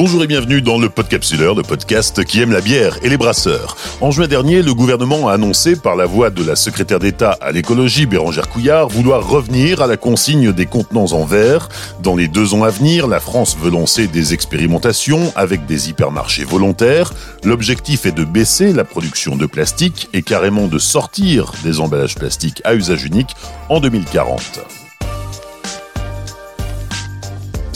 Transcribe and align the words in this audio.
Bonjour 0.00 0.22
et 0.22 0.28
bienvenue 0.28 0.62
dans 0.62 0.78
le 0.78 0.88
Podcapsuleur, 0.88 1.56
le 1.56 1.64
podcast 1.64 2.22
qui 2.22 2.40
aime 2.40 2.52
la 2.52 2.60
bière 2.60 2.98
et 3.02 3.08
les 3.08 3.16
brasseurs. 3.16 3.76
En 4.00 4.12
juin 4.12 4.28
dernier, 4.28 4.62
le 4.62 4.72
gouvernement 4.72 5.26
a 5.26 5.32
annoncé 5.32 5.74
par 5.74 5.96
la 5.96 6.06
voix 6.06 6.30
de 6.30 6.44
la 6.44 6.54
secrétaire 6.54 7.00
d'État 7.00 7.36
à 7.40 7.50
l'écologie, 7.50 8.06
Bérangère 8.06 8.48
Couillard, 8.48 8.86
vouloir 8.86 9.28
revenir 9.28 9.82
à 9.82 9.88
la 9.88 9.96
consigne 9.96 10.52
des 10.52 10.66
contenants 10.66 11.10
en 11.14 11.24
verre. 11.24 11.68
Dans 12.00 12.14
les 12.14 12.28
deux 12.28 12.54
ans 12.54 12.62
à 12.62 12.70
venir, 12.70 13.08
la 13.08 13.18
France 13.18 13.56
veut 13.60 13.72
lancer 13.72 14.06
des 14.06 14.34
expérimentations 14.34 15.32
avec 15.34 15.66
des 15.66 15.90
hypermarchés 15.90 16.44
volontaires. 16.44 17.12
L'objectif 17.42 18.06
est 18.06 18.12
de 18.12 18.22
baisser 18.22 18.72
la 18.72 18.84
production 18.84 19.34
de 19.34 19.46
plastique 19.46 20.08
et 20.12 20.22
carrément 20.22 20.68
de 20.68 20.78
sortir 20.78 21.50
des 21.64 21.80
emballages 21.80 22.14
plastiques 22.14 22.62
à 22.62 22.76
usage 22.76 23.02
unique 23.02 23.34
en 23.68 23.80
2040. 23.80 24.77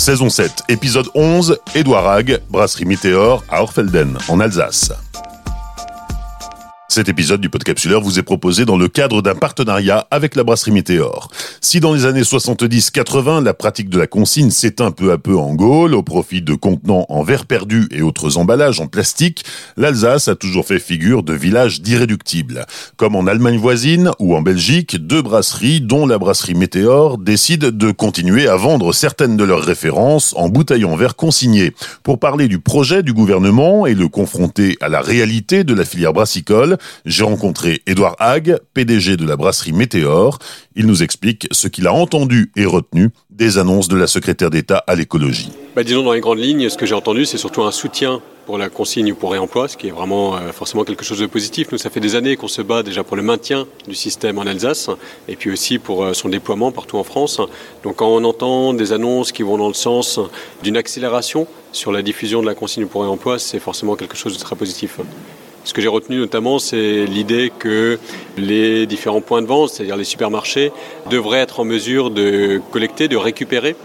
Saison 0.03 0.31
7, 0.31 0.65
épisode 0.69 1.07
11, 1.15 1.61
Édouard 1.77 2.09
Hague, 2.09 2.43
brasserie 2.51 2.87
Météor 2.87 3.45
à 3.49 3.63
Orfelden, 3.63 4.19
en 4.27 4.41
Alsace. 4.41 4.91
Cet 6.93 7.09
épisode 7.09 7.41
du 7.41 7.49
Podcapsuleur 7.49 8.03
vous 8.03 8.19
est 8.19 8.23
proposé 8.23 8.67
dans 8.67 8.77
le 8.77 8.87
cadre 8.87 9.23
d'un 9.23 9.35
partenariat 9.35 10.07
avec 10.11 10.37
la 10.37 10.45
brasserie 10.45 10.73
Météor. 10.73 11.31
Si 11.63 11.81
dans 11.81 11.95
les 11.95 12.05
années 12.05 12.21
70-80, 12.21 13.43
la 13.43 13.55
pratique 13.55 13.89
de 13.89 13.99
la 13.99 14.07
consigne 14.07 14.51
s'éteint 14.51 14.91
peu 14.91 15.11
à 15.11 15.17
peu 15.17 15.35
en 15.35 15.55
Gaule 15.55 15.95
au 15.95 16.03
profit 16.03 16.43
de 16.43 16.53
contenants 16.53 17.07
en 17.09 17.23
verre 17.23 17.47
perdu 17.47 17.89
et 17.93 18.03
autres 18.03 18.37
emballages 18.37 18.79
en 18.79 18.89
plastique, 18.89 19.43
l'Alsace 19.79 20.29
a 20.29 20.35
toujours 20.35 20.67
fait 20.67 20.79
figure 20.79 21.23
de 21.23 21.33
village 21.33 21.81
d'irréductibles. 21.81 22.67
Comme 22.99 23.17
en 23.17 23.27
Allemagne 23.27 23.57
voisine 23.57 24.11
ou 24.19 24.37
en 24.37 24.43
Belgique, 24.43 24.99
deux 24.99 25.23
brasseries, 25.23 25.81
dont 25.81 26.07
la 26.07 26.19
brasserie 26.19 26.53
Météor, 26.53 27.17
décident 27.17 27.71
de 27.73 27.91
continuer 27.91 28.49
à 28.49 28.57
vendre 28.57 28.93
certaines 28.93 29.39
de 29.39 29.45
leurs 29.45 29.65
références 29.65 30.35
en 30.37 30.51
bouteilles 30.51 30.85
en 30.85 30.97
verre 30.97 31.17
consignées. 31.17 31.73
Pour 32.03 32.19
parler 32.19 32.49
du 32.49 32.59
projet 32.59 33.03
du 33.03 33.15
gouvernement 33.15 33.87
et 33.87 33.95
le 33.95 34.09
confronter 34.09 34.77
à 34.83 34.91
la 34.91 35.01
réalité 35.01 35.65
de 35.65 35.73
la 35.73 35.87
filière 35.87 36.13
brassicole, 36.13 36.77
j'ai 37.05 37.25
rencontré 37.25 37.83
Édouard 37.87 38.17
Hague, 38.19 38.59
PDG 38.75 39.17
de 39.17 39.27
la 39.27 39.37
brasserie 39.37 39.73
Météor. 39.73 40.39
Il 40.77 40.87
nous 40.87 41.03
explique 41.03 41.49
ce 41.51 41.69
qu'il 41.69 41.87
a 41.87 41.93
entendu 41.93 42.51
et 42.57 42.65
retenu 42.65 43.11
des 43.31 43.59
annonces 43.59 43.89
de 43.89 43.97
la 43.97 44.07
secrétaire 44.07 44.51
d'État 44.51 44.85
à 44.87 44.95
l'écologie. 44.95 45.51
Bah, 45.75 45.85
disons 45.85 46.03
dans 46.03 46.13
les 46.13 46.21
grandes 46.21 46.39
lignes, 46.39 46.69
ce 46.69 46.77
que 46.77 46.87
j'ai 46.87 46.95
entendu, 46.95 47.25
c'est 47.25 47.39
surtout 47.39 47.63
un 47.63 47.73
soutien 47.73 48.21
pour 48.47 48.59
la 48.59 48.69
consigne 48.69 49.13
ou 49.13 49.15
pour 49.15 49.33
réemploi, 49.33 49.69
ce 49.69 49.77
qui 49.77 49.89
est 49.89 49.93
vraiment 49.93 50.37
euh, 50.37 50.53
forcément 50.53 50.85
quelque 50.85 51.05
chose 51.05 51.21
de 51.21 51.27
positif. 51.27 51.69
Nous, 51.73 51.79
ça 51.79 51.91
fait 51.91 52.01
des 52.01 52.17
années 52.17 52.37
qu'on 52.37 52.49
se 52.49 52.63
bat 52.63 52.83
déjà 52.83 53.05
pour 53.05 53.17
le 53.17 53.23
maintien 53.23 53.67
du 53.89 53.95
système 53.95 54.39
en 54.39 54.43
Alsace 54.43 54.91
et 55.29 55.37
puis 55.37 55.51
aussi 55.51 55.79
pour 55.79 56.05
euh, 56.05 56.13
son 56.13 56.29
déploiement 56.29 56.73
partout 56.73 56.99
en 56.99 57.05
France. 57.05 57.41
Donc 57.85 57.97
quand 57.97 58.09
on 58.09 58.25
entend 58.25 58.75
des 58.75 58.93
annonces 58.93 59.33
qui 59.33 59.43
vont 59.43 59.59
dans 59.59 59.69
le 59.69 59.75
sens 59.75 60.21
d'une 60.63 60.77
accélération 60.77 61.47
sur 61.73 61.93
la 61.93 62.03
diffusion 62.03 62.43
de 62.43 62.47
la 62.47 62.55
consigne 62.55 62.87
pour 62.87 63.03
réemploi, 63.03 63.39
c'est 63.39 63.61
forcément 63.61 63.97
quelque 63.97 64.17
chose 64.17 64.35
de 64.35 64.43
très 64.43 64.57
positif. 64.57 64.99
Ce 65.65 65.73
que 65.73 65.81
j'ai 65.81 65.89
retenu 65.89 66.19
notamment, 66.19 66.59
c'est 66.59 67.05
l'idée 67.05 67.53
que 67.57 67.99
les 68.37 68.87
différents 68.87 69.21
points 69.21 69.43
de 69.43 69.47
vente, 69.47 69.71
c'est-à-dire 69.71 69.97
les 69.97 70.05
supermarchés, 70.05 70.73
devraient 71.09 71.39
être 71.39 71.61
en 71.61 71.65
mesure 71.65 72.11
de 72.11 72.61
collecter, 72.73 73.07
de 73.07 73.17
récupérer 73.17 73.77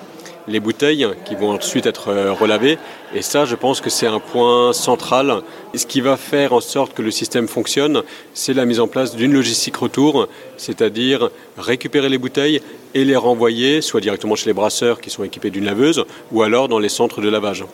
les 0.48 0.60
bouteilles 0.60 1.08
qui 1.26 1.36
vont 1.36 1.52
ensuite 1.52 1.86
être 1.86 2.10
euh, 2.10 2.32
relavées. 2.32 2.78
Et 3.14 3.22
ça, 3.22 3.46
je 3.46 3.56
pense 3.56 3.82
que 3.82 3.90
c'est 3.90 4.08
un 4.08 4.20
point 4.20 4.74
central. 4.74 5.42
ce 5.76 5.86
qui 5.86 6.02
va 6.02 6.18
faire 6.18 6.54
en 6.54 6.62
sorte 6.62 6.94
que 6.94 7.02
le 7.02 7.12
système 7.12 7.48
fonctionne, 7.48 8.04
c'est 8.34 8.54
la 8.54 8.66
mise 8.66 8.80
en 8.80 8.88
place 8.88 9.16
d'une 9.16 9.34
logistique 9.34 9.76
retour, 9.76 10.28
c'est-à-dire 10.56 11.30
récupérer 11.58 12.10
les 12.10 12.18
bouteilles 12.18 12.62
et 12.94 13.04
les 13.06 13.16
renvoyer, 13.16 13.82
soit 13.82 14.02
directement 14.02 14.36
chez 14.36 14.48
les 14.48 14.54
brasseurs 14.54 15.02
qui 15.02 15.10
sont 15.10 15.24
équipés 15.24 15.50
d'une 15.50 15.66
laveuse, 15.66 16.06
ou 16.32 16.42
alors 16.42 16.68
dans 16.70 16.80
les 16.80 16.90
centres 16.90 17.22
de 17.22 17.30
lavage. 17.30 17.66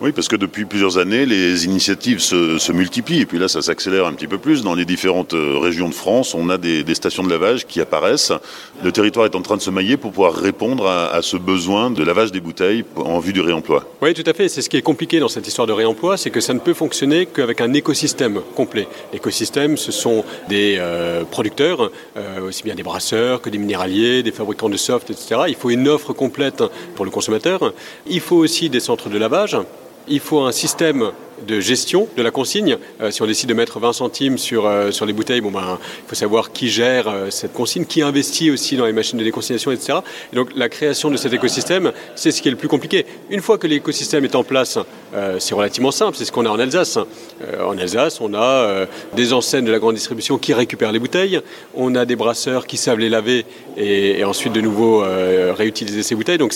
Oui, 0.00 0.12
parce 0.12 0.28
que 0.28 0.36
depuis 0.36 0.64
plusieurs 0.64 0.96
années, 0.96 1.26
les 1.26 1.64
initiatives 1.64 2.20
se, 2.20 2.70
multiplient. 2.70 3.22
Et 3.22 3.26
puis 3.26 3.38
là, 3.38 3.48
ça 3.48 3.62
s'accélère 3.62 4.06
un 4.06 4.12
petit 4.12 4.28
peu 4.28 4.38
plus. 4.38 4.62
Dans 4.62 4.76
les 4.76 4.84
différentes 4.84 5.34
euh, 5.34 5.58
régions 5.58 5.88
de 5.88 5.94
France, 5.94 6.34
on 6.34 6.50
a 6.50 6.56
des, 6.56 6.84
stations 6.94 7.24
de 7.24 7.30
lavage 7.30 7.66
qui 7.66 7.80
apparaissent. 7.80 8.32
Le 8.84 8.92
territoire 8.92 9.26
est 9.26 9.34
en 9.34 9.42
train 9.42 9.56
de 9.56 9.60
se 9.60 9.70
mailler 9.70 9.96
pour 9.96 10.12
pouvoir 10.12 10.34
répondre 10.34 10.86
à, 10.86 11.20
ce 11.22 11.36
besoin 11.36 11.90
de 11.90 12.04
lavage 12.04 12.30
des 12.30 12.38
bouteilles 12.38 12.84
en 12.94 13.18
vue 13.18 13.32
du 13.32 13.40
réemploi. 13.40 13.88
Oui, 14.00 14.14
tout 14.14 14.22
à 14.24 14.32
fait. 14.34 14.48
C'est 14.48 14.62
ce 14.62 14.68
qui 14.68 14.76
est 14.76 14.82
compliqué 14.82 15.18
dans 15.18 15.26
cette 15.26 15.48
histoire 15.48 15.66
de 15.66 15.72
réemploi, 15.72 16.16
c'est 16.16 16.30
que 16.30 16.40
ça 16.40 16.54
ne 16.54 16.60
peut 16.60 16.74
fonctionner 16.74 17.26
qu'avec 17.26 17.60
un 17.60 17.72
écosystème 17.74 18.40
complet. 18.54 18.86
L'écosystème, 19.12 19.76
ce 19.76 19.90
sont 19.90 20.24
des 20.48 20.76
euh, 20.78 21.24
producteurs, 21.24 21.90
euh, 22.16 22.46
aussi 22.46 22.62
bien 22.62 22.76
des 22.76 22.84
brasseurs 22.84 23.42
que 23.42 23.50
des 23.50 23.58
minéraliers, 23.58 24.22
des 24.22 24.32
fabricants 24.32 24.68
de 24.68 24.76
soft, 24.76 25.10
etc. 25.10 25.40
Il 25.48 25.56
faut 25.56 25.70
une 25.70 25.88
offre 25.88 26.12
complète 26.12 26.62
pour 26.94 27.04
le 27.04 27.10
consommateur. 27.10 27.72
Il 28.08 28.20
faut 28.20 28.36
aussi 28.36 28.70
des 28.70 28.80
centres 28.80 29.08
de 29.08 29.18
lavage 29.18 29.56
il 30.08 30.20
faut 30.20 30.40
un 30.40 30.52
système 30.52 31.12
de 31.46 31.60
gestion 31.60 32.08
de 32.16 32.22
la 32.22 32.30
consigne. 32.30 32.76
Euh, 33.00 33.10
si 33.10 33.22
on 33.22 33.26
décide 33.26 33.48
de 33.48 33.54
mettre 33.54 33.78
20 33.78 33.92
centimes 33.92 34.38
sur, 34.38 34.66
euh, 34.66 34.90
sur 34.90 35.06
les 35.06 35.12
bouteilles, 35.12 35.40
bon 35.40 35.50
ben, 35.50 35.78
il 36.04 36.08
faut 36.08 36.14
savoir 36.14 36.52
qui 36.52 36.68
gère 36.68 37.08
euh, 37.08 37.30
cette 37.30 37.52
consigne, 37.52 37.84
qui 37.84 38.02
investit 38.02 38.50
aussi 38.50 38.76
dans 38.76 38.86
les 38.86 38.92
machines 38.92 39.18
de 39.18 39.24
déconsignation, 39.24 39.70
etc. 39.70 39.98
Et 40.32 40.36
donc 40.36 40.50
la 40.56 40.68
création 40.68 41.10
de 41.10 41.16
cet 41.16 41.32
écosystème, 41.32 41.92
c'est 42.14 42.30
ce 42.30 42.42
qui 42.42 42.48
est 42.48 42.50
le 42.50 42.56
plus 42.56 42.68
compliqué. 42.68 43.06
Une 43.30 43.40
fois 43.40 43.58
que 43.58 43.66
l'écosystème 43.66 44.24
est 44.24 44.34
en 44.34 44.44
place, 44.44 44.78
c'est 45.38 45.54
relativement 45.54 45.90
simple, 45.90 46.16
c'est 46.16 46.24
ce 46.24 46.32
qu'on 46.32 46.44
a 46.44 46.50
en 46.50 46.58
Alsace. 46.58 46.98
en 47.60 47.78
Alsace, 47.78 48.20
on 48.20 48.34
a 48.34 48.86
des 49.14 49.32
enseignes 49.32 49.64
de 49.64 49.72
la 49.72 49.78
grande 49.78 49.94
distribution 49.94 50.38
qui 50.38 50.52
récupèrent 50.52 50.92
les 50.92 50.98
bouteilles, 50.98 51.40
on 51.74 51.94
a 51.94 52.04
des 52.04 52.16
brasseurs 52.16 52.66
qui 52.66 52.76
savent 52.76 52.98
les 52.98 53.08
laver 53.08 53.46
et, 53.76 54.20
et 54.20 54.24
ensuite 54.24 54.52
de 54.52 54.60
nouveau 54.60 55.04
réutiliser 55.56 56.02
ces 56.02 56.14
bouteilles. 56.14 56.38
Donc 56.38 56.54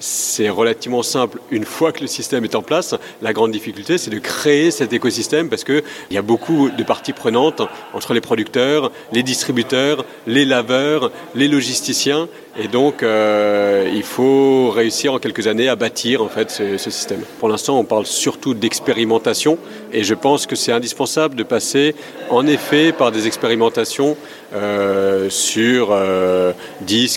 c'est 0.00 0.48
relativement 0.48 1.02
simple 1.02 1.38
une 1.50 1.64
fois 1.64 1.92
que 1.92 2.00
le 2.00 2.06
système 2.06 2.44
est 2.44 2.54
en 2.54 2.62
place. 2.62 2.94
La 3.22 3.32
grande 3.32 3.52
difficulté, 3.52 3.98
c'est 3.98 4.10
de 4.10 4.18
créer 4.24 4.72
cet 4.72 4.92
écosystème 4.92 5.48
parce 5.48 5.62
qu'il 5.62 5.84
y 6.10 6.16
a 6.16 6.22
beaucoup 6.22 6.70
de 6.70 6.82
parties 6.82 7.12
prenantes 7.12 7.62
entre 7.92 8.14
les 8.14 8.20
producteurs, 8.20 8.90
les 9.12 9.22
distributeurs, 9.22 10.04
les 10.26 10.44
laveurs, 10.44 11.12
les 11.36 11.46
logisticiens. 11.46 12.28
Et 12.56 12.68
donc, 12.68 13.02
euh, 13.02 13.90
il 13.92 14.04
faut 14.04 14.70
réussir 14.70 15.12
en 15.12 15.18
quelques 15.18 15.48
années 15.48 15.68
à 15.68 15.74
bâtir 15.74 16.22
en 16.22 16.28
fait 16.28 16.52
ce, 16.52 16.76
système. 16.78 17.22
Pour 17.40 17.48
l'instant, 17.48 17.76
on 17.80 17.84
parle 17.84 18.06
surtout 18.06 18.54
d'expérimentation, 18.54 19.58
et 19.92 20.04
je 20.04 20.14
pense 20.14 20.46
que 20.46 20.54
c'est 20.54 20.70
indispensable 20.70 21.34
de 21.34 21.42
passer, 21.42 21.96
en 22.30 22.46
effet, 22.46 22.92
par 22.92 23.10
des 23.10 23.26
expérimentations 23.26 24.16
euh, 24.54 25.28
sur 25.30 25.88
10, 25.88 25.90
euh, 25.90 26.52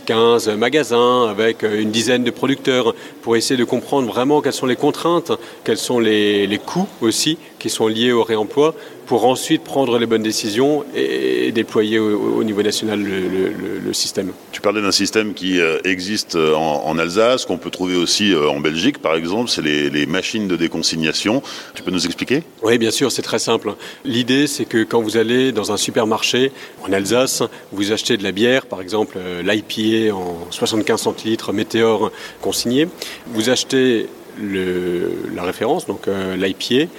15 0.05 0.49
magasins 0.57 1.27
avec 1.29 1.61
une 1.61 1.91
dizaine 1.91 2.23
de 2.23 2.31
producteurs 2.31 2.95
pour 3.21 3.35
essayer 3.35 3.57
de 3.57 3.63
comprendre 3.63 4.07
vraiment 4.07 4.41
quelles 4.41 4.53
sont 4.53 4.65
les 4.65 4.75
contraintes, 4.75 5.31
quels 5.63 5.77
sont 5.77 5.99
les, 5.99 6.47
les 6.47 6.57
coûts 6.57 6.87
aussi 7.01 7.37
qui 7.59 7.69
sont 7.69 7.87
liés 7.87 8.11
au 8.11 8.23
réemploi 8.23 8.73
pour 9.07 9.25
ensuite 9.25 9.63
prendre 9.63 9.97
les 9.97 10.06
bonnes 10.06 10.22
décisions 10.22 10.84
et 10.94 11.51
déployer 11.53 11.97
au, 11.97 12.44
niveau 12.44 12.62
national 12.62 13.01
le, 13.01 13.94
système. 13.94 14.34
Tu 14.51 14.59
parlais 14.59 14.81
d'un 14.81 14.91
système 14.91 15.34
qui 15.34 15.62
euh, 15.62 15.79
existe 15.85 16.35
euh, 16.35 16.53
en, 16.53 17.00
Alsace, 17.00 17.45
qu'on 17.45 17.57
peut 17.57 17.69
trouver 17.69 17.95
aussi 17.95 18.34
euh, 18.34 18.50
en 18.50 18.59
Belgique, 18.59 18.97
par 18.97 19.16
exemple, 19.16 19.50
c'est 19.50 19.62
les, 19.62 20.06
machines 20.06 20.47
de 20.47 20.57
déconsignation. 20.57 21.41
Tu 21.73 21.84
peux 21.84 21.91
nous 21.91 22.06
expliquer? 22.06 22.44
Oui, 22.62 22.78
bien 22.78 22.91
sûr, 22.91 23.12
c'est 23.12 23.22
très 23.22 23.40
simple. 23.40 23.75
L'idée, 24.03 24.45
c'est 24.45 24.66
que 24.66 24.84
quand 24.84 25.01
vous 25.01 25.16
allez 25.16 25.53
dans 25.53 25.72
un 25.72 25.78
supermarché 25.78 26.51
en 26.84 26.91
Alsace, 26.91 27.44
vous 27.72 27.94
achetez 27.94 28.18
de 28.18 28.24
la 28.24 28.34
bière, 28.34 28.66
par 28.66 28.81
exemple 28.81 29.18
l'IPA 29.44 30.13
en 30.13 30.51
75 30.51 31.01
centilitres 31.01 31.53
Météor 31.53 32.12
consigné, 32.41 32.89
vous 33.28 33.50
achetez 33.50 34.07
la 34.39 35.44
référence, 35.44 35.88
donc 35.88 36.07
l'IPA, 36.38 36.91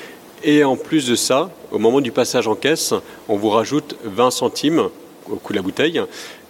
et 0.44 0.65
en 0.65 0.76
plus 0.76 1.06
de 1.06 1.15
ça, 1.15 1.50
au 1.71 1.78
moment 1.78 2.00
du 2.00 2.12
passage 2.12 2.47
en 2.49 2.54
caisse, 2.54 2.94
on 3.28 3.37
vous 3.37 3.50
rajoute 3.50 3.97
20 4.04 4.30
centimes 4.30 4.89
au 5.30 5.36
coût 5.36 5.53
de 5.53 5.59
la 5.59 5.63
bouteille. 5.63 6.01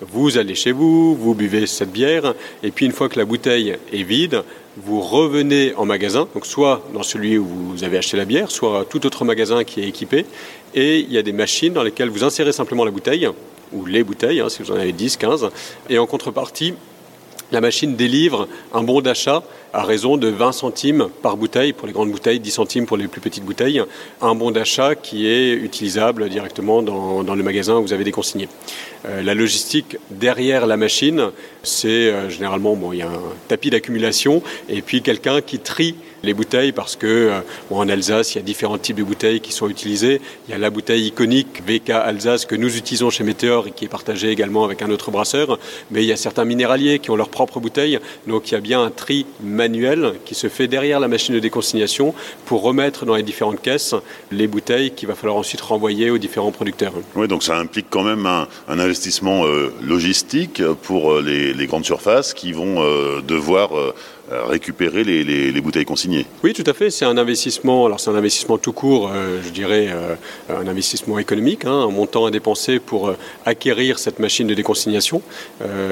Vous 0.00 0.38
allez 0.38 0.54
chez 0.54 0.72
vous, 0.72 1.14
vous 1.16 1.34
buvez 1.34 1.66
cette 1.66 1.90
bière, 1.90 2.34
et 2.62 2.70
puis 2.70 2.86
une 2.86 2.92
fois 2.92 3.08
que 3.08 3.18
la 3.18 3.24
bouteille 3.24 3.76
est 3.92 4.02
vide, 4.02 4.42
vous 4.76 5.00
revenez 5.00 5.74
en 5.76 5.84
magasin, 5.84 6.28
donc 6.34 6.46
soit 6.46 6.82
dans 6.94 7.02
celui 7.02 7.36
où 7.38 7.44
vous 7.44 7.84
avez 7.84 7.98
acheté 7.98 8.16
la 8.16 8.24
bière, 8.24 8.50
soit 8.50 8.86
tout 8.88 9.04
autre 9.06 9.24
magasin 9.24 9.64
qui 9.64 9.80
est 9.80 9.88
équipé, 9.88 10.24
et 10.74 11.00
il 11.00 11.12
y 11.12 11.18
a 11.18 11.22
des 11.22 11.32
machines 11.32 11.72
dans 11.72 11.82
lesquelles 11.82 12.10
vous 12.10 12.22
insérez 12.22 12.52
simplement 12.52 12.84
la 12.84 12.92
bouteille, 12.92 13.28
ou 13.72 13.84
les 13.84 14.04
bouteilles, 14.04 14.40
hein, 14.40 14.48
si 14.48 14.62
vous 14.62 14.70
en 14.70 14.76
avez 14.76 14.92
10, 14.92 15.16
15, 15.16 15.50
et 15.90 15.98
en 15.98 16.06
contrepartie, 16.06 16.74
la 17.50 17.60
machine 17.60 17.96
délivre 17.96 18.46
un 18.72 18.82
bon 18.82 19.00
d'achat 19.00 19.42
à 19.72 19.82
raison 19.82 20.16
de 20.16 20.28
20 20.28 20.52
centimes 20.52 21.08
par 21.22 21.36
bouteille 21.36 21.72
pour 21.72 21.86
les 21.86 21.92
grandes 21.92 22.10
bouteilles, 22.10 22.40
10 22.40 22.50
centimes 22.50 22.86
pour 22.86 22.96
les 22.96 23.08
plus 23.08 23.20
petites 23.20 23.44
bouteilles, 23.44 23.82
un 24.20 24.34
bon 24.34 24.50
d'achat 24.50 24.94
qui 24.94 25.26
est 25.26 25.52
utilisable 25.52 26.28
directement 26.28 26.82
dans, 26.82 27.34
le 27.34 27.42
magasin 27.42 27.76
où 27.76 27.82
vous 27.82 27.92
avez 27.92 28.04
des 28.04 28.12
consignés. 28.12 28.48
Euh, 29.06 29.22
la 29.22 29.34
logistique 29.34 29.96
derrière 30.10 30.66
la 30.66 30.76
machine, 30.76 31.30
c'est 31.62 31.88
euh, 31.88 32.30
généralement, 32.30 32.74
bon, 32.74 32.92
il 32.92 32.98
y 32.98 33.02
a 33.02 33.08
un 33.08 33.20
tapis 33.46 33.70
d'accumulation 33.70 34.42
et 34.68 34.82
puis 34.82 35.02
quelqu'un 35.02 35.40
qui 35.40 35.58
trie 35.58 35.94
les 36.22 36.34
bouteilles 36.34 36.72
parce 36.72 36.96
que 36.96 37.06
euh, 37.06 37.40
en 37.70 37.88
Alsace, 37.88 38.34
il 38.34 38.38
y 38.38 38.40
a 38.40 38.44
différents 38.44 38.78
types 38.78 38.96
de 38.96 39.04
bouteilles 39.04 39.40
qui 39.40 39.52
sont 39.52 39.68
utilisées. 39.68 40.20
Il 40.46 40.50
y 40.52 40.54
a 40.54 40.58
la 40.58 40.70
bouteille 40.70 41.06
iconique 41.06 41.62
VK 41.66 41.90
Alsace 41.90 42.44
que 42.44 42.54
nous 42.54 42.76
utilisons 42.76 43.10
chez 43.10 43.24
Météor 43.24 43.68
et 43.68 43.70
qui 43.70 43.84
est 43.84 43.88
partagée 43.88 44.30
également 44.30 44.64
avec 44.64 44.82
un 44.82 44.90
autre 44.90 45.10
brasseur. 45.10 45.58
Mais 45.90 46.02
il 46.02 46.06
y 46.06 46.12
a 46.12 46.16
certains 46.16 46.44
minéraliers 46.44 46.98
qui 46.98 47.10
ont 47.10 47.16
leurs 47.16 47.28
propres 47.28 47.60
bouteilles. 47.60 47.98
Donc 48.26 48.50
il 48.50 48.54
y 48.54 48.56
a 48.56 48.60
bien 48.60 48.82
un 48.82 48.90
tri 48.90 49.26
manuel 49.58 50.14
qui 50.24 50.34
se 50.34 50.48
fait 50.48 50.68
derrière 50.68 51.00
la 51.00 51.08
machine 51.08 51.34
de 51.34 51.40
déconsignation 51.40 52.14
pour 52.46 52.62
remettre 52.62 53.04
dans 53.04 53.16
les 53.16 53.24
différentes 53.24 53.60
caisses 53.60 53.94
les 54.30 54.46
bouteilles 54.46 54.92
qu'il 54.92 55.08
va 55.08 55.14
falloir 55.14 55.36
ensuite 55.36 55.60
renvoyer 55.60 56.10
aux 56.10 56.18
différents 56.18 56.52
producteurs. 56.52 56.92
Oui, 57.16 57.26
donc 57.26 57.42
ça 57.42 57.58
implique 57.58 57.86
quand 57.90 58.04
même 58.04 58.24
un, 58.26 58.46
investissement 58.68 59.44
euh, 59.44 59.72
logistique 59.82 60.62
pour 60.84 61.12
euh, 61.12 61.54
les, 61.56 61.66
grandes 61.66 61.84
surfaces 61.84 62.32
qui 62.32 62.52
vont 62.52 62.76
devoir 63.26 63.76
euh, 63.76 63.94
récupérer 64.30 65.04
les, 65.04 65.60
bouteilles 65.60 65.84
consignées. 65.84 66.26
Oui, 66.44 66.52
tout 66.52 66.64
à 66.66 66.72
fait. 66.72 66.90
C'est 66.90 67.04
un 67.04 67.16
investissement. 67.18 67.86
Alors 67.86 68.00
c'est 68.00 68.10
un 68.10 68.14
investissement 68.14 68.58
tout 68.58 68.72
court, 68.72 69.10
euh, 69.12 69.40
je 69.44 69.50
dirais, 69.50 69.88
euh, 69.90 70.14
un 70.48 70.66
investissement 70.68 71.18
économique, 71.18 71.64
hein, 71.64 71.86
un 71.88 71.90
montant 71.90 72.26
à 72.26 72.30
dépenser 72.30 72.78
pour 72.78 73.12
acquérir 73.44 73.98
cette 73.98 74.18
machine 74.18 74.46
de 74.46 74.54
déconsignation. 74.54 75.22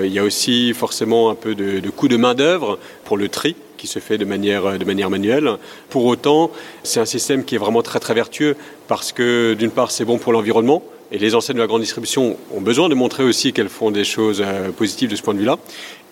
il 0.02 0.12
y 0.12 0.18
a 0.18 0.24
aussi 0.24 0.72
forcément 0.74 1.30
un 1.30 1.34
peu 1.34 1.54
de, 1.54 1.80
de 1.80 1.90
coût 1.90 2.08
de 2.08 2.16
main 2.16 2.34
d'œuvre 2.34 2.78
pour 3.04 3.16
le 3.16 3.28
tri 3.28 3.56
qui 3.76 3.86
se 3.86 3.98
fait 3.98 4.18
de 4.18 4.24
manière, 4.24 4.78
de 4.78 4.84
manière 4.84 5.10
manuelle. 5.10 5.50
Pour 5.90 6.04
autant, 6.06 6.50
c'est 6.82 7.00
un 7.00 7.04
système 7.04 7.44
qui 7.44 7.54
est 7.54 7.58
vraiment 7.58 7.82
très 7.82 8.00
très 8.00 8.14
vertueux 8.14 8.56
parce 8.88 9.12
que 9.12 9.54
d'une 9.54 9.70
part 9.70 9.90
c'est 9.90 10.04
bon 10.04 10.18
pour 10.18 10.32
l'environnement, 10.32 10.82
et 11.12 11.18
les 11.18 11.34
enseignes 11.34 11.56
de 11.56 11.60
la 11.60 11.66
grande 11.66 11.82
distribution 11.82 12.36
ont 12.52 12.60
besoin 12.60 12.88
de 12.88 12.94
montrer 12.94 13.22
aussi 13.22 13.52
qu'elles 13.52 13.68
font 13.68 13.90
des 13.90 14.04
choses 14.04 14.44
positives 14.76 15.10
de 15.10 15.16
ce 15.16 15.22
point 15.22 15.34
de 15.34 15.38
vue-là. 15.38 15.58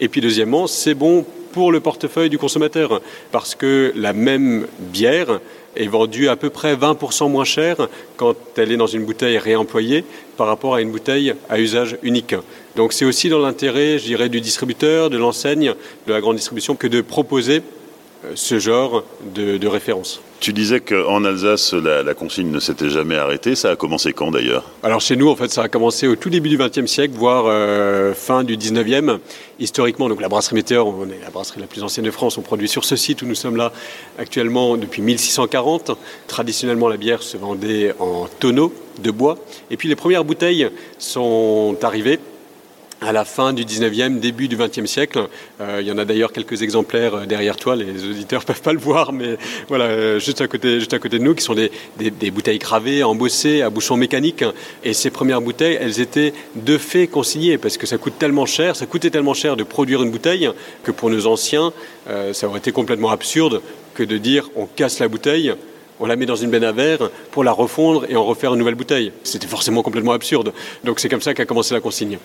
Et 0.00 0.08
puis 0.08 0.20
deuxièmement, 0.20 0.66
c'est 0.66 0.94
bon 0.94 1.24
pour 1.52 1.70
le 1.70 1.78
portefeuille 1.78 2.30
du 2.30 2.38
consommateur, 2.38 3.00
parce 3.30 3.54
que 3.54 3.92
la 3.94 4.12
même 4.12 4.66
bière 4.80 5.38
est 5.76 5.86
vendue 5.86 6.28
à 6.28 6.36
peu 6.36 6.50
près 6.50 6.74
20% 6.74 7.30
moins 7.30 7.44
cher 7.44 7.88
quand 8.16 8.34
elle 8.56 8.72
est 8.72 8.76
dans 8.76 8.88
une 8.88 9.04
bouteille 9.04 9.38
réemployée 9.38 10.04
par 10.36 10.48
rapport 10.48 10.74
à 10.74 10.80
une 10.80 10.90
bouteille 10.90 11.34
à 11.48 11.60
usage 11.60 11.96
unique. 12.02 12.34
Donc 12.76 12.92
c'est 12.92 13.04
aussi 13.04 13.28
dans 13.28 13.38
l'intérêt, 13.38 13.98
je 13.98 14.04
dirais, 14.04 14.28
du 14.28 14.40
distributeur, 14.40 15.10
de 15.10 15.16
l'enseigne, 15.16 15.74
de 16.06 16.12
la 16.12 16.20
grande 16.20 16.36
distribution, 16.36 16.74
que 16.74 16.88
de 16.88 17.00
proposer 17.00 17.62
euh, 18.24 18.32
ce 18.34 18.58
genre 18.58 19.04
de, 19.34 19.56
de 19.56 19.66
référence. 19.68 20.20
Tu 20.44 20.52
disais 20.52 20.80
qu'en 20.80 21.24
Alsace, 21.24 21.72
la, 21.72 22.12
consigne 22.12 22.50
ne 22.50 22.60
s'était 22.60 22.90
jamais 22.90 23.16
arrêtée. 23.16 23.54
Ça 23.54 23.70
a 23.70 23.76
commencé 23.76 24.12
quand 24.12 24.30
d'ailleurs? 24.30 24.70
Alors 24.82 25.00
chez 25.00 25.16
nous, 25.16 25.30
en 25.30 25.36
fait, 25.36 25.50
ça 25.50 25.62
a 25.62 25.68
commencé 25.70 26.06
au 26.06 26.16
tout 26.16 26.28
début 26.28 26.50
du 26.50 26.58
XXe 26.58 26.84
siècle, 26.84 27.14
voire 27.16 27.46
euh, 27.46 28.12
fin 28.12 28.44
du 28.44 28.58
XIXe. 28.58 29.20
Historiquement, 29.58 30.06
donc 30.10 30.20
la 30.20 30.28
brasserie 30.28 30.56
Météor, 30.56 30.86
on 30.86 31.06
la 31.06 31.30
brasserie 31.32 31.62
la 31.62 31.66
plus 31.66 31.82
ancienne 31.82 32.04
de 32.04 32.10
France. 32.10 32.36
On 32.36 32.42
produit 32.42 32.68
sur 32.68 32.84
ce 32.84 32.94
site 32.94 33.22
où 33.22 33.26
nous 33.26 33.34
sommes 33.34 33.56
là 33.56 33.72
actuellement 34.18 34.76
depuis 34.76 35.00
1640. 35.00 35.92
Traditionnellement, 36.26 36.88
la 36.88 36.98
bière 36.98 37.22
se 37.22 37.38
vendait 37.38 37.94
en 37.98 38.28
tonneaux 38.38 38.74
de 39.02 39.10
bois. 39.10 39.38
Et 39.70 39.78
puis 39.78 39.88
les 39.88 39.96
premières 39.96 40.26
bouteilles 40.26 40.68
sont 40.98 41.78
arrivées 41.80 42.20
à 43.00 43.12
la 43.12 43.24
fin 43.24 43.52
du 43.52 43.64
19e, 43.64 44.18
début 44.18 44.48
du 44.48 44.56
20e 44.56 44.86
siècle. 44.86 45.28
Euh, 45.60 45.78
il 45.80 45.86
y 45.86 45.92
en 45.92 45.98
a 45.98 46.04
d'ailleurs 46.04 46.32
quelques 46.32 46.62
exemplaires 46.62 47.14
euh, 47.14 47.26
derrière 47.26 47.56
toi, 47.56 47.76
les 47.76 48.04
auditeurs 48.04 48.44
peuvent 48.46 48.62
pas 48.62 48.72
le 48.72 48.78
voir, 48.78 49.12
mais 49.12 49.36
voilà, 49.68 49.84
euh, 49.84 50.18
juste, 50.18 50.40
à 50.40 50.48
côté, 50.48 50.78
juste 50.78 50.94
à 50.94 50.98
côté 50.98 51.18
de 51.18 51.24
nous, 51.24 51.34
qui 51.34 51.42
sont 51.42 51.54
des, 51.54 51.70
bouteilles 52.30 52.58
gravées, 52.58 53.02
embossées, 53.02 53.62
à 53.62 53.70
bouchon 53.70 53.96
mécanique. 53.96 54.44
Et 54.84 54.92
ces 54.92 55.10
premières 55.10 55.40
bouteilles, 55.40 55.78
elles 55.80 56.00
étaient 56.00 56.32
de 56.56 56.78
fait 56.78 57.06
consignées, 57.06 57.58
parce 57.58 57.76
que 57.76 57.86
ça 57.86 57.98
coûte 57.98 58.14
tellement 58.18 58.46
cher, 58.46 58.76
ça 58.76 58.86
coûtait 58.86 59.10
tellement 59.10 59.34
cher 59.34 59.56
de 59.56 59.64
produire 59.64 60.02
une 60.02 60.10
bouteille, 60.10 60.50
que 60.82 60.90
pour 60.90 61.10
nos 61.10 61.26
anciens, 61.26 61.72
ça 62.32 62.46
aurait 62.46 62.58
été 62.58 62.72
complètement 62.72 63.10
absurde 63.10 63.62
que 63.94 64.02
de 64.02 64.18
dire 64.18 64.50
on 64.56 64.66
casse 64.66 64.98
la 64.98 65.08
bouteille, 65.08 65.54
on 66.00 66.06
la 66.06 66.16
met 66.16 66.26
dans 66.26 66.36
une 66.36 66.50
benne 66.50 66.64
à 66.64 66.72
verre 66.72 67.10
pour 67.30 67.44
la 67.44 67.52
refondre 67.52 68.04
et 68.08 68.16
en 68.16 68.24
refaire 68.24 68.52
une 68.52 68.58
nouvelle 68.58 68.74
bouteille. 68.74 69.12
C'était 69.22 69.46
forcément 69.46 69.82
complètement 69.82 70.12
absurde. 70.12 70.52
Donc 70.84 71.00
c'est 71.00 71.08
comme 71.08 71.22
ça 71.22 71.34
qu'a 71.34 71.46
commencé 71.46 71.74
la 71.74 71.80
consigne. 71.80 72.18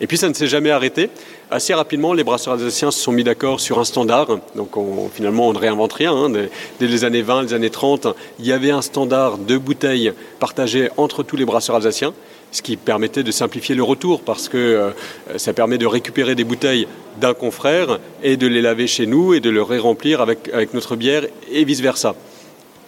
Et 0.00 0.06
puis 0.06 0.16
ça 0.16 0.28
ne 0.28 0.34
s'est 0.34 0.46
jamais 0.46 0.70
arrêté. 0.70 1.10
Assez 1.50 1.74
rapidement, 1.74 2.14
les 2.14 2.24
brasseurs 2.24 2.54
alsaciens 2.54 2.90
se 2.90 3.00
sont 3.00 3.12
mis 3.12 3.24
d'accord 3.24 3.60
sur 3.60 3.78
un 3.78 3.84
standard. 3.84 4.38
Donc 4.56 4.70
finalement, 5.12 5.48
on 5.48 5.52
ne 5.52 5.58
réinvente 5.58 5.92
rien. 5.92 6.14
Hein. 6.14 6.30
Dès, 6.30 6.86
les 6.86 7.04
années 7.04 7.22
20, 7.22 7.42
les 7.42 7.54
années 7.54 7.70
30, 7.70 8.08
il 8.38 8.46
y 8.46 8.52
avait 8.52 8.70
un 8.70 8.82
standard 8.82 9.36
de 9.36 9.58
bouteilles 9.58 10.12
partagé 10.38 10.88
entre 10.96 11.22
tous 11.22 11.36
les 11.36 11.44
brasseurs 11.44 11.76
alsaciens 11.76 12.14
ce 12.52 12.62
qui 12.62 12.76
permettait 12.76 13.22
de 13.22 13.30
simplifier 13.30 13.76
le 13.76 13.84
retour 13.84 14.22
parce 14.22 14.48
que 14.48 14.58
euh, 14.58 14.90
ça 15.36 15.52
permet 15.52 15.78
de 15.78 15.86
récupérer 15.86 16.34
des 16.34 16.42
bouteilles 16.42 16.88
d'un 17.20 17.32
confrère 17.32 18.00
et 18.24 18.36
de 18.36 18.48
les 18.48 18.60
laver 18.60 18.88
chez 18.88 19.06
nous 19.06 19.34
et 19.34 19.40
de 19.40 19.50
le 19.50 19.62
ré-remplir 19.62 20.20
avec, 20.20 20.50
avec 20.52 20.74
notre 20.74 20.96
bière 20.96 21.26
et 21.52 21.64
vice-versa. 21.64 22.16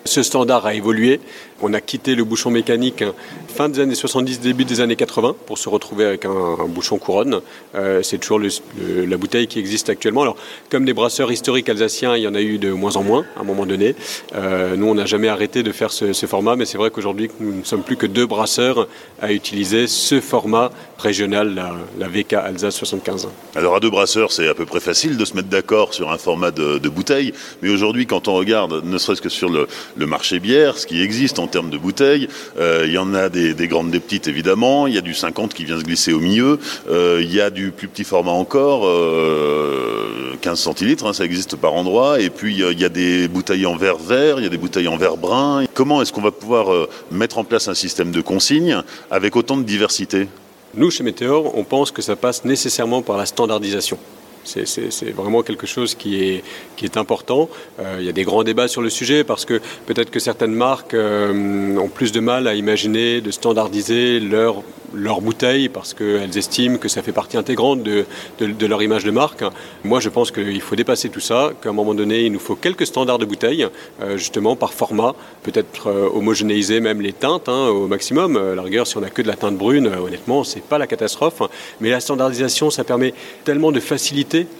Ce 0.05 0.23
standard 0.23 0.67
a 0.67 0.75
évolué. 0.75 1.21
On 1.61 1.75
a 1.75 1.81
quitté 1.81 2.17
le 2.17 2.25
bouchon 2.25 2.51
mécanique 2.51 3.05
fin 3.53 3.69
des 3.69 3.79
années 3.79 3.95
70, 3.95 4.41
début 4.41 4.65
des 4.65 4.81
années 4.81 4.97
80 4.97 5.37
pour 5.47 5.59
se 5.59 5.69
retrouver 5.69 6.05
avec 6.05 6.25
un, 6.25 6.67
bouchon 6.67 6.99
couronne. 6.99 7.41
Euh, 7.77 8.03
c'est 8.03 8.19
toujours 8.19 8.41
la 8.41 9.17
bouteille 9.17 9.47
qui 9.47 9.61
existe 9.61 9.89
actuellement. 9.91 10.23
Alors, 10.23 10.37
comme 10.71 10.85
des 10.85 10.95
brasseurs 10.95 11.31
historiques 11.31 11.69
alsaciens, 11.69 12.17
il 12.17 12.23
y 12.23 12.27
en 12.27 12.35
a 12.35 12.41
eu 12.41 12.59
de 12.59 12.73
moins 12.73 12.97
en 12.97 13.05
moins 13.05 13.25
à 13.37 13.41
un 13.41 13.45
moment 13.45 13.67
donné. 13.67 13.95
Euh, 14.35 14.75
nous, 14.75 14.87
on 14.87 14.95
n'a 14.95 15.07
jamais 15.07 15.29
arrêté 15.29 15.63
de 15.63 15.71
faire 15.71 15.93
ce, 15.93 16.13
format, 16.27 16.57
mais 16.57 16.65
c'est 16.65 16.79
vrai 16.79 16.91
qu'aujourd'hui, 16.91 17.31
nous 17.39 17.55
ne 17.55 17.65
sommes 17.65 17.83
plus 17.83 17.97
que 17.97 18.07
deux 18.07 18.27
brasseurs 18.27 18.89
à 19.21 19.33
utiliser 19.33 19.87
ce 19.87 20.21
format 20.21 20.71
régional, 20.99 21.55
la, 21.99 22.09
VK 22.09 22.33
Alsace 22.33 22.77
75. 22.77 23.29
Alors, 23.55 23.77
à 23.77 23.81
deux 23.81 23.91
brasseurs, 23.91 24.33
c'est 24.33 24.49
à 24.49 24.55
peu 24.55 24.67
près 24.67 24.81
facile 24.81 25.17
de 25.17 25.25
se 25.25 25.35
mettre 25.35 25.49
d'accord 25.49 25.95
sur 25.95 26.11
un 26.11 26.19
format 26.19 26.51
de, 26.51 26.89
bouteille, 26.89 27.33
mais 27.63 27.71
aujourd'hui, 27.71 28.07
quand 28.07 28.29
on 28.29 28.35
regarde, 28.35 28.85
ne 28.85 28.99
serait-ce 28.99 29.23
que 29.23 29.29
sur 29.29 29.49
le, 29.49 29.67
le 29.97 30.07
marché 30.07 30.41
bière, 30.41 30.79
ce 30.79 30.87
qui 30.87 31.03
existe 31.03 31.39
en 31.39 31.47
termes 31.47 31.71
de 31.71 31.79
bouteilles. 31.79 32.29
Euh, 32.59 32.85
il 32.87 32.93
y 32.93 32.99
en 32.99 33.15
a 33.15 33.29
des, 33.29 33.55
grandes, 33.69 33.91
des 33.91 34.01
petites 34.01 34.29
évidemment. 34.29 34.87
Il 34.87 34.95
y 34.95 34.99
a 34.99 35.03
du 35.03 35.15
50 35.15 35.55
qui 35.55 35.65
vient 35.65 35.79
se 35.79 35.85
glisser 35.85 36.13
au 36.13 36.21
milieu. 36.21 36.59
Euh, 36.91 37.21
il 37.23 37.33
y 37.33 37.41
a 37.41 37.51
du 37.51 37.71
plus 37.71 37.89
petit 37.89 38.05
format 38.05 38.33
encore, 38.33 38.83
15 38.83 38.89
euh, 38.89 40.37
centilitres, 40.55 41.07
hein, 41.07 41.13
ça 41.13 41.25
existe 41.25 41.57
par 41.57 41.75
endroit. 41.75 42.21
Et 42.21 42.31
puis 42.31 42.55
il 42.55 42.81
y 42.81 42.85
a 42.85 42.89
des 42.89 43.29
bouteilles 43.29 43.67
en 43.67 43.77
verre 43.77 43.99
vert, 43.99 44.39
il 44.39 44.45
y 44.45 44.47
a 44.47 44.51
des 44.51 44.59
bouteilles 44.59 44.89
en 44.89 44.97
verre 44.97 45.17
brun. 45.17 45.65
Comment 45.75 46.03
est-ce 46.03 46.13
qu'on 46.13 46.23
va 46.23 46.33
pouvoir 46.33 46.89
mettre 47.11 47.39
en 47.39 47.45
place 47.45 47.69
un 47.69 47.75
système 47.75 48.11
de 48.11 48.21
consigne 48.21 48.83
avec 49.11 49.37
autant 49.37 49.57
de 49.57 49.63
diversité? 49.63 50.29
Nous, 50.75 50.91
chez 50.91 51.05
Météor, 51.05 51.57
on 51.57 51.65
pense 51.65 51.91
que 51.91 52.01
ça 52.01 52.17
passe 52.17 52.45
nécessairement 52.45 53.03
par 53.03 53.19
la 53.19 53.27
standardisation. 53.27 53.99
C'est 54.45 55.11
vraiment 55.11 55.43
quelque 55.43 55.67
chose 55.67 55.95
qui 55.95 56.23
est, 56.25 56.43
important. 56.97 57.49
Euh, 57.79 57.99
il 58.01 58.07
y 58.07 58.09
a 58.09 58.13
des 58.13 58.25
grands 58.25 58.43
débats 58.43 58.67
sur 58.67 58.83
le 58.83 58.91
sujet 58.91 59.23
parce 59.23 59.45
que 59.45 59.61
peut-être 59.87 60.11
que 60.11 60.19
certaines 60.19 60.53
marques 60.53 60.95
euh, 60.95 61.77
ont 61.77 61.89
plus 61.89 62.11
de 62.11 62.19
mal 62.19 62.49
à 62.49 62.55
imaginer 62.55 63.21
de 63.21 63.31
standardiser 63.31 64.19
leur 64.19 64.65
leurs 64.95 65.21
bouteilles 65.21 65.69
parce 65.69 65.95
qu'elles 65.95 66.37
estiment 66.37 66.77
que 66.77 66.89
ça 66.89 67.03
fait 67.03 67.13
partie 67.13 67.37
intégrante 67.37 67.83
de, 67.83 68.05
leur 68.67 68.83
image 68.83 69.05
de 69.05 69.11
marque. 69.11 69.45
Moi, 69.85 70.01
je 70.01 70.09
pense 70.09 70.31
qu'il 70.31 70.61
faut 70.61 70.77
dépasser 70.77 71.09
tout 71.09 71.21
ça, 71.21 71.53
qu'à 71.63 71.71
un 71.71 71.73
moment 71.73 71.95
donné, 71.95 72.23
il 72.23 72.33
nous 72.33 72.39
faut 72.39 72.57
quelques 72.57 72.87
standards 72.87 73.19
de 73.19 73.25
bouteilles, 73.25 73.67
euh, 74.03 74.17
justement 74.17 74.57
par 74.57 74.73
format, 74.73 75.15
peut-être 75.43 75.89
homogénéiser 75.89 76.81
même 76.81 77.01
les 77.01 77.13
teintes 77.13 77.49
hein, 77.49 77.69
au 77.69 77.87
maximum. 77.87 78.37
Euh, 78.37 78.55
la 78.55 78.63
rigueur, 78.63 78.87
si 78.87 78.97
on 78.97 79.01
n'a 79.01 79.11
que 79.11 79.23
de 79.23 79.29
la 79.29 79.37
teinte 79.37 79.57
brune, 79.57 79.87
honnêtement, 79.87 80.45
c'est 80.45 80.63
pas 80.63 80.79
la 80.79 80.87
catastrophe. 80.87 81.43
Mais 81.81 81.91
la 81.91 82.01
standardisation, 82.01 82.71
ça 82.71 82.85
permet 82.85 83.15
tellement 83.45 83.73
de 83.73 83.81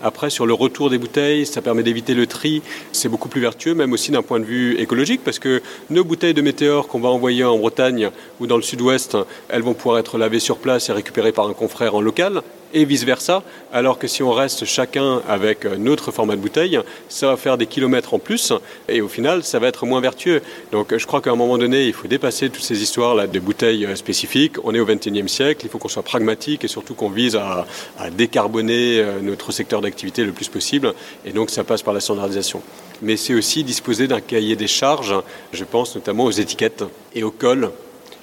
après 0.03 0.31
sur 0.31 0.47
le 0.47 0.55
retour 0.55 0.91
des 0.91 0.99
bouteilles, 0.99 1.47
ça 1.47 1.63
permet 1.63 1.83
d'éviter 1.83 2.15
le 2.15 2.27
tri, 2.27 2.63
c'est 2.93 3.09
beaucoup 3.09 3.29
plus 3.29 3.41
vertueux, 3.41 3.75
même 3.75 3.93
aussi 3.93 4.11
d'un 4.11 4.23
point 4.23 4.41
de 4.41 4.45
vue 4.45 4.79
écologique, 4.79 5.23
parce 5.25 5.39
que 5.39 5.63
nos 5.91 6.05
bouteilles 6.05 6.35
de 6.35 6.43
météore 6.43 6.89
qu'on 6.89 7.01
va 7.01 7.09
envoyer 7.09 7.45
en 7.45 7.59
Bretagne 7.59 8.11
ou 8.41 8.47
dans 8.47 8.57
le 8.57 8.63
sud-ouest, 8.63 9.17
elles 9.49 9.63
vont 9.63 9.75
pouvoir 9.75 9.99
être 9.99 10.19
laver 10.19 10.41
sur 10.41 10.59
place 10.59 10.89
et 10.89 10.93
récupéré 10.93 11.33
par 11.33 11.49
un 11.49 11.55
confrère 11.55 11.95
en 11.95 12.01
local, 12.01 12.43
et 12.73 12.85
vice-versa, 12.85 13.43
alors 13.73 13.99
que 13.99 14.07
si 14.07 14.23
on 14.23 14.33
reste 14.33 14.65
chacun 14.65 15.23
avec 15.29 15.65
notre 15.65 16.11
format 16.13 16.37
de 16.37 16.41
bouteille, 16.41 16.79
ça 17.09 17.29
va 17.29 17.37
faire 17.37 17.59
des 17.59 17.67
kilomètres 17.67 18.15
en 18.15 18.19
plus, 18.19 18.53
et 18.89 19.01
au 19.01 19.09
final, 19.09 19.45
ça 19.45 19.59
va 19.59 19.69
être 19.69 19.87
moins 19.87 20.01
vertueux. 20.01 20.43
Donc 20.73 20.97
je 20.97 21.07
crois 21.07 21.21
qu'à 21.21 21.31
un 21.31 21.37
moment 21.37 21.59
donné, 21.59 21.87
il 21.87 21.93
faut 21.93 22.09
dépasser 22.09 22.51
toutes 22.51 22.65
ces 22.65 22.83
histoires-là 22.83 23.27
de 23.27 23.41
bouteilles 23.41 23.89
spécifiques. 23.97 24.57
On 24.65 24.75
est 24.75 24.81
au 24.81 24.87
XXIe 24.87 25.29
siècle, 25.29 25.65
il 25.65 25.71
faut 25.71 25.79
qu'on 25.79 25.89
soit 25.89 26.03
pragmatique 26.03 26.65
et 26.65 26.69
surtout 26.69 26.95
qu'on 26.95 27.11
vise 27.11 27.37
à, 27.37 27.67
à 27.99 28.11
décarboner 28.11 29.01
euh, 29.01 29.21
notre 29.21 29.53
secteur 29.53 29.81
d'activité 29.81 30.25
le 30.25 30.33
plus 30.33 30.49
possible, 30.49 30.95
et 31.25 31.33
donc 31.33 31.51
ça 31.51 31.65
passe 31.65 31.83
par 31.83 31.95
la 31.95 32.01
standardisation. 32.01 32.63
Mais 33.01 33.17
c'est 33.17 33.35
aussi 33.35 33.65
disposer 33.65 34.07
d'un 34.07 34.21
cahier 34.21 34.57
des 34.57 34.69
charges, 34.69 35.15
je 35.53 35.65
pense 35.65 35.95
notamment 35.95 36.25
aux 36.25 36.31
étiquettes 36.31 36.85
et 37.15 37.23
aux 37.23 37.31
cols 37.31 37.71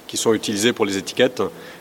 qui 0.06 0.16
sont 0.16 0.34
utilisés 0.34 0.72
pour 0.72 0.86
les 0.86 0.96
étiquettes. 0.96 1.40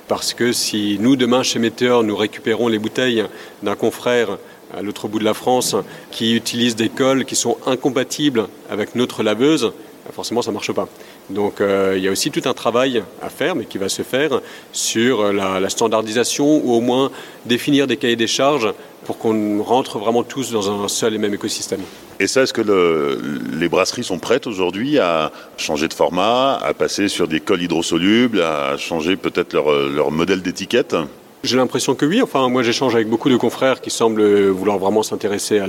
Parce 0.09 0.33
que 0.33 0.51
si 0.53 0.97
nous, 0.99 1.15
demain, 1.15 1.43
chez 1.43 1.59
Météor, 1.59 2.03
nous 2.03 2.15
récupérons 2.15 2.67
les 2.67 2.79
bouteilles 2.79 3.25
d'un 3.61 3.75
confrère 3.75 4.39
à 4.75 4.81
l'autre 4.81 5.07
bout 5.07 5.19
de 5.19 5.23
la 5.23 5.35
France 5.35 5.75
qui 6.09 6.35
utilise 6.35 6.75
des 6.75 6.89
cols 6.89 7.25
qui 7.25 7.35
sont 7.35 7.57
incompatibles 7.67 8.47
avec 8.71 8.95
notre 8.95 9.21
laveuse, 9.21 9.71
forcément, 10.11 10.41
ça 10.41 10.49
ne 10.49 10.55
marche 10.55 10.71
pas. 10.71 10.89
Donc 11.29 11.61
euh, 11.61 11.93
il 11.95 12.03
y 12.03 12.07
a 12.07 12.11
aussi 12.11 12.31
tout 12.31 12.41
un 12.45 12.55
travail 12.55 13.03
à 13.21 13.29
faire, 13.29 13.55
mais 13.55 13.65
qui 13.65 13.77
va 13.77 13.87
se 13.87 14.01
faire 14.01 14.41
sur 14.71 15.31
la, 15.31 15.59
la 15.59 15.69
standardisation 15.69 16.59
ou 16.65 16.73
au 16.73 16.81
moins 16.81 17.11
définir 17.45 17.85
des 17.85 17.97
cahiers 17.97 18.15
des 18.15 18.25
charges 18.25 18.73
pour 19.09 19.17
qu'on 19.17 19.63
rentre 19.63 19.97
vraiment 19.97 20.21
tous 20.21 20.51
dans 20.51 20.69
un 20.69 20.87
seul 20.87 21.15
et 21.15 21.17
même 21.17 21.33
écosystème. 21.33 21.81
Et 22.19 22.27
ça, 22.27 22.43
est-ce 22.43 22.53
que 22.53 22.61
le, 22.61 23.19
les 23.53 23.67
brasseries 23.67 24.03
sont 24.03 24.19
prêtes 24.19 24.45
aujourd'hui 24.45 24.99
à 24.99 25.31
changer 25.57 25.87
de 25.87 25.95
format, 25.95 26.57
à 26.57 26.75
passer 26.75 27.07
sur 27.07 27.27
des 27.27 27.39
cols 27.39 27.63
hydrosolubles, 27.63 28.39
à 28.39 28.77
changer 28.77 29.15
peut-être 29.15 29.53
leur, 29.53 29.71
leur 29.71 30.11
modèle 30.11 30.43
d'étiquette? 30.43 30.95
J'ai 31.43 31.57
l'impression 31.57 31.95
que 31.95 32.05
oui. 32.05 32.21
Enfin, 32.21 32.49
moi, 32.49 32.63
j'échange 32.63 32.95
avec 32.95 33.07
beaucoup 33.07 33.29
de 33.29 33.37
confrères 33.37 33.81
qui 33.81 33.89
semblent 33.89 34.49
vouloir 34.49 34.77
vraiment 34.77 35.03
s'intéresser 35.03 35.61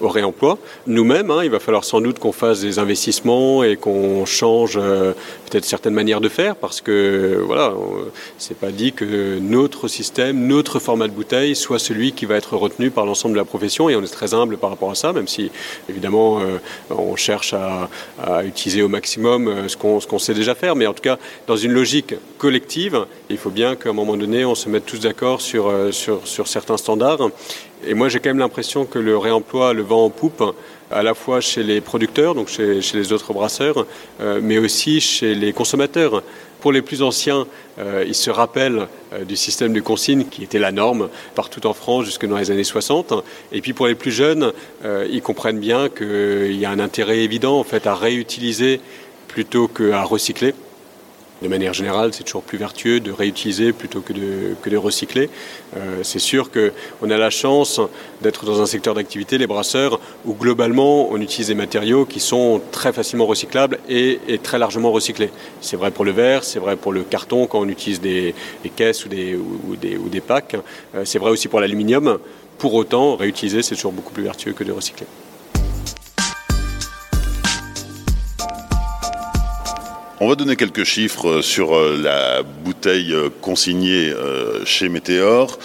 au 0.00 0.08
réemploi. 0.08 0.58
Nous-mêmes, 0.86 1.30
hein, 1.30 1.40
il 1.44 1.50
va 1.50 1.60
falloir 1.60 1.84
sans 1.84 2.00
doute 2.00 2.18
qu'on 2.18 2.32
fasse 2.32 2.60
des 2.60 2.78
investissements 2.78 3.62
et 3.64 3.76
qu'on 3.76 4.24
change 4.24 4.78
euh, 4.80 5.12
peut-être 5.50 5.64
certaines 5.64 5.94
manières 5.94 6.20
de 6.20 6.28
faire 6.28 6.56
parce 6.56 6.80
que, 6.80 7.42
voilà, 7.46 7.72
c'est 8.38 8.56
pas 8.56 8.70
dit 8.70 8.92
que 8.92 9.38
notre 9.40 9.88
système, 9.88 10.46
notre 10.46 10.78
format 10.78 11.08
de 11.08 11.12
bouteille 11.12 11.54
soit 11.54 11.78
celui 11.78 12.12
qui 12.12 12.26
va 12.26 12.36
être 12.36 12.56
retenu 12.56 12.90
par 12.90 13.06
l'ensemble 13.06 13.34
de 13.34 13.38
la 13.38 13.44
profession 13.44 13.88
et 13.88 13.96
on 13.96 14.02
est 14.02 14.12
très 14.12 14.34
humble 14.34 14.56
par 14.56 14.70
rapport 14.70 14.90
à 14.90 14.94
ça, 14.94 15.12
même 15.12 15.28
si, 15.28 15.50
évidemment, 15.88 16.40
euh, 16.40 16.58
on 16.90 17.16
cherche 17.16 17.54
à, 17.54 17.88
utiliser 18.44 18.82
au 18.82 18.88
maximum 18.88 19.48
euh, 19.48 19.68
ce 19.68 19.76
qu'on 19.76 19.98
qu 19.98 20.18
sait 20.18 20.34
déjà 20.34 20.54
faire. 20.54 20.76
Mais 20.76 20.86
en 20.86 20.94
tout 20.94 21.02
cas, 21.02 21.18
dans 21.46 21.56
une 21.56 21.72
logique 21.72 22.14
collective, 22.38 23.06
il 23.30 23.38
faut 23.38 23.50
bien 23.50 23.76
qu'à 23.76 23.90
un 23.90 23.92
moment 23.92 24.16
donné, 24.16 24.44
on 24.44 24.54
se 24.54 24.68
mette 24.68 24.86
tous 24.86 24.93
d'accord 25.00 25.40
sur, 25.40 25.68
euh, 25.68 25.92
sur, 25.92 26.26
sur 26.26 26.48
certains 26.48 26.76
standards. 26.76 27.30
Et 27.86 27.94
moi, 27.94 28.08
j'ai 28.08 28.18
quand 28.18 28.30
même 28.30 28.38
l'impression 28.38 28.84
que 28.86 28.98
le 28.98 29.16
réemploi 29.16 29.72
le 29.72 29.82
vent 29.82 30.04
en 30.04 30.10
poupe, 30.10 30.42
à 30.90 31.02
la 31.02 31.14
fois 31.14 31.40
chez 31.40 31.62
les 31.62 31.80
producteurs, 31.80 32.34
donc 32.34 32.48
chez, 32.48 32.80
chez 32.82 32.96
les 32.96 33.12
autres 33.12 33.32
brasseurs, 33.32 33.86
euh, 34.20 34.40
mais 34.42 34.58
aussi 34.58 35.00
chez 35.00 35.34
les 35.34 35.52
consommateurs. 35.52 36.22
Pour 36.60 36.72
les 36.72 36.80
plus 36.80 37.02
anciens, 37.02 37.46
euh, 37.78 38.04
ils 38.06 38.14
se 38.14 38.30
rappellent 38.30 38.88
du 39.28 39.36
système 39.36 39.74
de 39.74 39.80
consigne 39.80 40.24
qui 40.24 40.42
était 40.44 40.58
la 40.58 40.72
norme 40.72 41.10
partout 41.34 41.66
en 41.66 41.74
France 41.74 42.06
jusque 42.06 42.26
dans 42.26 42.38
les 42.38 42.50
années 42.50 42.64
60. 42.64 43.12
Et 43.52 43.60
puis 43.60 43.74
pour 43.74 43.86
les 43.86 43.94
plus 43.94 44.10
jeunes, 44.12 44.52
ils 45.10 45.20
comprennent 45.22 45.60
bien 45.60 45.88
qu'il 45.90 46.56
y 46.58 46.64
a 46.64 46.70
un 46.70 46.80
intérêt 46.80 47.18
évident 47.18 47.58
en 47.58 47.64
fait 47.64 47.86
à 47.86 47.94
réutiliser 47.94 48.80
plutôt 49.28 49.68
qu'à 49.68 50.04
recycler 50.04 50.54
de 51.42 51.48
manière 51.48 51.74
générale, 51.74 52.12
c'est 52.14 52.24
toujours 52.24 52.42
plus 52.42 52.58
vertueux 52.58 53.00
de 53.00 53.10
réutiliser 53.12 53.72
plutôt 53.72 54.00
que 54.00 54.12
de, 54.12 54.54
que 54.62 54.70
de 54.70 54.76
recycler. 54.76 55.28
Euh, 55.76 56.00
c'est 56.02 56.18
sûr 56.18 56.50
qu'on 56.50 57.10
a 57.10 57.16
la 57.16 57.30
chance 57.30 57.80
d'être 58.22 58.44
dans 58.44 58.62
un 58.62 58.66
secteur 58.66 58.94
d'activité, 58.94 59.36
les 59.36 59.46
brasseurs, 59.46 60.00
où 60.24 60.34
globalement 60.34 61.10
on 61.10 61.20
utilise 61.20 61.48
des 61.48 61.54
matériaux 61.54 62.04
qui 62.06 62.20
sont 62.20 62.60
très 62.70 62.92
facilement 62.92 63.26
recyclables 63.26 63.78
et, 63.88 64.20
très 64.42 64.58
largement 64.58 64.92
recyclés. 64.92 65.30
C'est 65.60 65.76
vrai 65.76 65.90
pour 65.90 66.04
le 66.04 66.12
verre, 66.12 66.44
c'est 66.44 66.58
vrai 66.58 66.76
pour 66.76 66.92
le 66.92 67.02
carton 67.02 67.46
quand 67.46 67.60
on 67.60 67.68
utilise 67.68 68.00
des, 68.00 68.34
des 68.62 68.70
caisses 68.70 69.04
ou 69.04 69.08
des, 69.08 69.34
ou 69.34 69.76
des, 69.76 69.96
ou 69.96 70.08
des 70.08 70.20
packs, 70.20 70.56
euh, 70.94 71.04
c'est 71.04 71.18
vrai 71.18 71.30
aussi 71.30 71.48
pour 71.48 71.60
l'aluminium. 71.60 72.18
Pour 72.58 72.74
autant, 72.74 73.16
réutiliser, 73.16 73.62
c'est 73.62 73.74
toujours 73.74 73.92
beaucoup 73.92 74.12
plus 74.12 74.22
vertueux 74.22 74.52
que 74.52 74.64
de 74.64 74.72
recycler. 74.72 75.06
On 80.20 80.28
va 80.28 80.36
donner 80.36 80.54
quelques 80.54 80.84
chiffres 80.84 81.40
sur 81.40 81.74
euh, 81.74 81.98
la 82.00 82.44
bouteille 82.44 83.12
euh, 83.12 83.30
consignée 83.40 84.10
euh, 84.10 84.64
chez 84.64 84.88
Météor. 84.88 85.58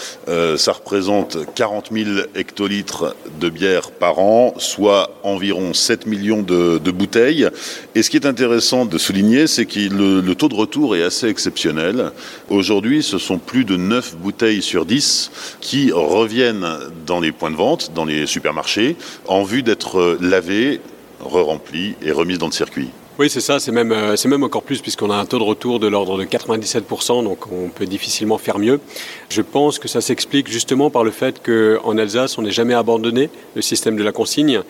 Ça 0.58 0.72
représente 0.72 1.38
40 1.53 1.89
000 1.91 2.10
hectolitres 2.34 3.15
de 3.39 3.50
bière 3.50 3.91
par 3.91 4.18
an, 4.20 4.56
soit 4.58 5.12
environ 5.24 5.74
7 5.74 6.08
millions 6.08 6.41
de, 6.41 6.91
bouteilles. 6.91 7.48
Et 7.94 8.01
ce 8.01 8.10
qui 8.10 8.18
est 8.18 8.25
intéressant 8.25 8.86
de 8.86 8.98
souligner, 8.98 9.46
c'est 9.46 9.65
que 9.65 9.79
le, 9.79 10.22
le, 10.22 10.36
taux 10.36 10.50
de 10.50 10.56
retour 10.56 10.96
est 10.96 11.03
assez 11.03 11.27
exceptionnel. 11.27 12.12
Aujourd'hui, 12.50 13.03
ce 13.03 13.18
sont 13.18 13.38
plus 13.38 13.65
de 13.65 13.75
9 13.75 14.18
bouteilles 14.18 14.62
sur 14.62 14.86
10 14.86 15.32
qui 15.62 15.91
reviennent 15.91 16.68
dans 17.06 17.20
les 17.20 17.32
points 17.32 17.51
de 17.51 17.56
vente, 17.56 17.91
dans 17.94 18.06
les 18.06 18.25
supermarchés, 18.25 18.96
en 19.27 19.44
vue 19.44 19.62
d'être 19.62 20.18
lavées, 20.22 20.82
re-remplies 21.20 21.96
et 22.01 22.12
remises 22.12 22.39
dans 22.39 22.48
le 22.48 22.53
circuit. 22.53 22.89
Oui, 23.20 23.30
c'est 23.30 23.42
ça, 23.42 23.60
c'est 23.60 23.74
même, 23.74 23.92
euh, 23.92 24.16
c'est 24.16 24.30
même 24.30 24.44
encore 24.46 24.64
plus 24.64 24.80
puisqu'on 24.80 25.12
a 25.12 25.16
un 25.18 25.26
taux 25.26 25.40
de 25.40 25.44
retour 25.44 25.82
de 25.82 25.88
l'ordre 25.88 26.18
de 26.18 26.24
97%, 26.24 27.22
donc 27.26 27.52
on 27.52 27.68
peut 27.68 27.86
difficilement 27.86 28.38
faire 28.38 28.60
mieux. 28.60 28.80
Je 29.28 29.42
pense 29.42 29.78
que 29.78 29.90
ça 29.90 30.00
s'explique 30.00 30.48
justement 30.50 30.90
par 30.90 31.04
le 31.04 31.12
fait 31.12 31.44
qu'en 31.44 31.98
Alsace, 31.98 32.38
on 32.38 32.44
n'est 32.44 32.52
jamais 32.52 32.76
abandonné 32.76 33.30
le 33.56 33.62
système 33.62 33.98
de 33.98 34.04
la 34.04 34.14
consigne 34.14 34.62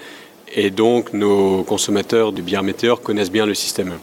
et 0.55 0.71
donc 0.71 1.13
nos 1.13 1.61
consommateurs 1.61 2.31
de 2.31 2.41
bière 2.41 2.63
météore 2.63 3.01
connaissent 3.01 3.29
bien 3.29 3.45
le 3.45 3.53
système. 3.53 3.93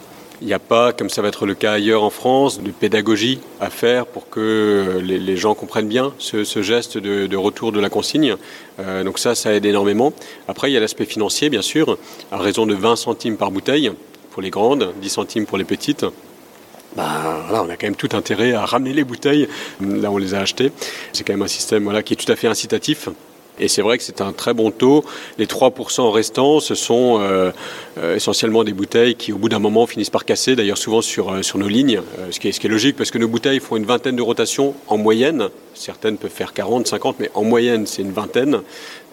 Il 0.40 0.46
n'y 0.46 0.52
a 0.52 0.60
pas, 0.60 0.92
comme 0.92 1.10
ça 1.10 1.22
va 1.22 1.28
être 1.28 1.44
le 1.44 1.54
cas 1.54 1.72
ailleurs 1.72 2.04
en 2.04 2.10
France, 2.10 2.62
de 2.62 2.70
pédagogie 2.70 3.40
à 3.58 3.68
faire 3.68 4.06
pour 4.06 4.28
que 4.28 5.00
les, 5.02 5.36
gens 5.36 5.54
comprennent 5.54 5.88
bien 5.88 6.12
ce, 6.18 6.44
geste 6.62 6.98
de, 6.98 7.26
de, 7.26 7.36
retour 7.36 7.72
de 7.72 7.80
la 7.80 7.88
consigne. 7.88 8.36
Euh, 8.78 9.02
donc 9.02 9.18
ça, 9.18 9.34
ça 9.34 9.54
aide 9.54 9.64
énormément. 9.64 10.12
Après, 10.46 10.70
il 10.70 10.74
y 10.74 10.76
a 10.76 10.80
l'aspect 10.80 11.06
financier, 11.06 11.48
bien 11.48 11.62
sûr, 11.62 11.98
à 12.30 12.36
raison 12.36 12.66
de 12.66 12.74
20 12.74 12.94
centimes 12.94 13.38
par 13.38 13.50
bouteille 13.50 13.90
pour 14.36 14.42
les 14.42 14.50
grandes, 14.50 14.92
10 15.00 15.08
centimes 15.08 15.46
pour 15.46 15.56
les 15.56 15.64
petites. 15.64 16.04
Voilà, 16.94 17.62
on 17.62 17.70
a 17.70 17.76
quand 17.78 17.86
même 17.86 17.96
tout 17.96 18.10
intérêt 18.12 18.52
à 18.52 18.66
ramener 18.66 18.92
les 18.92 19.02
bouteilles 19.02 19.48
là 19.80 20.10
où 20.10 20.16
on 20.16 20.18
les 20.18 20.34
a 20.34 20.40
achetées. 20.40 20.72
C'est 21.14 21.24
quand 21.24 21.32
même 21.32 21.40
un 21.40 21.48
système 21.48 21.90
qui 22.02 22.12
est 22.12 22.16
tout 22.18 22.30
à 22.30 22.36
fait 22.36 22.46
incitatif. 22.46 23.08
Et 23.58 23.68
c'est 23.68 23.80
vrai 23.80 23.96
que 23.96 24.04
c'est 24.04 24.20
un 24.20 24.34
très 24.34 24.52
bon 24.52 24.70
taux. 24.70 25.06
Les 25.38 25.46
3% 25.46 26.10
restants, 26.10 26.60
ce 26.60 26.74
sont 26.74 27.18
euh, 27.18 27.50
euh, 27.96 28.16
essentiellement 28.16 28.62
des 28.62 28.74
bouteilles 28.74 29.14
qui, 29.14 29.32
au 29.32 29.38
bout 29.38 29.48
d'un 29.48 29.58
moment, 29.58 29.86
finissent 29.86 30.10
par 30.10 30.26
casser, 30.26 30.54
d'ailleurs 30.54 30.76
souvent 30.76 31.00
sur, 31.00 31.32
euh, 31.32 31.40
nos 31.54 31.68
lignes, 31.68 32.02
ce 32.30 32.38
qui 32.38 32.48
est 32.48 32.68
logique 32.68 32.96
parce 32.96 33.10
que 33.10 33.16
nos 33.16 33.28
bouteilles 33.28 33.60
font 33.60 33.76
une 33.76 33.86
vingtaine 33.86 34.16
de 34.16 34.22
rotations 34.22 34.74
en 34.88 34.98
moyenne. 34.98 35.48
Certaines 35.76 36.16
peuvent 36.16 36.30
faire 36.30 36.52
40, 36.52 36.86
50, 36.86 37.16
mais 37.20 37.30
en 37.34 37.44
moyenne, 37.44 37.86
c'est 37.86 38.02
une 38.02 38.12
vingtaine. 38.12 38.62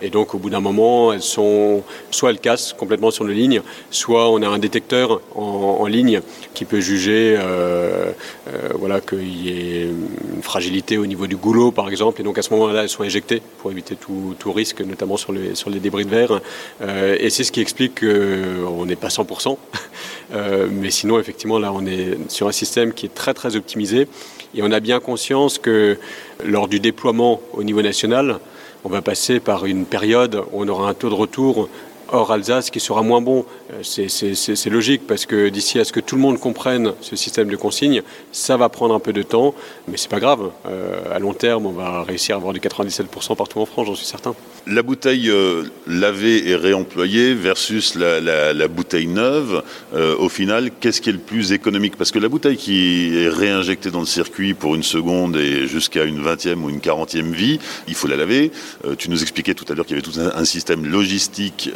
Et 0.02 0.10
donc, 0.10 0.34
au 0.34 0.38
bout 0.38 0.50
d'un 0.50 0.60
moment, 0.60 1.14
elles 1.14 1.22
sont, 1.22 1.84
soit 2.12 2.32
elles 2.32 2.40
cassent 2.40 2.74
complètement 2.74 3.12
sur 3.12 3.24
nos 3.26 3.32
lignes, 3.32 3.62
soit 3.90 4.30
on 4.30 4.42
a 4.42 4.48
un 4.48 4.58
détecteur 4.60 5.22
en, 5.36 5.86
ligne 5.88 6.22
qui 6.54 6.66
peut 6.66 6.80
juger 6.80 7.36
euh, 7.38 8.12
euh, 8.48 8.70
voilà, 8.76 9.02
qu'il 9.02 9.46
y 9.46 9.50
ait 9.50 9.84
une 9.84 10.42
fragilité 10.42 10.98
au 10.98 11.06
niveau 11.06 11.28
du 11.28 11.36
goulot, 11.36 11.72
par 11.72 11.90
exemple. 11.90 12.22
Et 12.22 12.24
donc, 12.24 12.38
à 12.38 12.42
ce 12.42 12.54
moment-là, 12.54 12.84
elles 12.84 12.90
sont 12.90 13.04
éjectées 13.04 13.42
pour 13.60 13.72
éviter 13.72 13.96
tout, 13.96 14.52
risque, 14.52 14.82
notamment 14.82 15.18
sur 15.18 15.32
les, 15.32 15.54
les 15.68 15.80
débris 15.80 16.06
de 16.06 16.10
verre. 16.10 16.42
Euh, 16.82 17.18
et 17.20 17.30
c'est 17.30 17.44
ce 17.44 17.52
qui 17.52 17.62
explique 17.62 18.02
qu'on 18.02 18.86
n'est 18.86 18.96
pas 18.96 19.08
100%. 19.10 19.58
euh, 20.34 20.68
mais 20.72 20.92
sinon, 20.92 21.20
effectivement, 21.20 21.60
là, 21.60 21.72
on 21.74 21.86
est 21.86 22.18
sur 22.30 22.48
un 22.48 22.52
système 22.52 22.94
qui 22.94 23.06
est 23.06 23.14
très, 23.14 23.34
très 23.34 23.56
optimisé. 23.56 24.08
Et 24.56 24.62
on 24.62 24.72
a 24.72 24.80
bien 24.80 25.00
conscience 25.00 25.58
que 25.58 25.98
lors 26.44 26.68
du 26.68 26.80
déploiement 26.80 27.42
au 27.54 27.64
niveau 27.64 27.82
national, 27.82 28.40
on 28.84 28.90
va 28.90 29.02
passer 29.02 29.40
par 29.40 29.66
une 29.66 29.86
période 29.86 30.44
où 30.52 30.64
on 30.64 30.68
aura 30.68 30.90
un 30.90 30.94
taux 30.94 31.10
de 31.10 31.16
retour 31.16 31.70
hors 32.12 32.32
Alsace 32.32 32.70
qui 32.70 32.80
sera 32.80 33.02
moins 33.02 33.22
bon. 33.22 33.46
Euh, 33.72 33.82
C'est 33.84 34.70
logique 34.70 35.08
parce 35.08 35.26
que 35.26 35.50
d'ici 35.50 35.80
à 35.80 35.84
ce 35.84 35.92
que 35.92 36.00
tout 36.00 36.16
le 36.16 36.22
monde 36.22 36.40
comprenne 36.40 36.94
ce 37.02 37.16
système 37.16 37.50
de 37.50 37.56
consigne, 37.56 38.04
ça 38.32 38.58
va 38.58 38.70
prendre 38.70 38.94
un 38.94 39.00
peu 39.00 39.14
de 39.14 39.24
temps, 39.24 39.54
mais 39.88 39.98
c'est 39.98 40.12
pas 40.12 40.20
grave. 40.20 40.52
Euh, 40.68 41.02
à 41.14 41.20
long 41.20 41.34
terme, 41.34 41.66
on 41.66 41.72
va 41.72 42.04
réussir 42.04 42.36
à 42.36 42.38
avoir 42.38 42.54
du 42.54 42.60
97% 42.60 43.36
partout 43.36 43.60
en 43.60 43.66
France, 43.66 43.88
j'en 43.88 43.96
suis 43.96 44.06
certain. 44.06 44.36
La 44.66 44.82
bouteille 44.82 45.30
euh, 45.30 45.64
lavée 45.88 46.48
et 46.48 46.56
réemployée 46.56 47.34
versus 47.34 47.96
la, 47.96 48.68
bouteille 48.70 49.08
neuve, 49.08 49.62
euh, 49.94 50.16
au 50.16 50.30
final, 50.30 50.72
qu'est-ce 50.80 51.02
qui 51.02 51.10
est 51.10 51.14
le 51.14 51.20
plus 51.20 51.52
économique? 51.52 51.98
Parce 51.98 52.12
que 52.12 52.20
la 52.20 52.30
bouteille 52.30 52.56
qui 52.56 53.14
est 53.14 53.28
réinjectée 53.28 53.92
dans 53.92 54.00
le 54.00 54.06
circuit 54.06 54.54
pour 54.54 54.76
une 54.76 54.84
seconde 54.84 55.36
et 55.36 55.68
jusqu'à 55.68 56.06
une 56.06 56.22
vingtième 56.22 56.64
ou 56.64 56.70
une 56.70 56.80
quarantième 56.80 57.34
vie, 57.34 57.60
il 57.90 57.94
faut 57.94 58.08
la 58.08 58.16
laver. 58.16 58.54
Euh, 58.86 58.96
tu 58.98 59.10
nous 59.10 59.22
expliquais 59.22 59.54
tout 59.54 59.66
à 59.68 59.76
l'heure 59.76 59.86
qu'il 59.86 59.98
y 59.98 60.00
avait 60.00 60.10
tout 60.10 60.18
un, 60.18 60.46
système 60.46 60.86
logistique 60.86 61.70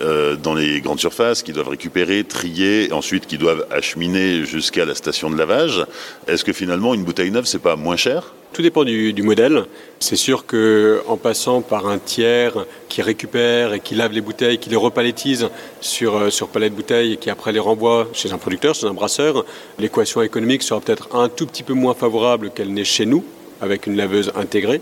dans 0.44 0.54
les 0.54 0.82
grandes 0.82 1.00
surfaces 1.00 1.44
qui 1.44 1.52
doivent 1.52 1.70
récupérer, 1.70 2.24
trier, 2.24 2.92
ensuite 2.94 3.28
qui 3.28 3.38
doivent 3.38 3.66
acheminer 3.70 4.46
jusqu'à 4.46 4.86
la 4.86 4.96
station 4.96 5.30
de 5.30 5.38
lavage. 5.38 5.86
Est-ce 6.28 6.46
que 6.46 6.54
finalement 6.54 6.94
une 6.94 7.04
bouteille 7.04 7.32
neuve 7.32 7.46
c'est 7.46 7.62
pas 7.62 7.76
moins 7.76 7.98
cher? 7.98 8.34
Tout 8.54 8.62
dépend 8.62 8.84
du, 8.84 9.14
modèle. 9.24 9.66
C'est 10.00 10.16
sûr 10.16 10.46
qu'en 10.46 11.18
passant 11.18 11.62
par 11.62 11.88
un 11.88 12.00
tiers 12.00 12.66
qui 12.90 13.02
récupère 13.02 13.74
et 13.74 13.80
qui 13.80 13.96
lave 13.96 14.14
les 14.14 14.22
bouteilles, 14.22 14.58
qui 14.58 14.70
les 14.70 14.76
repalétise 14.76 15.50
sur, 15.82 16.16
euh, 16.16 16.30
sur 16.30 16.48
palette 16.48 16.74
bouteilles 16.74 17.14
et 17.14 17.18
qui 17.18 17.30
après 17.30 17.52
les 17.52 17.60
renvoie 17.60 18.08
chez 18.14 18.32
un 18.32 18.38
producteur, 18.38 18.76
chez 18.76 18.88
un 18.88 18.94
brasseur, 18.94 19.46
l'équation 19.80 20.22
économique 20.22 20.64
sera 20.64 20.82
peut-être 20.82 21.16
un 21.16 21.30
tout 21.30 21.46
petit 21.46 21.64
peu 21.64 21.74
moins 21.74 21.94
favorable 21.94 22.52
qu'elle 22.52 22.74
n'est 22.74 22.84
chez 22.84 23.06
nous, 23.06 23.24
avec 23.62 23.88
une 23.88 23.96
laveuse 23.96 24.32
intégrée. 24.36 24.82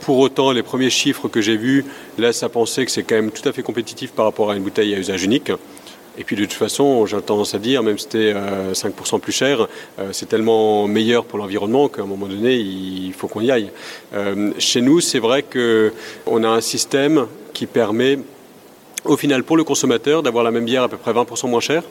Pour 0.00 0.18
autant, 0.18 0.52
les 0.52 0.62
premiers 0.62 0.90
chiffres 0.90 1.28
que 1.28 1.40
j'ai 1.40 1.56
vus 1.56 1.84
laissent 2.18 2.42
à 2.42 2.48
penser 2.48 2.84
que 2.84 2.90
c'est 2.90 3.04
quand 3.04 3.14
même 3.14 3.30
tout 3.30 3.48
à 3.48 3.52
fait 3.52 3.62
compétitif 3.62 4.12
par 4.12 4.26
rapport 4.26 4.50
à 4.50 4.56
une 4.56 4.62
bouteille 4.62 4.94
à 4.94 4.98
usage 4.98 5.24
unique. 5.24 5.50
Et 6.16 6.24
puis 6.24 6.36
de 6.36 6.42
toute 6.42 6.52
façon, 6.52 7.06
j'ai 7.06 7.20
tendance 7.20 7.54
à 7.54 7.58
dire, 7.58 7.82
même 7.82 7.98
si 7.98 8.04
c'était 8.04 8.32
euh, 8.34 8.72
5% 8.72 9.18
plus 9.18 9.32
cher, 9.32 9.66
euh, 9.98 10.10
c'est 10.12 10.28
tellement 10.28 10.86
meilleur 10.86 11.24
pour 11.24 11.38
l'environnement 11.38 11.88
qu'à 11.88 12.02
un 12.02 12.06
moment 12.06 12.26
donné, 12.26 12.54
il 12.54 13.12
faut 13.12 13.26
qu'on 13.26 13.40
y 13.40 13.50
aille. 13.50 13.70
Euh, 14.14 14.52
chez 14.58 14.80
nous, 14.80 15.00
c'est 15.00 15.18
vrai 15.18 15.42
qu'on 15.42 16.44
a 16.44 16.48
un 16.48 16.60
système 16.60 17.26
qui 17.52 17.66
permet, 17.66 18.18
au 19.04 19.16
final, 19.16 19.42
pour 19.42 19.56
le 19.56 19.64
consommateur, 19.64 20.22
d'avoir 20.22 20.44
la 20.44 20.52
même 20.52 20.64
bière 20.64 20.84
à 20.84 20.88
peu 20.88 20.96
près 20.96 21.12
20% 21.12 21.48
moins 21.48 21.60
chère, 21.60 21.82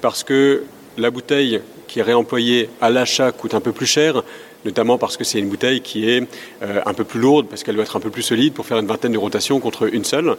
parce 0.00 0.24
que 0.24 0.64
la 0.96 1.10
bouteille 1.10 1.60
qui 1.88 1.98
est 1.98 2.02
réemployée 2.02 2.70
à 2.80 2.88
l'achat 2.88 3.32
coûte 3.32 3.54
un 3.54 3.60
peu 3.60 3.72
plus 3.72 3.86
cher, 3.86 4.22
notamment 4.64 4.98
parce 4.98 5.16
que 5.16 5.24
c'est 5.24 5.38
une 5.38 5.48
bouteille 5.48 5.80
qui 5.80 6.08
est 6.08 6.26
euh, 6.62 6.80
un 6.86 6.94
peu 6.94 7.04
plus 7.04 7.20
lourde, 7.20 7.46
parce 7.48 7.62
qu'elle 7.62 7.74
doit 7.74 7.84
être 7.84 7.96
un 7.96 8.00
peu 8.00 8.10
plus 8.10 8.22
solide 8.22 8.52
pour 8.52 8.66
faire 8.66 8.78
une 8.78 8.86
vingtaine 8.86 9.12
de 9.12 9.18
rotations 9.18 9.60
contre 9.60 9.92
une 9.92 10.04
seule. 10.04 10.36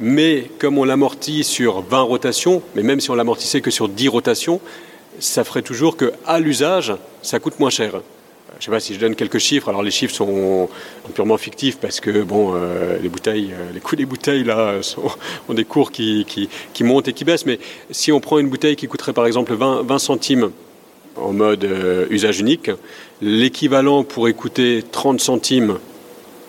Mais 0.00 0.50
comme 0.58 0.78
on 0.78 0.84
l'amortit 0.84 1.44
sur 1.44 1.80
20 1.82 2.00
rotations, 2.02 2.62
mais 2.74 2.82
même 2.82 3.00
si 3.00 3.10
on 3.10 3.14
l'amortissait 3.14 3.60
que 3.60 3.70
sur 3.70 3.88
10 3.88 4.08
rotations, 4.08 4.60
ça 5.18 5.44
ferait 5.44 5.62
toujours 5.62 5.96
qu'à 5.96 6.38
l'usage, 6.38 6.94
ça 7.22 7.38
coûte 7.38 7.58
moins 7.58 7.70
cher. 7.70 8.02
Je 8.58 8.62
ne 8.62 8.64
sais 8.64 8.70
pas 8.70 8.80
si 8.80 8.94
je 8.94 9.00
donne 9.00 9.14
quelques 9.14 9.38
chiffres. 9.38 9.68
Alors 9.68 9.82
les 9.82 9.90
chiffres 9.90 10.14
sont 10.14 10.68
purement 11.14 11.36
fictifs 11.36 11.78
parce 11.78 12.00
que 12.00 12.22
bon, 12.22 12.52
euh, 12.54 12.98
les 13.02 13.08
bouteilles, 13.10 13.52
euh, 13.52 13.72
les 13.74 13.80
coûts 13.80 13.96
des 13.96 14.06
bouteilles 14.06 14.44
là 14.44 14.80
ont 15.48 15.54
des 15.54 15.64
cours 15.64 15.92
qui, 15.92 16.24
qui, 16.26 16.84
montent 16.84 17.08
et 17.08 17.12
qui 17.12 17.24
baissent. 17.24 17.44
Mais 17.44 17.58
si 17.90 18.12
on 18.12 18.20
prend 18.20 18.38
une 18.38 18.48
bouteille 18.48 18.76
qui 18.76 18.86
coûterait 18.86 19.12
par 19.12 19.26
exemple 19.26 19.54
20, 19.54 19.82
20 19.82 19.98
centimes 19.98 20.50
en 21.16 21.32
mode 21.32 21.64
euh, 21.64 22.06
usage 22.08 22.40
unique, 22.40 22.70
l'équivalent 23.20 24.04
pourrait 24.04 24.32
coûter 24.32 24.82
30 24.90 25.20
centimes 25.20 25.78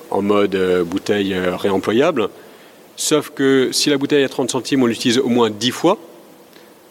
en 0.09 0.21
mode 0.21 0.57
bouteille 0.85 1.35
réemployable. 1.35 2.29
Sauf 2.99 3.29
que 3.29 3.69
si 3.71 3.91
la 3.91 3.97
bouteille 3.97 4.23
a 4.23 4.29
30 4.29 4.49
centimes, 4.49 4.81
on 4.81 4.87
l'utilise 4.87 5.19
au 5.19 5.29
moins 5.29 5.51
10 5.51 5.71
fois. 5.71 5.99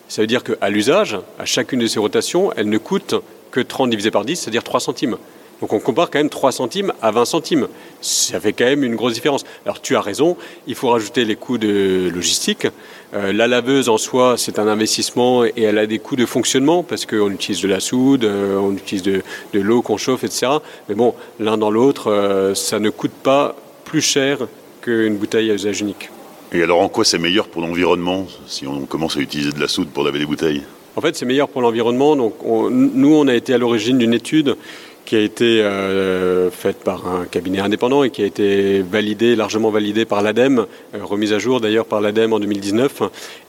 Ça 0.09 0.23
veut 0.23 0.29
dire 0.29 0.45
qu'à 0.45 0.71
l'usage, 0.71 1.19
à 1.37 1.45
chacune 1.45 1.81
de 1.81 1.89
ces 1.89 1.99
rotations, 1.99 2.53
elle 2.57 2.69
ne 2.69 2.79
coûte 2.79 3.17
que 3.51 3.61
30 3.61 3.91
divisé 3.91 4.13
par 4.13 4.25
10, 4.25 4.37
c'est-à-dire 4.37 4.63
3 4.63 4.79
centimes. 4.79 5.17
Donc 5.61 5.73
on 5.73 5.81
compare 5.81 6.11
quand 6.11 6.19
même 6.19 6.29
3 6.29 6.53
centimes 6.53 6.93
à 7.03 7.11
20 7.11 7.25
centimes. 7.25 7.67
Ça 8.03 8.39
fait 8.39 8.53
quand 8.53 8.67
même 8.67 8.85
une 8.85 8.95
grosse 8.95 9.15
différence. 9.15 9.45
Alors 9.65 9.81
tu 9.81 9.97
as 9.97 10.01
raison, 10.01 10.37
il 10.69 10.77
faut 10.77 10.91
rajouter 10.91 11.25
les 11.25 11.35
coûts 11.35 11.59
de 11.59 12.09
logistique. 12.15 12.69
Euh, 13.15 13.33
la 13.33 13.49
laveuse 13.49 13.89
en 13.89 13.99
soi, 13.99 14.37
c'est 14.37 14.61
un 14.61 14.69
investissement 14.69 15.45
et 15.45 15.63
elle 15.63 15.79
a 15.79 15.87
des 15.87 15.99
coûts 15.99 16.17
de 16.17 16.27
fonctionnement 16.27 16.85
parce 16.85 17.05
qu'on 17.05 17.31
utilise 17.31 17.63
de 17.63 17.69
la 17.69 17.81
soude, 17.81 18.25
euh, 18.25 18.57
on 18.59 18.75
utilise 18.75 19.03
de, 19.03 19.23
l'eau 19.55 19.83
qu'on 19.83 19.97
chauffe, 19.97 20.23
etc. 20.23 20.53
Mais 20.89 20.95
bon, 20.95 21.15
l'un 21.41 21.57
dans 21.59 21.71
l'autre, 21.71 22.13
euh, 22.13 22.55
ça 22.55 22.79
ne 22.79 22.91
coûte 22.91 23.15
pas 23.23 23.57
plus 23.85 24.03
cher 24.03 24.47
qu'une 24.87 25.16
bouteille 25.16 25.50
à 25.50 25.55
usage 25.55 25.81
unique. 25.81 26.11
Et 26.52 26.62
alors 26.62 26.81
en 26.81 26.88
quoi 26.88 27.05
c'est 27.05 27.19
meilleur 27.19 27.49
pour 27.49 27.61
l'environnement 27.61 28.26
si 28.47 28.66
on 28.66 28.87
commence 28.87 29.16
à 29.16 29.21
utiliser 29.21 29.50
de 29.50 29.61
la 29.61 29.66
soude 29.66 29.88
pour 29.88 30.05
laver 30.05 30.21
les 30.21 30.26
bouteilles? 30.26 30.62
En 30.95 31.00
fait, 31.00 31.16
c'est 31.16 31.26
meilleur 31.26 31.49
pour 31.49 31.61
l'environnement. 31.61 32.16
Donc, 32.16 32.35
nous, 32.71 33.14
on 33.14 33.28
a 33.28 33.35
été 33.35 33.52
à 33.52 33.59
l'origine 33.59 33.99
d'une 33.99 34.14
étude 34.14 34.57
qui 35.05 35.14
a 35.14 35.21
été 35.21 35.61
euh, 35.62 36.50
faite 36.50 36.78
par 36.78 37.07
un 37.07 37.26
cabinet 37.26 37.61
indépendant 37.61 38.02
et 38.02 38.11
qui 38.11 38.23
a 38.23 38.26
été 38.26 38.81
validée, 38.81 39.37
largement 39.37 39.71
validée 39.71 40.05
par 40.05 40.23
l'ADEME, 40.23 40.66
euh, 40.95 41.05
remise 41.05 41.33
à 41.33 41.38
jour 41.38 41.61
d'ailleurs 41.61 41.85
par 41.85 42.00
l'ADEME 42.00 42.33
en 42.33 42.40
2019, 42.40 43.02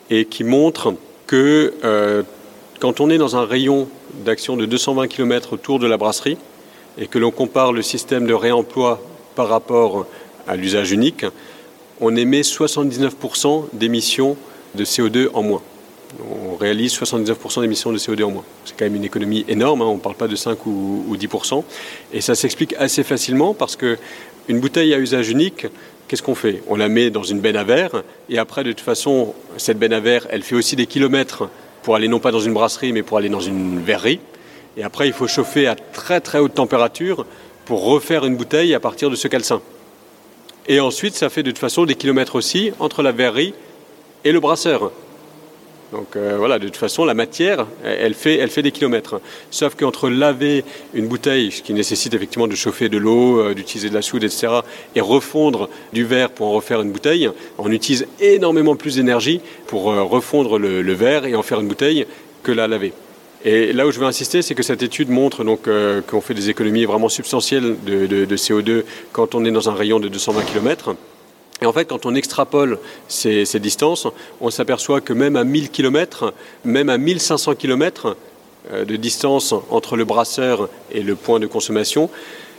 et 0.10 0.26
qui 0.26 0.44
montre 0.44 0.94
que 1.26 1.74
euh, 1.84 2.24
quand 2.80 3.00
on 3.00 3.10
est 3.10 3.18
dans 3.18 3.38
un 3.38 3.46
rayon 3.46 3.88
d'action 4.26 4.58
de 4.58 4.66
220 4.66 5.08
km 5.08 5.54
autour 5.54 5.80
de 5.80 5.88
la 5.88 5.98
brasserie 5.98 6.38
et 6.98 7.08
que 7.08 7.18
l'on 7.18 7.32
compare 7.32 7.72
le 7.72 7.82
système 7.82 8.28
de 8.28 8.34
réemploi 8.34 9.02
par 9.36 9.48
rapport 9.48 10.06
à 10.48 10.56
l'usage 10.56 10.92
unique, 10.92 11.26
on 12.00 12.16
émet 12.16 12.42
79% 12.42 13.66
d'émissions 13.74 14.38
de 14.76 14.86
CO2 14.86 15.30
en 15.34 15.44
moins 15.44 15.62
on 16.20 16.56
réalise 16.56 16.98
79% 16.98 17.62
d'émissions 17.62 17.92
de 17.92 17.98
CO2 17.98 18.24
en 18.24 18.32
moins. 18.32 18.44
C'est 18.66 18.78
quand 18.78 18.86
même 18.86 18.96
une 18.96 19.04
économie 19.04 19.46
énorme, 19.48 19.82
hein. 19.82 19.86
on 19.86 19.96
ne 19.96 20.00
parle 20.00 20.16
pas 20.16 20.28
de 20.28 20.36
5 20.36 20.66
ou, 20.66 21.16
10%. 21.18 21.64
Et 22.14 22.22
ça 22.22 22.36
s'explique 22.36 22.76
assez 22.78 23.04
facilement 23.04 23.54
parce 23.54 23.76
qu'une 23.76 24.60
bouteille 24.60 24.94
à 24.94 25.00
usage 25.00 25.30
unique, 25.30 25.68
qu'est-ce 26.08 26.24
qu'on 26.24 26.36
fait? 26.36 26.64
On 26.68 26.76
la 26.76 26.88
met 26.88 27.10
dans 27.10 27.24
une 27.24 27.40
benne 27.40 27.58
à 27.58 27.64
verre 27.64 28.04
et 28.30 28.38
après, 28.38 28.64
de 28.64 28.72
toute 28.72 28.82
façon, 28.82 29.34
cette 29.58 29.80
benne 29.80 29.94
à 29.94 30.00
verre, 30.00 30.28
elle 30.30 30.44
fait 30.44 30.56
aussi 30.56 30.76
des 30.76 30.88
kilomètres 30.88 31.50
pour 31.84 31.96
aller 31.96 32.08
non 32.08 32.20
pas 32.20 32.32
dans 32.32 32.40
une 32.40 32.54
brasserie, 32.54 32.94
mais 32.94 33.04
pour 33.04 33.18
aller 33.18 33.30
dans 33.30 33.42
une 33.42 33.82
verrerie. 33.82 34.20
Et 34.78 34.84
après, 34.84 35.08
il 35.08 35.14
faut 35.14 35.28
chauffer 35.28 35.68
à 35.68 35.76
très 35.76 36.22
très 36.22 36.40
haute 36.40 36.54
température 36.54 37.26
pour 37.66 37.84
refaire 37.84 38.26
une 38.26 38.36
bouteille 38.36 38.74
à 38.74 38.80
partir 38.80 39.10
de 39.10 39.16
ce 39.16 39.28
calcin. 39.28 39.62
Et 40.68 40.80
ensuite, 40.80 41.16
ça 41.16 41.30
fait 41.30 41.44
de 41.44 41.52
toute 41.52 41.60
façon 41.60 41.86
des 41.86 41.96
kilomètres 41.96 42.36
aussi 42.36 42.72
entre 42.80 43.02
la 43.02 43.12
verrerie 43.12 43.54
et 44.24 44.32
le 44.32 44.40
brasseur. 44.40 44.92
Donc 45.94 46.18
euh, 46.18 46.36
voilà, 46.38 46.60
de 46.60 46.66
toute 46.66 46.76
façon, 46.76 47.06
la 47.06 47.14
matière, 47.14 47.66
elle 47.84 48.14
fait, 48.14 48.36
elle 48.36 48.50
des 48.50 48.72
kilomètres. 48.72 49.22
Sauf 49.52 49.76
qu'entre 49.76 50.10
laver 50.10 50.66
une 50.94 51.08
bouteille, 51.08 51.52
ce 51.52 51.62
qui 51.62 51.74
nécessite 51.74 52.14
effectivement 52.14 52.48
de 52.48 52.56
chauffer 52.56 52.90
de 52.90 52.98
l'eau, 52.98 53.40
euh, 53.40 53.54
d'utiliser 53.54 53.90
de 53.90 53.94
la 53.94 54.02
soude, 54.02 54.24
etc., 54.24 54.48
et 54.96 55.02
refondre 55.02 55.70
du 55.94 56.04
verre 56.04 56.32
pour 56.32 56.48
en 56.48 56.52
refaire 56.52 56.82
une 56.82 56.92
bouteille, 56.92 57.30
on 57.58 57.72
utilise 57.72 58.06
énormément 58.20 58.76
plus 58.76 58.96
d'énergie 58.96 59.40
pour 59.68 59.92
euh, 59.92 60.04
refondre 60.04 60.60
le, 60.60 60.94
verre 60.94 61.26
et 61.26 61.36
en 61.36 61.44
faire 61.44 61.62
une 61.62 61.68
bouteille 61.68 62.06
que 62.44 62.52
la 62.52 62.68
laver. 62.68 62.92
Et 63.48 63.72
là 63.72 63.88
où 63.88 63.92
je 63.92 64.00
veux 64.02 64.06
insister, 64.06 64.42
c'est 64.42 64.56
que 64.56 64.62
cette 64.62 64.84
étude 64.84 65.10
montre 65.10 65.46
donc 65.46 65.70
qu'on 66.08 66.20
fait 66.20 66.34
des 66.34 66.50
économies 66.50 66.84
vraiment 66.84 67.08
substantielles 67.08 67.78
de, 67.86 68.06
de, 68.06 68.36
CO2 68.36 68.84
quand 69.14 69.36
on 69.36 69.46
est 69.46 69.52
dans 69.52 69.70
un 69.70 69.74
rayon 69.74 70.02
de 70.02 70.10
220 70.10 70.42
km. 70.42 70.98
Et 71.62 71.66
en 71.66 71.72
fait, 71.72 71.86
quand 71.86 72.06
on 72.06 72.14
extrapole 72.14 72.78
ces, 73.08 73.46
distances, 73.62 74.06
on 74.42 74.50
s'aperçoit 74.50 75.00
que 75.00 75.14
même 75.14 75.38
à 75.38 75.46
1000 75.46 75.70
km, 75.70 76.34
même 76.66 76.90
à 76.90 76.98
1500 76.98 77.56
km 77.56 78.18
euh, 78.74 78.84
de 78.84 78.98
distance 78.98 79.54
entre 79.70 79.96
le 79.96 80.04
brasseur 80.04 80.68
et 80.92 81.02
le 81.02 81.16
point 81.16 81.40
de 81.40 81.48
consommation, 81.48 82.10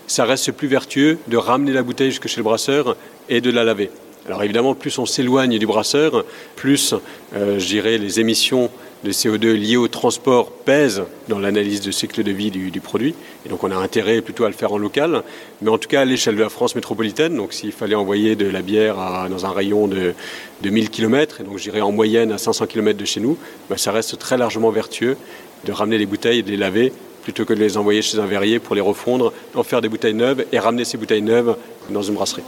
ça 0.07 0.25
reste 0.25 0.53
plus 0.53 0.69
vertueux 0.69 1.19
de 1.27 1.37
ramener 1.37 1.73
la 1.73 1.83
bouteille 1.83 2.13
jusque 2.13 2.29
chez 2.29 2.39
le 2.39 2.45
brasseur 2.45 2.97
et 3.29 3.43
de 3.43 3.51
la 3.51 3.63
laver. 3.63 3.91
Alors 4.27 4.43
évidemment, 4.43 4.75
plus 4.75 4.99
on 4.99 5.05
s'éloigne 5.05 5.59
du 5.59 5.67
brasseur, 5.67 6.25
plus, 6.57 6.95
euh, 7.37 7.59
je 7.59 7.67
dirais, 7.67 7.99
les 7.99 8.21
émissions 8.21 8.71
de 9.05 9.13
CO2 9.13 9.53
liées 9.53 9.77
au 9.77 9.89
transport 9.89 10.51
pèsent 10.51 11.03
dans 11.29 11.39
l'analyse 11.39 11.81
de 11.81 11.91
cycle 11.91 12.23
de 12.23 12.33
vie 12.33 12.51
du, 12.51 12.81
produit. 12.81 13.15
Et 13.47 13.49
donc 13.49 13.65
on 13.65 13.71
a 13.71 13.77
intérêt 13.77 14.21
plutôt 14.21 14.45
à 14.45 14.49
le 14.49 14.55
faire 14.55 14.73
en 14.73 14.79
local. 14.79 15.23
Mais 15.63 15.71
en 15.71 15.79
tout 15.79 15.89
cas, 15.89 16.03
à 16.03 16.05
l'échelle 16.05 16.37
de 16.37 16.43
la 16.43 16.49
France 16.49 16.75
métropolitaine, 16.75 17.37
donc 17.37 17.53
s'il 17.53 17.73
fallait 17.73 17.95
envoyer 17.95 18.37
de 18.37 18.49
la 18.49 18.63
bière 18.63 18.97
dans 19.31 19.47
un 19.47 19.51
rayon 19.51 19.87
de, 19.87 20.15
de 20.63 20.71
1000 20.71 20.91
km, 20.91 21.41
et 21.41 21.45
donc 21.45 21.59
j'irais 21.59 21.81
en 21.81 21.93
moyenne 21.93 22.33
à 22.33 22.39
500 22.39 22.67
km 22.67 22.99
de 22.99 23.05
chez 23.05 23.21
nous, 23.21 23.39
bah, 23.71 23.77
ça 23.77 23.93
reste 23.93 24.19
très 24.19 24.37
largement 24.37 24.71
vertueux 24.71 25.17
de 25.65 25.73
ramener 25.73 25.99
les 25.99 26.07
bouteilles 26.07 26.41
et 26.41 26.43
de 26.43 26.51
les 26.51 26.57
laver 26.57 26.93
plutôt 27.23 27.45
que 27.45 27.53
de 27.53 27.61
les 27.61 27.77
envoyer 27.77 28.01
chez 28.01 28.19
un 28.19 28.27
verrier 28.27 28.59
pour 28.59 28.75
les 28.75 28.81
refondre, 28.81 29.35
en 29.55 29.63
faire 29.63 29.83
des 29.83 29.91
bouteilles 29.91 30.15
neuves 30.15 30.47
et 30.51 30.59
ramener 30.59 30.87
ces 30.87 30.97
bouteilles 30.97 31.21
neuves 31.21 31.57
dans 31.91 32.03
une 32.03 32.15
brasserie. 32.15 32.43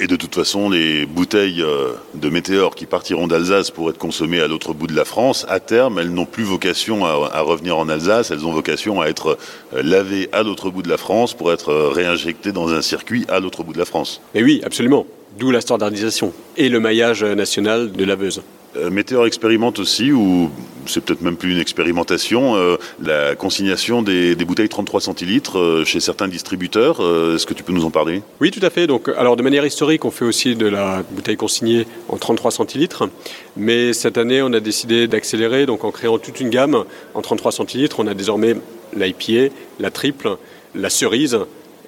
Et 0.00 0.08
de 0.08 0.16
toute 0.16 0.34
façon, 0.34 0.70
les 0.70 1.06
bouteilles 1.06 1.62
euh, 1.62 1.92
de 2.14 2.28
météores 2.28 2.74
qui 2.74 2.84
partiront 2.84 3.28
d'Alsace 3.28 3.70
pour 3.70 3.90
être 3.90 3.98
consommées 3.98 4.40
à 4.40 4.48
l'autre 4.48 4.74
bout 4.74 4.88
de 4.88 4.96
la 4.96 5.04
France, 5.04 5.46
à 5.48 5.60
terme, 5.60 6.00
elles 6.00 6.10
n'ont 6.10 6.26
plus 6.26 6.42
vocation 6.42 7.04
à, 7.04 7.40
revenir 7.40 7.78
en 7.78 7.88
Alsace, 7.88 8.32
elles 8.32 8.44
ont 8.44 8.52
vocation 8.52 9.00
à 9.00 9.06
être 9.06 9.38
euh, 9.72 9.82
lavées 9.82 10.28
à 10.32 10.42
l'autre 10.42 10.68
bout 10.70 10.82
de 10.82 10.88
la 10.88 10.96
France 10.96 11.34
pour 11.34 11.52
être 11.52 11.68
euh, 11.68 11.88
réinjectées 11.90 12.50
dans 12.50 12.72
un 12.72 12.82
circuit 12.82 13.24
à 13.28 13.38
l'autre 13.38 13.62
bout 13.62 13.72
de 13.72 13.78
la 13.78 13.84
France. 13.84 14.20
Et 14.34 14.42
oui, 14.42 14.60
absolument. 14.64 15.06
D'où 15.38 15.52
la 15.52 15.60
standardisation 15.60 16.32
et 16.56 16.68
le 16.68 16.80
maillage 16.80 17.22
national 17.22 17.92
de 17.92 18.04
laveuse. 18.04 18.42
Euh, 18.76 18.90
Météor 18.90 19.26
expérimente 19.26 19.78
aussi, 19.78 20.12
ou 20.12 20.50
c'est 20.86 21.02
peut-être 21.02 21.22
même 21.22 21.36
plus 21.36 21.52
une 21.52 21.60
expérimentation, 21.60 22.56
euh, 22.56 22.76
la 23.02 23.34
consignation 23.36 24.02
des, 24.02 24.34
bouteilles 24.36 24.68
33 24.68 25.00
centilitres 25.00 25.58
euh, 25.58 25.84
chez 25.84 26.00
certains 26.00 26.28
distributeurs. 26.28 27.00
Est-ce 27.34 27.46
que 27.46 27.54
tu 27.54 27.62
peux 27.62 27.72
nous 27.72 27.84
en 27.84 27.90
parler? 27.90 28.22
Oui, 28.40 28.50
tout 28.50 28.64
à 28.64 28.70
fait. 28.70 28.86
Donc, 28.86 29.08
alors 29.16 29.36
de 29.36 29.42
manière 29.42 29.64
historique, 29.64 30.04
on 30.04 30.10
fait 30.10 30.24
aussi 30.24 30.56
de 30.56 30.66
la 30.66 31.02
bouteille 31.10 31.36
consignée 31.36 31.86
en 32.08 32.16
33 32.16 32.50
centilitres, 32.50 33.08
mais 33.56 33.92
cette 33.92 34.18
année, 34.18 34.42
on 34.42 34.52
a 34.52 34.60
décidé 34.60 35.06
d'accélérer, 35.06 35.66
en 35.68 35.90
créant 35.90 36.18
toute 36.18 36.40
une 36.40 36.50
gamme 36.50 36.84
en 37.14 37.22
33 37.22 37.52
centilitres. 37.52 38.00
On 38.00 38.06
a 38.06 38.14
désormais 38.14 38.56
l'IPA, 38.96 39.54
la 39.78 39.90
triple, 39.90 40.36
la 40.74 40.90
cerise 40.90 41.38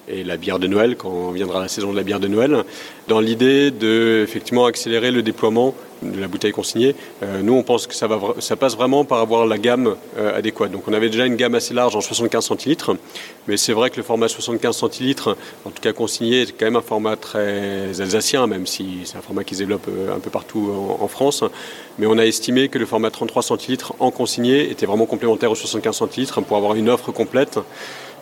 et 0.07 0.23
la 0.23 0.37
bière 0.37 0.59
de 0.59 0.67
Noël 0.67 0.95
quand 0.95 1.31
viendra 1.31 1.61
la 1.61 1.67
saison 1.67 1.91
de 1.91 1.97
la 1.97 2.03
bière 2.03 2.19
de 2.19 2.27
Noël, 2.27 2.63
dans 3.07 3.19
l'idée 3.19 3.71
de 3.71 4.25
accélérer 4.65 5.11
le 5.11 5.21
déploiement 5.21 5.73
de 6.01 6.19
la 6.19 6.27
bouteille 6.27 6.51
consignée. 6.51 6.95
Euh, 7.23 7.41
nous, 7.41 7.53
on 7.53 7.63
pense 7.63 7.87
que 7.87 7.93
ça, 7.93 8.07
passe 8.55 8.75
vraiment 8.75 9.03
par 9.03 9.19
avoir 9.19 9.45
la 9.45 9.57
gamme 9.57 9.95
euh, 10.17 10.37
adéquate. 10.37 10.71
Donc, 10.71 10.83
on 10.87 10.93
avait 10.93 11.09
déjà 11.09 11.25
une 11.25 11.35
gamme 11.35 11.55
assez 11.55 11.73
large 11.73 11.95
en 11.95 12.01
75 12.01 12.45
centilitres, 12.45 12.95
mais 13.47 13.57
c'est 13.57 13.73
vrai 13.73 13.89
que 13.89 13.97
le 13.97 14.03
format 14.03 14.27
75 14.27 14.75
centilitres, 14.75 15.35
en 15.65 15.69
tout 15.71 15.81
cas 15.81 15.93
consigné, 15.93 16.43
est 16.43 16.51
quand 16.57 16.65
même 16.65 16.75
un 16.75 16.81
format 16.81 17.15
très 17.15 17.99
alsacien, 17.99 18.47
même 18.47 18.67
si 18.67 18.99
c'est 19.05 19.17
un 19.17 19.21
format 19.21 19.43
qui 19.43 19.55
se 19.55 19.59
développe 19.59 19.87
euh, 19.89 20.15
un 20.15 20.19
peu 20.19 20.29
partout 20.29 20.69
en, 20.99 21.07
France. 21.07 21.43
Mais 21.97 22.05
on 22.05 22.17
a 22.17 22.25
estimé 22.25 22.67
que 22.67 22.77
le 22.77 22.85
format 22.85 23.09
33 23.09 23.41
centilitres 23.41 23.93
en 23.99 24.11
consigné 24.11 24.69
était 24.69 24.85
vraiment 24.85 25.05
complémentaire 25.05 25.51
au 25.51 25.55
75 25.55 25.95
centilitres 25.95 26.41
pour 26.41 26.57
avoir 26.57 26.75
une 26.75 26.89
offre 26.89 27.11
complète, 27.11 27.59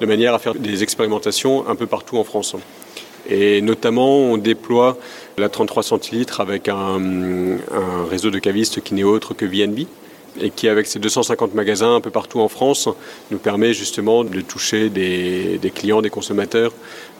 de 0.01 0.05
manière 0.05 0.33
à 0.33 0.39
faire 0.39 0.55
des 0.55 0.83
expérimentations 0.83 1.67
un 1.67 1.75
peu 1.75 1.87
partout 1.87 2.17
en 2.17 2.23
France. 2.23 2.55
Et 3.29 3.61
notamment, 3.61 4.17
on 4.17 4.37
déploie 4.37 4.97
la 5.37 5.49
33 5.49 5.83
centilitres 5.83 6.41
avec 6.41 6.69
un, 6.69 6.99
réseau 8.09 8.29
de 8.29 8.39
cavistes 8.39 8.81
qui 8.81 8.93
n'est 8.93 9.03
autre 9.03 9.33
que 9.33 9.45
VNB 9.45 9.87
et 10.41 10.49
qui, 10.49 10.67
avec 10.67 10.85
ses 10.85 10.99
250 10.99 11.53
magasins 11.53 11.95
un 11.95 12.01
peu 12.01 12.11
partout 12.11 12.39
en 12.39 12.49
France, 12.49 12.89
nous 13.31 13.37
permet 13.37 13.73
justement 13.73 14.23
de 14.23 14.41
toucher 14.41 14.89
des, 14.89 15.71
clients, 15.73 16.01
des 16.01 16.09
consommateurs 16.09 16.73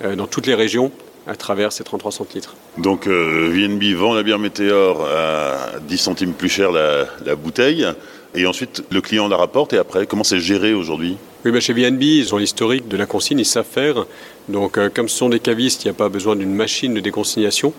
euh, 0.04 0.16
dans 0.16 0.28
toutes 0.28 0.48
les 0.48 0.54
régions 0.54 0.92
à 1.28 1.36
travers 1.36 1.72
ces 1.72 1.84
33 1.84 2.12
centilitres. 2.12 2.56
Donc 2.78 3.08
euh, 3.08 3.50
VNB 3.52 3.96
vend 3.96 4.14
la 4.14 4.22
bière 4.22 4.38
Météor 4.38 5.06
à 5.06 5.80
10 5.80 5.98
centimes 5.98 6.34
plus 6.34 6.50
cher 6.50 6.72
la, 6.72 7.36
bouteille. 7.36 7.88
Et 8.36 8.46
ensuite 8.46 8.84
le 8.92 9.02
client 9.02 9.28
la 9.28 9.38
rapporte 9.38 9.74
et 9.74 9.78
après, 9.78 10.06
comment 10.06 10.24
c'est 10.24 10.40
géré 10.40 10.74
aujourd'hui? 10.74 11.18
Oui, 11.46 11.52
bah, 11.52 11.60
chez 11.60 11.74
VNB, 11.74 12.02
ils 12.02 12.34
ont 12.34 12.38
l'historique 12.38 12.88
de 12.88 12.98
la 12.98 13.06
consigne, 13.06 13.40
ils 13.40 13.46
savent 13.46 13.66
faire. 13.70 14.06
Donc, 14.50 14.78
euh, 14.78 14.90
comme 14.94 15.08
ce 15.10 15.18
sont 15.18 15.30
des 15.30 15.40
cavistes, 15.40 15.84
il 15.84 15.88
n'y 15.88 15.92
a 15.92 15.96
pas 15.96 16.10
besoin 16.10 16.36
d'une 16.36 16.54
machine 16.54 16.94
de 16.94 17.00
déconsignation. 17.00 17.74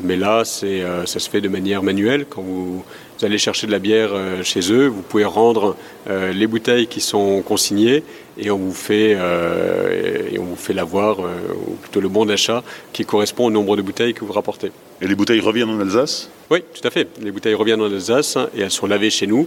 Mais 0.00 0.16
là, 0.16 0.42
euh, 0.64 1.06
ça 1.06 1.18
se 1.20 1.30
fait 1.30 1.40
de 1.40 1.48
manière 1.48 1.82
manuelle. 1.82 2.26
Quand 2.28 2.42
vous, 2.42 2.84
allez 3.22 3.38
chercher 3.38 3.68
de 3.68 3.72
la 3.72 3.78
bière 3.78 4.10
euh, 4.12 4.42
chez 4.42 4.72
eux, 4.72 4.88
vous 4.88 5.02
pouvez 5.02 5.24
rendre 5.24 5.76
les 6.08 6.48
bouteilles 6.48 6.88
qui 6.88 7.00
sont 7.00 7.42
consignées 7.42 8.02
et 8.36 8.50
on 8.50 8.56
vous 8.56 8.74
fait, 8.74 9.12
et 9.12 10.38
on 10.40 10.42
vous 10.42 10.56
fait 10.56 10.72
l'avoir, 10.72 11.20
ou 11.20 11.74
plutôt 11.80 12.00
le 12.00 12.08
bon 12.08 12.24
d'achat 12.24 12.64
qui 12.92 13.04
correspond 13.04 13.46
au 13.46 13.50
nombre 13.52 13.76
de 13.76 13.82
bouteilles 13.82 14.14
que 14.14 14.24
vous 14.24 14.32
rapportez. 14.32 14.72
Et 15.00 15.06
les 15.06 15.14
bouteilles 15.14 15.38
reviennent 15.38 15.70
en 15.70 15.78
Alsace? 15.78 16.28
Oui, 16.50 16.64
tout 16.74 16.86
à 16.86 16.90
fait. 16.90 17.06
Les 17.22 17.30
bouteilles 17.30 17.54
reviennent 17.54 17.82
en 17.82 17.92
Alsace 17.92 18.36
et 18.56 18.62
elles 18.62 18.72
sont 18.72 18.88
lavées 18.88 19.10
chez 19.10 19.28
nous 19.28 19.46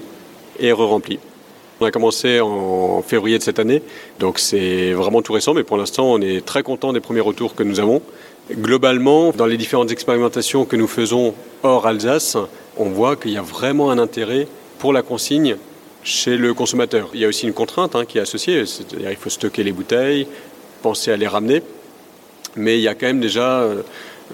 et 0.60 0.72
re-remplies. 0.72 1.20
On 1.82 1.86
a 1.86 1.92
commencé 1.92 2.40
en 2.40 3.02
février 3.02 3.38
de 3.38 3.44
cette 3.44 3.60
année, 3.60 3.82
donc 4.20 4.40
c'est 4.40 4.94
vraiment 4.94 5.22
tout 5.22 5.34
récent, 5.34 5.54
mais 5.54 5.64
pour 5.64 5.78
l'instant 5.78 6.06
on 6.06 6.22
est 6.22 6.46
très 6.46 6.64
content 6.64 6.94
des 6.94 7.02
premiers 7.02 7.22
retours 7.22 7.54
que 7.54 7.64
nous 7.64 7.80
avons. 7.80 8.02
Globalement, 8.52 9.32
dans 9.32 9.46
les 9.46 9.58
différentes 9.58 9.92
expérimentations 9.92 10.66
que 10.66 10.76
nous 10.76 10.88
faisons 10.88 11.34
hors 11.64 11.86
Alsace, 11.86 12.38
on 12.78 12.86
voit 12.86 13.16
qu'il 13.16 13.32
y 13.32 13.38
a 13.38 13.42
vraiment 13.42 13.92
un 13.92 13.98
intérêt 13.98 14.48
pour 14.80 14.94
la 14.94 15.02
consigne 15.02 15.58
chez 16.04 16.38
le 16.38 16.54
consommateur. 16.54 17.10
Il 17.14 17.20
y 17.20 17.26
a 17.26 17.28
aussi 17.28 17.48
une 17.48 17.54
contrainte 17.54 17.96
hein, 17.96 18.06
qui 18.06 18.20
est 18.20 18.22
associée, 18.22 18.66
c'est-à-dire 18.66 19.10
il 19.12 19.18
faut 19.18 19.30
stocker 19.30 19.64
les 19.64 19.72
bouteilles, 19.72 20.28
penser 20.82 21.12
à 21.12 21.18
les 21.18 21.28
ramener, 21.28 21.64
mais 22.56 22.78
il 22.78 22.82
y 22.82 22.88
a 22.88 22.94
quand 22.94 23.08
même 23.08 23.20
déjà 23.20 23.62
euh, 23.62 23.82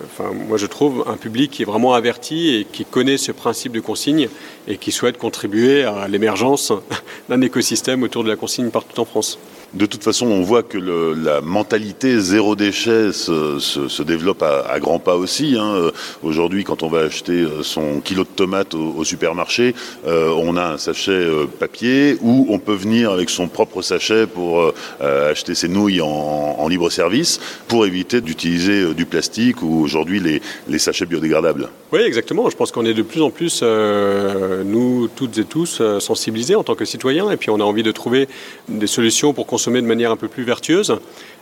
enfin, 0.05 0.31
moi 0.33 0.57
je 0.57 0.65
trouve, 0.65 1.03
un 1.07 1.17
public 1.17 1.51
qui 1.51 1.61
est 1.61 1.65
vraiment 1.65 1.93
averti 1.93 2.55
et 2.55 2.65
qui 2.65 2.85
connaît 2.85 3.17
ce 3.17 3.31
principe 3.31 3.73
de 3.73 3.79
consigne 3.79 4.29
et 4.67 4.77
qui 4.77 4.91
souhaite 4.91 5.17
contribuer 5.17 5.83
à 5.83 6.07
l'émergence 6.07 6.71
d'un 7.29 7.41
écosystème 7.41 8.03
autour 8.03 8.23
de 8.23 8.29
la 8.29 8.35
consigne 8.35 8.69
partout 8.69 8.99
en 8.99 9.05
France. 9.05 9.37
De 9.73 9.85
toute 9.85 10.03
façon, 10.03 10.25
on 10.27 10.41
voit 10.41 10.63
que 10.63 10.77
le, 10.77 11.13
la 11.13 11.39
mentalité 11.39 12.19
zéro 12.19 12.57
déchet 12.57 13.13
se, 13.13 13.57
se, 13.59 13.87
se 13.87 14.03
développe 14.03 14.43
à, 14.43 14.65
à, 14.69 14.81
grands 14.81 14.99
pas 14.99 15.15
aussi. 15.15 15.55
Hein. 15.57 15.75
Euh, 15.75 15.91
aujourd'hui, 16.23 16.65
quand 16.65 16.83
on 16.83 16.89
va 16.89 16.99
acheter 16.99 17.31
euh, 17.31 17.63
son 17.63 18.01
kilo 18.01 18.23
de 18.23 18.29
tomates 18.35 18.73
au, 18.73 18.93
au 18.97 19.05
supermarché, 19.05 19.73
euh, 20.05 20.27
on 20.37 20.57
a 20.57 20.73
un 20.73 20.77
sachet 20.77 21.11
euh, 21.11 21.45
papier 21.45 22.17
ou 22.21 22.47
on 22.49 22.59
peut 22.59 22.73
venir 22.73 23.11
avec 23.11 23.29
son 23.29 23.47
propre 23.47 23.81
sachet 23.81 24.27
pour 24.27 24.73
euh, 24.99 25.31
acheter 25.31 25.55
ses 25.55 25.69
nouilles 25.69 26.01
en, 26.01 26.07
en, 26.07 26.67
libre 26.67 26.89
service 26.89 27.39
pour 27.69 27.85
éviter 27.85 28.19
d'utiliser 28.19 28.93
du 28.93 29.05
plastique 29.05 29.61
ou 29.61 29.80
aujourd'hui 29.81 30.41
les, 30.67 30.79
sachets 30.79 31.05
biodégradables. 31.05 31.69
Oui, 31.91 32.01
exactement. 32.01 32.49
Je 32.49 32.55
pense 32.55 32.71
qu'on 32.71 32.85
est 32.85 32.93
de 32.93 33.01
plus 33.01 33.21
en 33.21 33.29
plus, 33.29 33.61
nous 33.63 35.07
toutes 35.15 35.37
et 35.37 35.45
tous, 35.45 35.81
sensibilisés 35.99 36.55
en 36.55 36.63
tant 36.63 36.75
que 36.75 36.85
citoyens 36.85 37.29
et 37.29 37.37
puis 37.37 37.49
on 37.49 37.59
a 37.59 37.63
envie 37.63 37.83
de 37.83 37.91
trouver 37.91 38.27
des 38.69 38.87
solutions 38.87 39.33
pour 39.33 39.45
consommer 39.45 39.81
de 39.81 39.87
manière 39.87 40.11
un 40.11 40.17
peu 40.17 40.27
plus 40.27 40.43
vertueuse. 40.43 40.95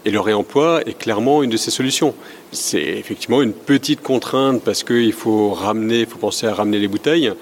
Et 0.05 0.11
le 0.11 0.19
réemploi 0.19 0.81
est 0.85 0.97
clairement 0.97 1.43
une 1.43 1.49
de 1.49 1.57
ces 1.57 1.71
solutions. 1.71 2.15
C'est 2.51 2.81
effectivement 2.81 3.41
une 3.41 3.53
petite 3.53 4.01
contrainte 4.01 4.61
parce 4.63 4.83
qu'il 4.83 5.13
faut 5.13 5.51
ramener, 5.51 6.01
il 6.01 6.05
faut 6.05 6.17
penser 6.17 6.47
à 6.47 6.53
ramener 6.53 6.79
les 6.79 6.87
bouteilles. 6.87 7.33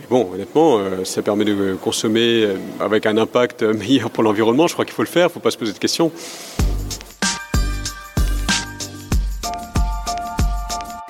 Mais 0.00 0.06
bon, 0.08 0.30
honnêtement, 0.32 0.78
euh, 0.78 1.04
ça 1.04 1.22
permet 1.22 1.44
de 1.44 1.76
consommer 1.80 2.44
euh, 2.44 2.56
avec 2.80 3.06
un 3.06 3.16
impact 3.16 3.62
meilleur 3.80 4.10
pour 4.10 4.22
l'environnement. 4.22 4.68
Je 4.68 4.74
crois 4.74 4.84
qu'il 4.84 4.94
faut 4.94 5.02
le 5.02 5.08
faire, 5.08 5.24
il 5.24 5.30
ne 5.30 5.32
faut 5.32 5.40
pas 5.40 5.50
se 5.50 5.58
poser 5.58 5.72
de 5.72 5.78
questions. 5.78 6.12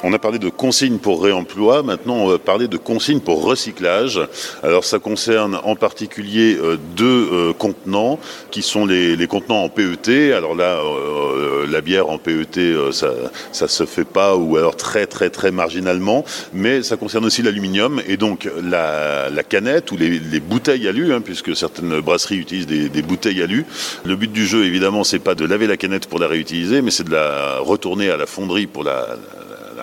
On 0.07 0.13
a 0.13 0.19
parlé 0.19 0.39
de 0.39 0.51
consignes 0.51 0.99
pour 0.99 1.23
réemploi, 1.23 1.83
maintenant 1.83 2.17
on 2.17 2.27
va 2.27 2.39
parler 2.39 2.69
de 2.69 2.77
consignes 2.77 3.21
pour 3.21 3.43
recyclage. 3.43 4.21
Alors 4.63 4.85
ça 4.85 4.99
concerne 4.99 5.59
en 5.65 5.77
particulier 5.77 6.59
euh, 6.61 6.77
deux 6.95 7.29
euh, 7.33 7.53
contenants 7.55 8.19
qui 8.51 8.61
sont 8.61 8.85
les, 8.85 9.17
les, 9.17 9.27
contenants 9.27 9.65
en 9.65 9.71
PET. 9.71 10.35
Alors 10.35 10.55
là, 10.55 10.79
euh, 10.83 11.67
la 11.67 11.81
bière 11.81 12.11
en 12.11 12.19
PET, 12.19 12.61
ça, 12.93 13.15
ça 13.51 13.67
se 13.67 13.87
fait 13.87 14.05
pas 14.05 14.37
ou 14.37 14.59
alors 14.59 14.77
très 14.77 15.07
très 15.07 15.31
très 15.31 15.51
marginalement, 15.51 16.23
mais 16.53 16.83
ça 16.83 16.99
concerne 16.99 17.25
aussi 17.25 17.41
l'aluminium 17.41 18.03
et 18.07 18.19
donc 18.19 18.47
la, 18.63 19.31
la, 19.31 19.43
canette 19.43 19.91
ou 19.91 19.97
les, 19.97 20.19
les 20.19 20.41
bouteilles 20.41 20.87
alu, 20.87 21.15
hein, 21.15 21.23
puisque 21.23 21.57
certaines 21.57 22.01
brasseries 22.01 22.37
utilisent 22.37 22.67
des, 22.67 22.91
des 22.91 23.03
bouteilles 23.03 23.41
alu. 23.41 23.65
Le 24.05 24.17
but 24.17 24.31
du 24.31 24.47
jeu, 24.47 24.67
évidemment, 24.67 25.03
c'est 25.03 25.19
pas 25.19 25.35
de 25.35 25.47
laver 25.47 25.67
la 25.67 25.79
canette 25.79 26.09
pour 26.09 26.19
la 26.19 26.29
réutiliser, 26.29 26.83
mais 26.83 26.91
c'est 26.91 27.05
de 27.05 27.13
la 27.13 27.57
retourner 27.61 28.11
à 28.11 28.19
la 28.19 28.27
fonderie 28.27 28.67
pour 28.67 28.85
la, 28.85 29.17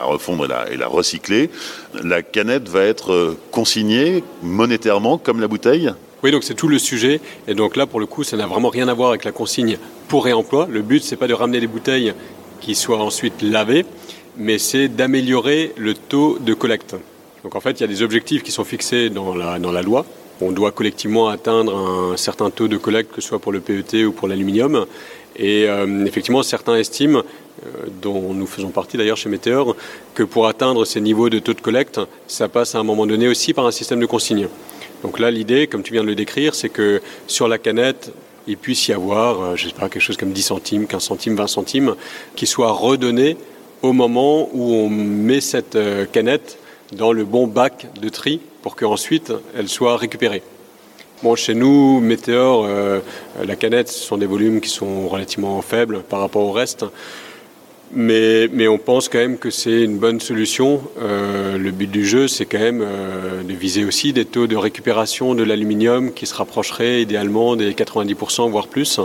la 0.01 0.07
refondre 0.07 0.47
et 0.71 0.77
la, 0.77 0.87
recycler. 0.87 1.49
La 2.03 2.21
canette 2.21 2.67
va 2.67 2.83
être 2.83 3.35
consignée 3.51 4.23
monétairement 4.41 5.17
comme 5.17 5.39
la 5.39 5.47
bouteille? 5.47 5.91
Oui, 6.23 6.31
donc 6.31 6.43
c'est 6.43 6.53
tout 6.53 6.67
le 6.67 6.79
sujet. 6.79 7.19
Et 7.47 7.53
donc 7.53 7.75
là, 7.75 7.85
pour 7.85 7.99
le 7.99 8.05
coup, 8.05 8.23
ça 8.23 8.37
n'a 8.37 8.47
vraiment 8.47 8.69
rien 8.69 8.87
à 8.87 8.93
voir 8.93 9.09
avec 9.09 9.23
la 9.23 9.31
consigne 9.31 9.77
pour 10.07 10.25
réemploi. 10.25 10.67
Le 10.69 10.81
but, 10.81 11.03
c'est 11.03 11.15
pas 11.15 11.27
de 11.27 11.33
ramener 11.33 11.59
les 11.59 11.67
bouteilles 11.67 12.13
qui 12.59 12.75
soient 12.75 12.99
ensuite 12.99 13.41
lavées, 13.41 13.85
mais 14.37 14.57
c'est 14.57 14.87
d'améliorer 14.87 15.73
le 15.77 15.93
taux 15.93 16.37
de 16.39 16.53
collecte. 16.53 16.95
Donc 17.43 17.55
en 17.55 17.59
fait, 17.59 17.71
il 17.71 17.81
y 17.81 17.83
a 17.83 17.87
des 17.87 18.03
objectifs 18.03 18.43
qui 18.43 18.51
sont 18.51 18.63
fixés 18.63 19.09
dans 19.09 19.35
la, 19.35 19.57
dans 19.57 19.71
la 19.71 19.81
loi. 19.81 20.05
On 20.41 20.51
doit 20.51 20.71
collectivement 20.71 21.27
atteindre 21.27 21.75
un 21.75 22.17
certain 22.17 22.49
taux 22.49 22.67
de 22.67 22.77
collecte, 22.77 23.13
que 23.13 23.21
ce 23.21 23.27
soit 23.27 23.39
pour 23.39 23.51
le 23.51 23.59
PET 23.59 24.05
ou 24.05 24.11
pour 24.11 24.27
l'aluminium. 24.27 24.85
Et 25.35 25.67
euh, 25.67 26.05
effectivement, 26.05 26.43
certains 26.43 26.75
estiment 26.75 27.21
dont 28.02 28.34
nous 28.34 28.47
faisons 28.47 28.69
partie 28.69 28.97
d'ailleurs 28.97 29.17
chez 29.17 29.30
Météor, 29.30 29.76
que 30.13 30.24
pour 30.24 30.47
atteindre 30.47 30.86
ces 30.86 31.02
niveaux 31.02 31.30
de 31.30 31.39
taux 31.39 31.54
de 31.54 31.62
collecte, 31.62 32.00
ça 32.28 32.47
passe 32.47 32.76
à 32.76 32.80
un 32.80 32.84
moment 32.84 33.06
donné 33.06 33.28
aussi 33.28 33.54
par 33.54 33.65
un 33.65 33.71
système 33.71 34.00
de 34.00 34.06
consigne. 34.06 34.47
Donc 35.04 35.19
là, 35.19 35.32
l'idée, 35.32 35.67
comme 35.67 35.84
tu 35.84 35.93
viens 35.93 36.04
de 36.04 36.08
le 36.08 36.15
décrire, 36.15 36.56
c'est 36.56 36.69
que 36.69 37.02
sur 37.28 37.47
la 37.47 37.58
canette, 37.58 38.12
il 38.47 38.58
puisse 38.58 38.88
y 38.88 38.93
avoir, 38.93 39.56
je 39.58 39.65
ne 39.65 39.69
sais 39.69 39.76
pas, 39.76 39.89
quelque 39.89 40.02
chose 40.02 40.17
comme 40.17 40.32
10 40.32 40.41
centimes, 40.41 40.88
15 40.88 41.04
centimes, 41.04 41.36
20 41.36 41.47
centimes, 41.47 41.95
qui 42.36 42.47
soit 42.47 42.71
redonné 42.71 43.38
au 43.82 43.93
moment 43.93 44.50
où 44.54 44.74
on 44.74 44.89
met 44.89 45.41
cette 45.41 45.78
canette 46.12 46.58
dans 46.91 47.13
le 47.13 47.24
bon 47.24 47.47
bac 47.47 47.88
de 48.00 48.10
tri 48.10 48.41
pour 48.62 48.76
qu'ensuite 48.76 49.34
elle 49.56 49.69
soit 49.69 49.97
récupérée. 49.97 50.43
Bon, 51.24 51.36
chez 51.36 51.54
nous, 51.54 52.00
Météor, 52.00 52.65
euh, 52.67 53.00
la 53.45 53.56
canette, 53.56 53.89
ce 53.89 54.00
sont 54.00 54.17
des 54.17 54.26
volumes 54.26 54.60
qui 54.60 54.69
sont 54.69 55.08
relativement 55.08 55.62
faibles 55.62 56.02
par 56.02 56.19
rapport 56.19 56.43
au 56.43 56.52
reste. 56.52 56.84
Mais, 57.93 58.67
on 58.67 58.77
pense 58.77 59.10
quand 59.10 59.17
même 59.17 59.38
que 59.38 59.49
c'est 59.49 59.84
une 59.84 59.97
bonne 59.97 60.21
solution. 60.21 60.82
Euh, 61.01 61.58
le 61.58 61.71
but 61.71 61.91
du 61.91 62.06
jeu, 62.06 62.27
c'est 62.27 62.45
quand 62.45 62.60
même 62.60 62.82
euh, 62.82 63.43
de 63.43 63.54
viser 63.54 63.84
aussi 63.84 64.13
des 64.13 64.23
taux 64.23 64.47
de 64.47 64.56
récupération 64.56 65.36
de 65.36 65.43
l'aluminium 65.43 66.13
qui 66.13 66.25
se 66.25 66.34
rapprocheraient 66.34 67.01
idéalement 67.01 67.56
des 67.56 67.73
90%, 67.73 68.49
voire 68.49 68.67
plus. 68.67 68.99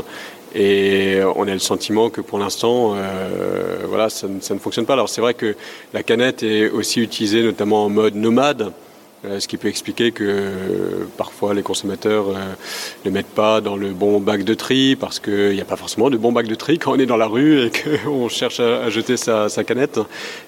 Et 0.55 1.19
on 1.35 1.49
a 1.49 1.53
le 1.53 1.59
sentiment 1.59 2.11
que 2.11 2.21
pour 2.21 2.39
l'instant, 2.39 2.95
euh, 2.97 3.79
voilà, 3.89 4.09
ça, 4.09 4.29
ne 4.29 4.59
fonctionne 4.59 4.87
pas. 4.87 4.95
Alors 4.95 5.09
c'est 5.09 5.21
vrai 5.21 5.35
que 5.35 5.57
la 5.93 6.03
canette 6.03 6.43
est 6.43 6.71
aussi 6.71 7.01
utilisée 7.01 7.43
notamment 7.43 7.85
en 7.85 7.89
mode 7.89 8.15
nomade. 8.15 8.73
Euh, 9.25 9.41
ce 9.41 9.49
qui 9.49 9.57
peut 9.57 9.69
expliquer 9.69 10.13
que 10.13 10.25
euh, 10.25 11.07
parfois 11.17 11.55
les 11.55 11.63
consommateurs 11.63 12.29
euh, 12.29 12.53
ne 13.07 13.11
mettent 13.11 13.27
pas 13.27 13.63
dans 13.63 13.77
le 13.77 13.93
bon 13.93 14.21
bac 14.21 14.45
de 14.45 14.53
tri 14.53 14.95
parce 14.95 15.21
qu'il 15.21 15.53
n'y 15.53 15.61
a 15.61 15.65
pas 15.65 15.77
forcément 15.77 16.11
de 16.11 16.19
bon 16.19 16.33
bac 16.33 16.47
de 16.47 16.55
tri 16.55 16.79
quand 16.79 16.93
on 16.93 16.99
est 16.99 17.07
dans 17.07 17.17
la 17.17 17.27
rue 17.27 17.63
et 17.63 17.71
qu'on 17.71 18.29
cherche 18.29 18.61
à, 18.61 18.91
jeter 18.91 19.17
sa, 19.17 19.49
sa, 19.49 19.65
canette. 19.65 19.99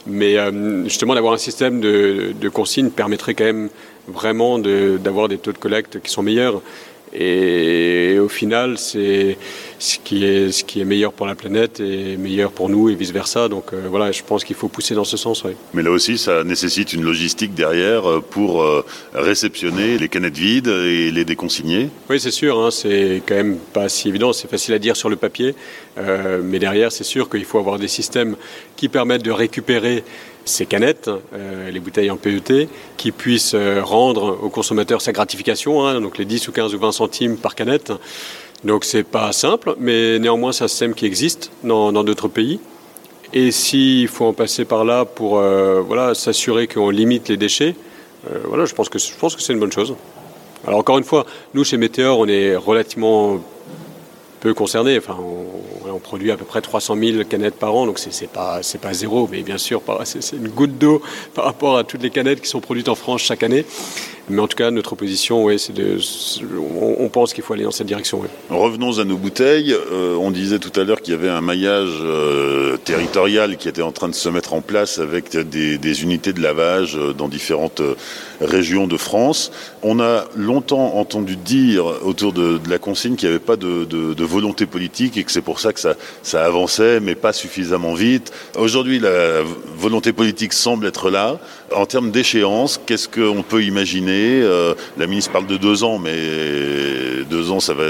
Mais 0.07 0.37
justement, 0.85 1.15
d'avoir 1.15 1.33
un 1.33 1.39
système 1.39 1.81
de, 1.81 2.35
de 2.39 2.49
consigne 2.51 2.91
permettrait 2.91 3.35
quand 3.35 3.45
même 3.45 3.71
vraiment 4.07 4.59
d'avoir 4.59 5.29
de, 5.29 5.35
des 5.35 5.41
taux 5.41 5.53
de 5.53 5.59
collecte 5.59 6.01
qui 6.03 6.11
sont 6.11 6.23
meilleurs. 6.23 6.61
Et 7.13 8.19
au 8.19 8.29
final, 8.29 8.79
c'est 8.79 9.39
ce 9.79 9.99
qui 10.03 10.25
est 10.25 10.53
ce 10.53 10.65
qui 10.65 10.81
est 10.81 10.85
meilleur 10.85 11.13
pour 11.13 11.27
la 11.27 11.35
planète 11.35 11.81
et 11.81 12.17
meilleur 12.17 12.51
pour 12.51 12.69
nous 12.69 12.91
et 12.91 12.95
vice 12.95 13.13
versa. 13.13 13.49
Donc 13.49 13.73
euh, 13.73 13.87
voilà, 13.89 14.13
je 14.13 14.23
pense 14.23 14.45
qu'il 14.45 14.57
faut 14.57 14.69
pousser 14.69 14.95
dans 14.95 15.05
ce 15.05 15.17
sens. 15.17 15.45
Ouais. 15.45 15.57
Mais 15.75 15.83
là 15.83 15.91
aussi, 15.91 16.19
ça 16.19 16.45
nécessite 16.45 16.93
une 16.93 17.03
logistique 17.03 17.55
derrière 17.55 18.09
euh, 18.09 18.21
pour 18.21 18.63
euh, 18.63 18.85
réceptionner 19.15 19.99
les 19.99 20.09
canettes 20.09 20.37
vides 20.37 20.69
et 20.69 21.11
les 21.11 21.25
déconsigner. 21.25 21.89
Oui, 22.11 22.21
c'est 22.21 22.31
sûr. 22.31 22.59
Hein, 22.59 22.71
c'est 22.71 23.23
quand 23.27 23.37
même 23.37 23.59
pas 23.73 23.89
si 23.89 24.09
évident. 24.09 24.33
C'est 24.33 24.51
facile 24.51 24.75
à 24.75 24.79
dire 24.79 24.97
sur 24.97 25.09
le 25.09 25.17
papier, 25.17 25.55
euh, 25.99 26.41
mais 26.43 26.59
derrière, 26.59 26.93
c'est 26.93 27.05
sûr 27.05 27.29
qu'il 27.29 27.45
faut 27.45 27.59
avoir 27.59 27.79
des 27.79 27.89
systèmes 27.89 28.37
qui 28.77 28.89
permettent 28.89 29.25
de 29.25 29.31
récupérer 29.31 30.05
ces 30.49 30.67
canettes, 30.67 31.11
euh, 31.35 31.71
les 31.71 31.81
bouteilles 31.81 32.11
en 32.11 32.17
PET, 32.17 32.69
qui 32.97 33.13
puissent 33.13 33.55
euh, 33.55 33.83
rendre 33.83 34.39
au 34.43 34.49
consommateur 34.49 35.01
sa 35.01 35.13
gratification, 35.13 35.87
hein, 35.87 36.01
donc 36.01 36.19
les 36.19 36.25
10 36.25 36.49
ou 36.49 36.53
15 36.53 36.75
ou 36.75 36.79
20 36.79 36.93
centimes 36.93 37.37
par 37.37 37.55
canette. 37.55 37.93
Donc 38.65 38.85
c'est 38.85 39.05
pas 39.05 39.33
simple, 39.33 39.77
mais 39.79 40.19
néanmoins 40.19 40.53
c'est 40.53 40.65
un 40.65 40.69
système 40.69 40.95
qui 40.95 41.07
existe 41.07 41.53
dans 41.63 41.93
d'autres 41.93 42.29
pays. 42.29 42.59
Et 43.33 43.53
s'il 43.53 44.09
faut 44.09 44.25
en 44.25 44.33
passer 44.33 44.65
par 44.65 44.85
là 44.85 45.05
pour 45.05 45.39
euh, 45.39 45.81
voilà, 45.81 46.15
s'assurer 46.15 46.67
qu'on 46.67 46.91
limite 46.91 47.29
les 47.29 47.37
déchets, 47.37 47.77
voilà, 48.45 48.67
je 48.67 48.75
pense 48.75 48.91
que 48.91 48.99
je 48.99 49.15
pense 49.19 49.35
que 49.37 49.41
c'est 49.41 49.55
une 49.55 49.61
bonne 49.61 49.73
chose. 49.73 49.95
Alors 50.67 50.81
encore 50.81 50.99
une 50.99 51.05
fois, 51.05 51.25
nous 51.55 51.65
chez 51.65 51.77
Météor, 51.79 52.19
on 52.19 52.27
est 52.27 52.57
relativement 52.57 53.41
peu 54.41 54.55
concernés. 54.55 54.99
Enfin, 54.99 55.17
produit 55.99 56.31
à 56.31 56.37
peu 56.37 56.45
près 56.45 56.61
300 56.61 56.97
000 56.97 57.25
canettes 57.25 57.57
par 57.57 57.75
an, 57.75 57.87
donc 57.87 57.99
c'est 57.99 58.31
pas 58.31 58.63
c'est 58.63 58.81
pas 58.81 58.93
zéro, 58.93 59.29
mais 59.31 59.43
bien 59.43 59.59
sûr, 59.59 59.83
c'est 60.05 60.37
une 60.37 60.49
goutte 60.49 60.79
d'eau 60.79 61.03
par 61.35 61.45
rapport 61.45 61.77
à 61.77 61.85
toutes 61.85 62.03
les 62.03 62.11
canettes 62.11 62.41
qui 62.41 62.49
sont 62.49 62.61
produites 62.61 62.89
en 62.89 62.95
France 62.95 63.23
chaque 63.23 63.43
année. 63.43 63.65
Mais 64.31 64.41
en 64.43 64.47
tout 64.47 64.57
cas, 64.57 64.71
notre 64.71 64.95
position, 64.95 65.47
de, 65.47 65.99
on, 66.99 67.09
pense 67.09 67.33
qu'il 67.33 67.43
faut 67.43 67.55
aller 67.55 67.65
dans 67.65 67.71
cette 67.71 67.87
direction. 67.87 68.21
Revenons 68.51 68.99
à 68.99 69.05
nos 69.05 69.17
bouteilles. 69.17 69.73
Euh, 69.73 70.17
on 70.17 70.31
disait 70.31 70.59
tout 70.59 70.79
à 70.79 70.85
l'heure 70.85 71.01
qu'il 71.01 71.15
y 71.15 71.17
avait 71.17 71.31
un 71.31 71.41
maillage 71.41 71.99
euh, 72.03 72.77
territorial 72.77 73.57
qui 73.57 73.69
était 73.69 73.83
en 73.83 73.93
train 73.93 74.09
de 74.09 74.15
se 74.15 74.29
mettre 74.29 74.53
en 74.53 74.61
place 74.61 74.99
avec 74.99 75.35
des, 75.35 76.03
unités 76.03 76.35
de 76.35 76.43
lavage 76.43 76.97
euh, 76.97 77.15
dans 77.15 77.29
différentes 77.29 77.81
régions 78.43 78.87
de 78.87 78.97
France. 78.99 79.51
On 79.83 79.99
a 79.99 80.27
longtemps 80.37 80.97
entendu 80.97 81.37
dire 81.37 81.87
autour 82.05 82.33
de, 82.35 82.61
la 82.69 82.79
consigne 82.79 83.17
qu'il 83.17 83.31
n'y 83.31 83.35
avait 83.35 83.45
pas 83.45 83.57
de, 83.57 84.25
volonté 84.25 84.67
politique 84.67 85.17
et 85.17 85.25
que 85.25 85.33
c'est 85.33 85.41
pour 85.41 85.59
ça 85.59 85.73
que 85.73 85.81
ça, 85.81 85.88
ça 86.23 86.45
avançait, 86.45 87.01
mais 87.01 87.15
pas 87.15 87.33
suffisamment 87.33 87.95
vite. 87.95 88.33
Aujourd'hui, 88.57 88.99
la 88.99 89.43
volonté 89.77 90.13
politique 90.13 90.53
semble 90.53 90.87
être 90.87 91.11
là. 91.11 91.39
En 91.75 91.87
termes 91.87 92.11
d'échéance, 92.11 92.81
qu'est-ce 92.85 93.09
qu'on 93.09 93.43
peut 93.43 93.63
imaginer? 93.63 94.41
Euh, 94.43 94.75
La 94.97 95.07
ministre 95.07 95.33
parle 95.33 95.47
de 95.47 95.57
deux 95.57 95.85
ans, 95.85 95.99
mais 95.99 96.17
deux 97.29 97.51
ans, 97.51 97.61
ça 97.61 97.75
va 97.75 97.85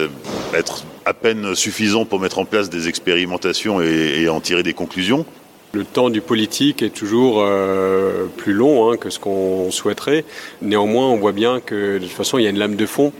être 0.55 0.85
à 1.05 1.15
peine 1.15 1.55
suffisant 1.55 2.05
pour 2.05 2.21
mettre 2.21 2.39
en 2.39 2.45
place 2.45 2.69
des 2.69 2.89
expérimentations 2.89 3.81
et, 3.81 4.29
en 4.29 4.41
tirer 4.41 4.63
des 4.63 4.75
conclusions. 4.75 5.25
Le 5.73 5.85
temps 5.85 6.11
du 6.11 6.21
politique 6.21 6.83
est 6.83 6.95
toujours 6.95 7.43
euh, 7.43 8.27
plus 8.37 8.55
long 8.55 8.91
hein, 8.91 8.97
que 8.97 9.11
ce 9.11 9.19
qu'on 9.19 9.71
souhaiterait. 9.71 10.25
Néanmoins, 10.63 11.09
on 11.09 11.17
voit 11.17 11.33
bien 11.33 11.61
que 11.61 11.99
de 11.99 12.05
toute 12.05 12.17
façon, 12.17 12.39
il 12.39 12.45
y 12.45 12.47
a 12.47 12.51
une 12.51 12.59
lame 12.59 12.77
de 12.77 12.87
fond, 12.87 13.13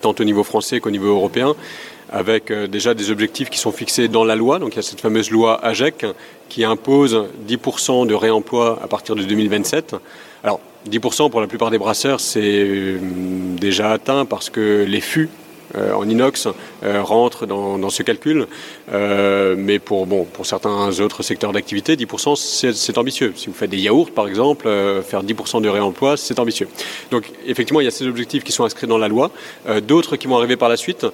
tant 0.00 0.14
au 0.18 0.24
niveau 0.24 0.42
français 0.42 0.80
qu'au 0.80 0.90
niveau 0.90 1.08
européen 1.08 1.54
avec 2.12 2.50
euh, 2.50 2.66
déjà 2.66 2.94
des 2.94 3.10
objectifs 3.10 3.50
qui 3.50 3.58
sont 3.58 3.72
fixés 3.72 4.08
dans 4.08 4.24
la 4.24 4.36
loi. 4.36 4.58
Donc 4.58 4.74
il 4.74 4.76
y 4.76 4.78
a 4.78 4.82
cette 4.82 5.00
fameuse 5.00 5.30
loi 5.30 5.64
AGEC 5.64 6.06
qui 6.48 6.64
impose 6.64 7.24
10% 7.48 8.06
de 8.06 8.14
réemploi 8.14 8.78
à 8.82 8.86
partir 8.86 9.16
de 9.16 9.22
2027. 9.22 9.96
Alors 10.42 10.60
10% 10.90 11.30
pour 11.30 11.40
la 11.40 11.46
plupart 11.46 11.70
des 11.70 11.78
brasseurs, 11.78 12.20
c'est 12.20 12.40
euh, 12.42 12.98
déjà 13.58 13.92
atteint 13.92 14.24
parce 14.26 14.50
que 14.50 14.84
les 14.86 15.00
fûts 15.00 15.30
euh, 15.76 15.94
en 15.94 16.06
inox 16.08 16.46
rentrent 16.82 17.46
dans, 17.46 17.88
ce 17.88 18.02
calcul. 18.02 18.46
mais 18.92 19.78
pour, 19.78 20.06
bon, 20.06 20.24
pour 20.24 20.44
certains 20.44 21.00
autres 21.00 21.22
secteurs 21.22 21.52
d'activité, 21.52 21.96
10% 21.96 22.36
c'est 22.72 22.98
ambitieux. 22.98 23.32
Si 23.34 23.46
vous 23.46 23.54
faites 23.54 23.70
des 23.70 23.78
yaourts 23.78 24.10
par 24.10 24.28
exemple, 24.28 24.68
faire 25.04 25.24
10% 25.24 25.62
de 25.62 25.68
réemploi, 25.68 26.18
c'est 26.18 26.38
ambitieux. 26.38 26.68
Donc 27.10 27.24
effectivement, 27.46 27.80
il 27.80 27.84
y 27.84 27.88
a 27.88 27.90
ces 27.90 28.06
objectifs 28.06 28.44
qui 28.44 28.52
sont 28.52 28.64
inscrits 28.64 28.86
dans 28.86 28.98
la 28.98 29.08
loi. 29.08 29.30
D'autres 29.82 30.16
qui 30.16 30.26
vont 30.26 30.36
arriver 30.36 30.56
par 30.56 30.68
la 30.68 30.76
suite. 30.76 31.06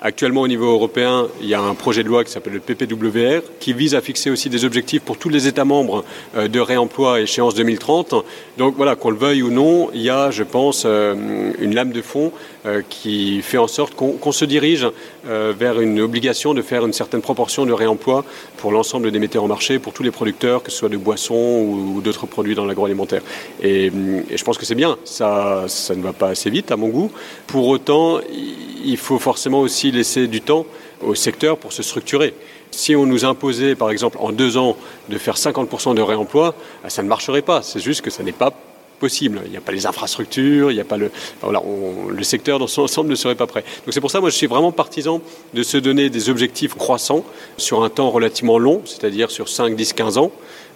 Actuellement, 0.00 0.42
au 0.42 0.48
niveau 0.48 0.66
européen, 0.66 1.26
il 1.40 1.48
y 1.48 1.54
a 1.54 1.60
un 1.60 1.74
projet 1.74 2.04
de 2.04 2.08
loi 2.08 2.22
qui 2.22 2.30
s'appelle 2.30 2.52
le 2.52 2.60
PPWR, 2.60 3.42
qui 3.58 3.72
vise 3.72 3.96
à 3.96 4.00
fixer 4.00 4.30
aussi 4.30 4.48
des 4.48 4.64
objectifs 4.64 5.02
pour 5.02 5.18
tous 5.18 5.28
les 5.28 5.48
États 5.48 5.64
membres 5.64 6.04
euh, 6.36 6.46
de 6.46 6.60
réemploi 6.60 7.16
à 7.16 7.20
échéance 7.20 7.56
2030. 7.56 8.14
Donc 8.58 8.76
voilà, 8.76 8.94
qu'on 8.94 9.10
le 9.10 9.16
veuille 9.16 9.42
ou 9.42 9.50
non, 9.50 9.90
il 9.92 10.02
y 10.02 10.08
a, 10.08 10.30
je 10.30 10.44
pense, 10.44 10.84
euh, 10.86 11.52
une 11.60 11.74
lame 11.74 11.90
de 11.90 12.00
fond 12.00 12.30
euh, 12.64 12.82
qui 12.88 13.42
fait 13.42 13.58
en 13.58 13.66
sorte 13.66 13.94
qu'on 13.96 14.32
se 14.32 14.44
dirige 14.44 14.86
vers 15.24 15.78
une 15.80 16.00
obligation 16.00 16.54
de 16.54 16.62
faire 16.62 16.86
une 16.86 16.94
certaine 16.94 17.20
proportion 17.20 17.66
de 17.66 17.72
réemploi 17.72 18.24
pour 18.56 18.72
l'ensemble 18.72 19.10
des 19.10 19.18
metteurs 19.18 19.44
en 19.44 19.48
marché, 19.48 19.78
pour 19.78 19.92
tous 19.92 20.02
les 20.02 20.10
producteurs, 20.10 20.62
que 20.62 20.70
ce 20.70 20.78
soit 20.78 20.88
de 20.88 20.96
boissons 20.96 21.34
ou, 21.34 22.00
d'autres 22.00 22.26
produits 22.26 22.54
dans 22.54 22.64
l'agroalimentaire. 22.64 23.20
Et, 23.62 23.92
je 24.34 24.42
pense 24.44 24.56
que 24.56 24.64
c'est 24.64 24.74
bien. 24.74 24.96
Ça, 25.04 25.64
ça 25.66 25.94
ne 25.94 26.02
va 26.02 26.14
pas 26.14 26.28
assez 26.28 26.48
vite, 26.48 26.70
à 26.70 26.76
mon 26.76 26.88
goût. 26.88 27.10
Pour 27.46 27.66
autant, 27.68 28.20
il 28.84 28.96
faut 28.96 29.18
forcément 29.18 29.60
aussi 29.60 29.90
laisser 29.90 30.26
du 30.26 30.40
temps 30.40 30.66
au 31.02 31.14
secteur 31.14 31.58
pour 31.58 31.72
se 31.72 31.82
structurer. 31.82 32.34
Si 32.70 32.94
on 32.94 33.06
nous 33.06 33.24
imposait, 33.24 33.74
par 33.74 33.90
exemple, 33.90 34.18
en 34.20 34.32
deux 34.32 34.56
ans, 34.56 34.76
de 35.08 35.18
faire 35.18 35.36
50% 35.36 35.94
de 35.94 36.02
réemploi, 36.02 36.54
ah, 36.84 36.90
ça 36.90 37.02
ne 37.02 37.08
marcherait 37.08 37.42
pas. 37.42 37.62
C'est 37.62 37.80
juste 37.80 38.02
que 38.02 38.10
ça 38.10 38.22
n'est 38.22 38.32
pas 38.32 38.52
possible. 38.98 39.40
Il 39.46 39.50
n'y 39.50 39.56
a 39.56 39.60
pas 39.60 39.72
les 39.72 39.86
infrastructures, 39.86 40.70
il 40.70 40.74
n'y 40.74 40.80
a 40.80 40.84
pas 40.84 40.96
le. 40.96 41.10
voilà, 41.40 41.62
le 42.08 42.22
secteur 42.22 42.58
dans 42.58 42.66
son 42.66 42.82
ensemble 42.82 43.10
ne 43.10 43.14
serait 43.14 43.36
pas 43.36 43.46
prêt. 43.46 43.64
Donc 43.84 43.94
c'est 43.94 44.00
pour 44.00 44.10
ça, 44.10 44.20
moi, 44.20 44.30
je 44.30 44.34
suis 44.36 44.46
vraiment 44.46 44.72
partisan 44.72 45.22
de 45.54 45.62
se 45.62 45.76
donner 45.76 46.10
des 46.10 46.28
objectifs 46.28 46.74
croissants 46.74 47.24
sur 47.56 47.82
un 47.84 47.88
temps 47.88 48.10
relativement 48.10 48.58
long, 48.58 48.82
c'est-à-dire 48.84 49.30
sur 49.30 49.48
5, 49.48 49.74
10, 49.74 49.92
15 49.94 50.18
ans. 50.18 50.32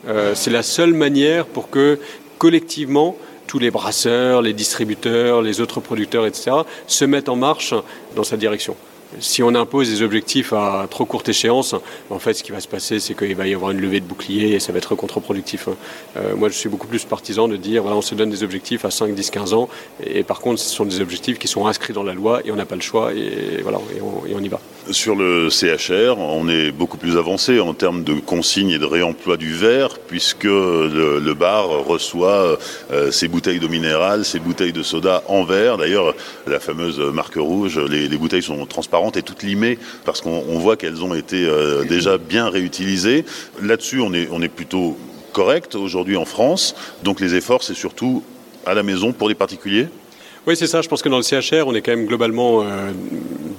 Euh, 0.09 0.35
c'est 0.35 0.51
la 0.51 0.63
seule 0.63 0.95
manière 0.95 1.47
pour 1.47 1.71
que 1.71 1.99
collectivement 2.39 3.17
tous 3.47 3.59
les 3.59 3.71
brasseurs, 3.71 4.43
les 4.43 4.53
distributeurs, 4.53 5.43
les 5.43 5.61
autres 5.61 5.81
producteurs, 5.81 6.27
etc., 6.27 6.53
se 6.87 7.05
mettent 7.05 7.29
en 7.29 7.37
marche 7.37 7.75
dans 8.15 8.25
cette 8.25 8.41
direction 8.41 8.77
si 9.21 9.43
on 9.43 9.55
impose 9.55 9.91
des 9.91 10.03
objectifs 10.03 10.53
à 10.53 10.87
trop 10.91 11.05
courte 11.05 11.29
échéance, 11.29 11.75
en 12.11 12.19
fait, 12.19 12.35
ce 12.35 12.43
qui 12.43 12.53
va 12.53 12.61
se 12.61 12.69
passer, 12.69 13.01
c'est 13.01 13.15
qu'il 13.15 13.35
va 13.35 13.47
y 13.47 13.55
avoir 13.55 13.71
une 13.71 13.81
levée 13.81 14.01
de 14.01 14.07
bouclier 14.07 14.55
et 14.55 14.61
ça 14.61 14.73
va 14.73 14.79
être 14.79 14.95
contre-productif. 14.95 15.69
Hein. 15.69 15.77
Euh, 16.17 16.37
moi, 16.37 16.49
je 16.49 16.55
suis 16.55 16.69
beaucoup 16.69 16.87
plus 16.87 17.05
partisan 17.05 17.49
de 17.49 17.57
dire, 17.57 17.83
voilà, 17.83 17.97
on 17.97 18.03
se 18.03 18.15
donne 18.15 18.31
des 18.31 18.43
objectifs 18.43 18.85
à 18.85 18.91
5, 18.91 19.15
10, 19.15 19.31
15 19.31 19.55
ans, 19.55 19.69
et, 20.05 20.23
par 20.23 20.41
contre, 20.41 20.61
ce 20.61 20.69
sont 20.69 20.85
des 20.85 21.01
objectifs 21.01 21.39
qui 21.39 21.49
sont 21.49 21.67
inscrits 21.67 21.93
dans 21.93 22.03
la 22.03 22.15
loi 22.15 22.41
et 22.45 22.51
on 22.51 22.57
n'a 22.57 22.67
pas 22.67 22.75
le 22.75 22.81
choix, 22.81 23.13
et 23.13 23.61
voilà, 23.63 23.79
et 23.97 24.01
on, 24.01 24.43
y 24.43 24.49
va. 24.49 24.61
Sur 24.91 25.15
le 25.15 25.49
CHR, 25.51 26.19
on 26.19 26.49
est 26.49 26.73
beaucoup 26.73 26.97
plus 26.97 27.17
avancé 27.17 27.61
en 27.61 27.75
termes 27.75 28.03
de 28.03 28.15
consignes 28.15 28.71
et 28.71 28.79
de 28.79 28.85
réemploi 28.85 29.37
du 29.37 29.53
verre, 29.53 29.99
puisque 29.99 30.45
le, 30.45 31.33
bar 31.33 31.69
reçoit 31.87 32.59
euh, 32.93 33.11
ses 33.11 33.27
bouteilles 33.27 33.59
d'eau 33.59 33.69
minérale, 33.69 34.25
ses 34.25 34.39
bouteilles 34.39 34.73
de 34.73 34.83
soda 34.83 35.23
en 35.29 35.45
verre. 35.45 35.79
D'ailleurs, 35.79 36.15
la 36.47 36.61
fameuse 36.61 36.99
marque 36.99 37.37
rouge, 37.37 37.79
les 37.79 38.09
bouteilles 38.19 38.43
sont 38.43 38.65
transparentes 38.67 39.02
et 39.11 39.23
toutes 39.23 39.43
limées 39.43 39.79
parce 40.05 40.21
qu'on 40.21 40.59
voit 40.59 40.77
qu'elles 40.77 41.03
ont 41.03 41.15
été 41.15 41.45
euh, 41.45 41.85
déjà 41.85 42.19
bien 42.19 42.49
réutilisées. 42.49 43.25
Là-dessus, 43.61 44.01
on 44.01 44.13
est, 44.15 44.29
on 44.31 44.43
est 44.43 44.49
plutôt 44.49 44.97
correct 45.33 45.75
aujourd'hui 45.75 46.17
en 46.17 46.25
France. 46.25 46.75
Donc 47.03 47.21
les 47.21 47.35
efforts, 47.35 47.63
c'est 47.63 47.75
surtout 47.75 48.23
à 48.67 48.75
la 48.75 48.83
maison 48.83 49.13
pour 49.13 49.29
les 49.29 49.35
particuliers? 49.35 49.89
Oui, 50.47 50.57
c'est 50.57 50.67
ça. 50.67 50.83
Je 50.83 50.89
pense 50.89 51.03
que 51.03 51.09
dans 51.09 51.19
le 51.19 51.23
CHR, 51.23 51.67
on 51.67 51.75
est 51.75 51.83
quand 51.83 51.93
même 51.93 52.07
globalement 52.07 52.63
euh, 52.63 52.91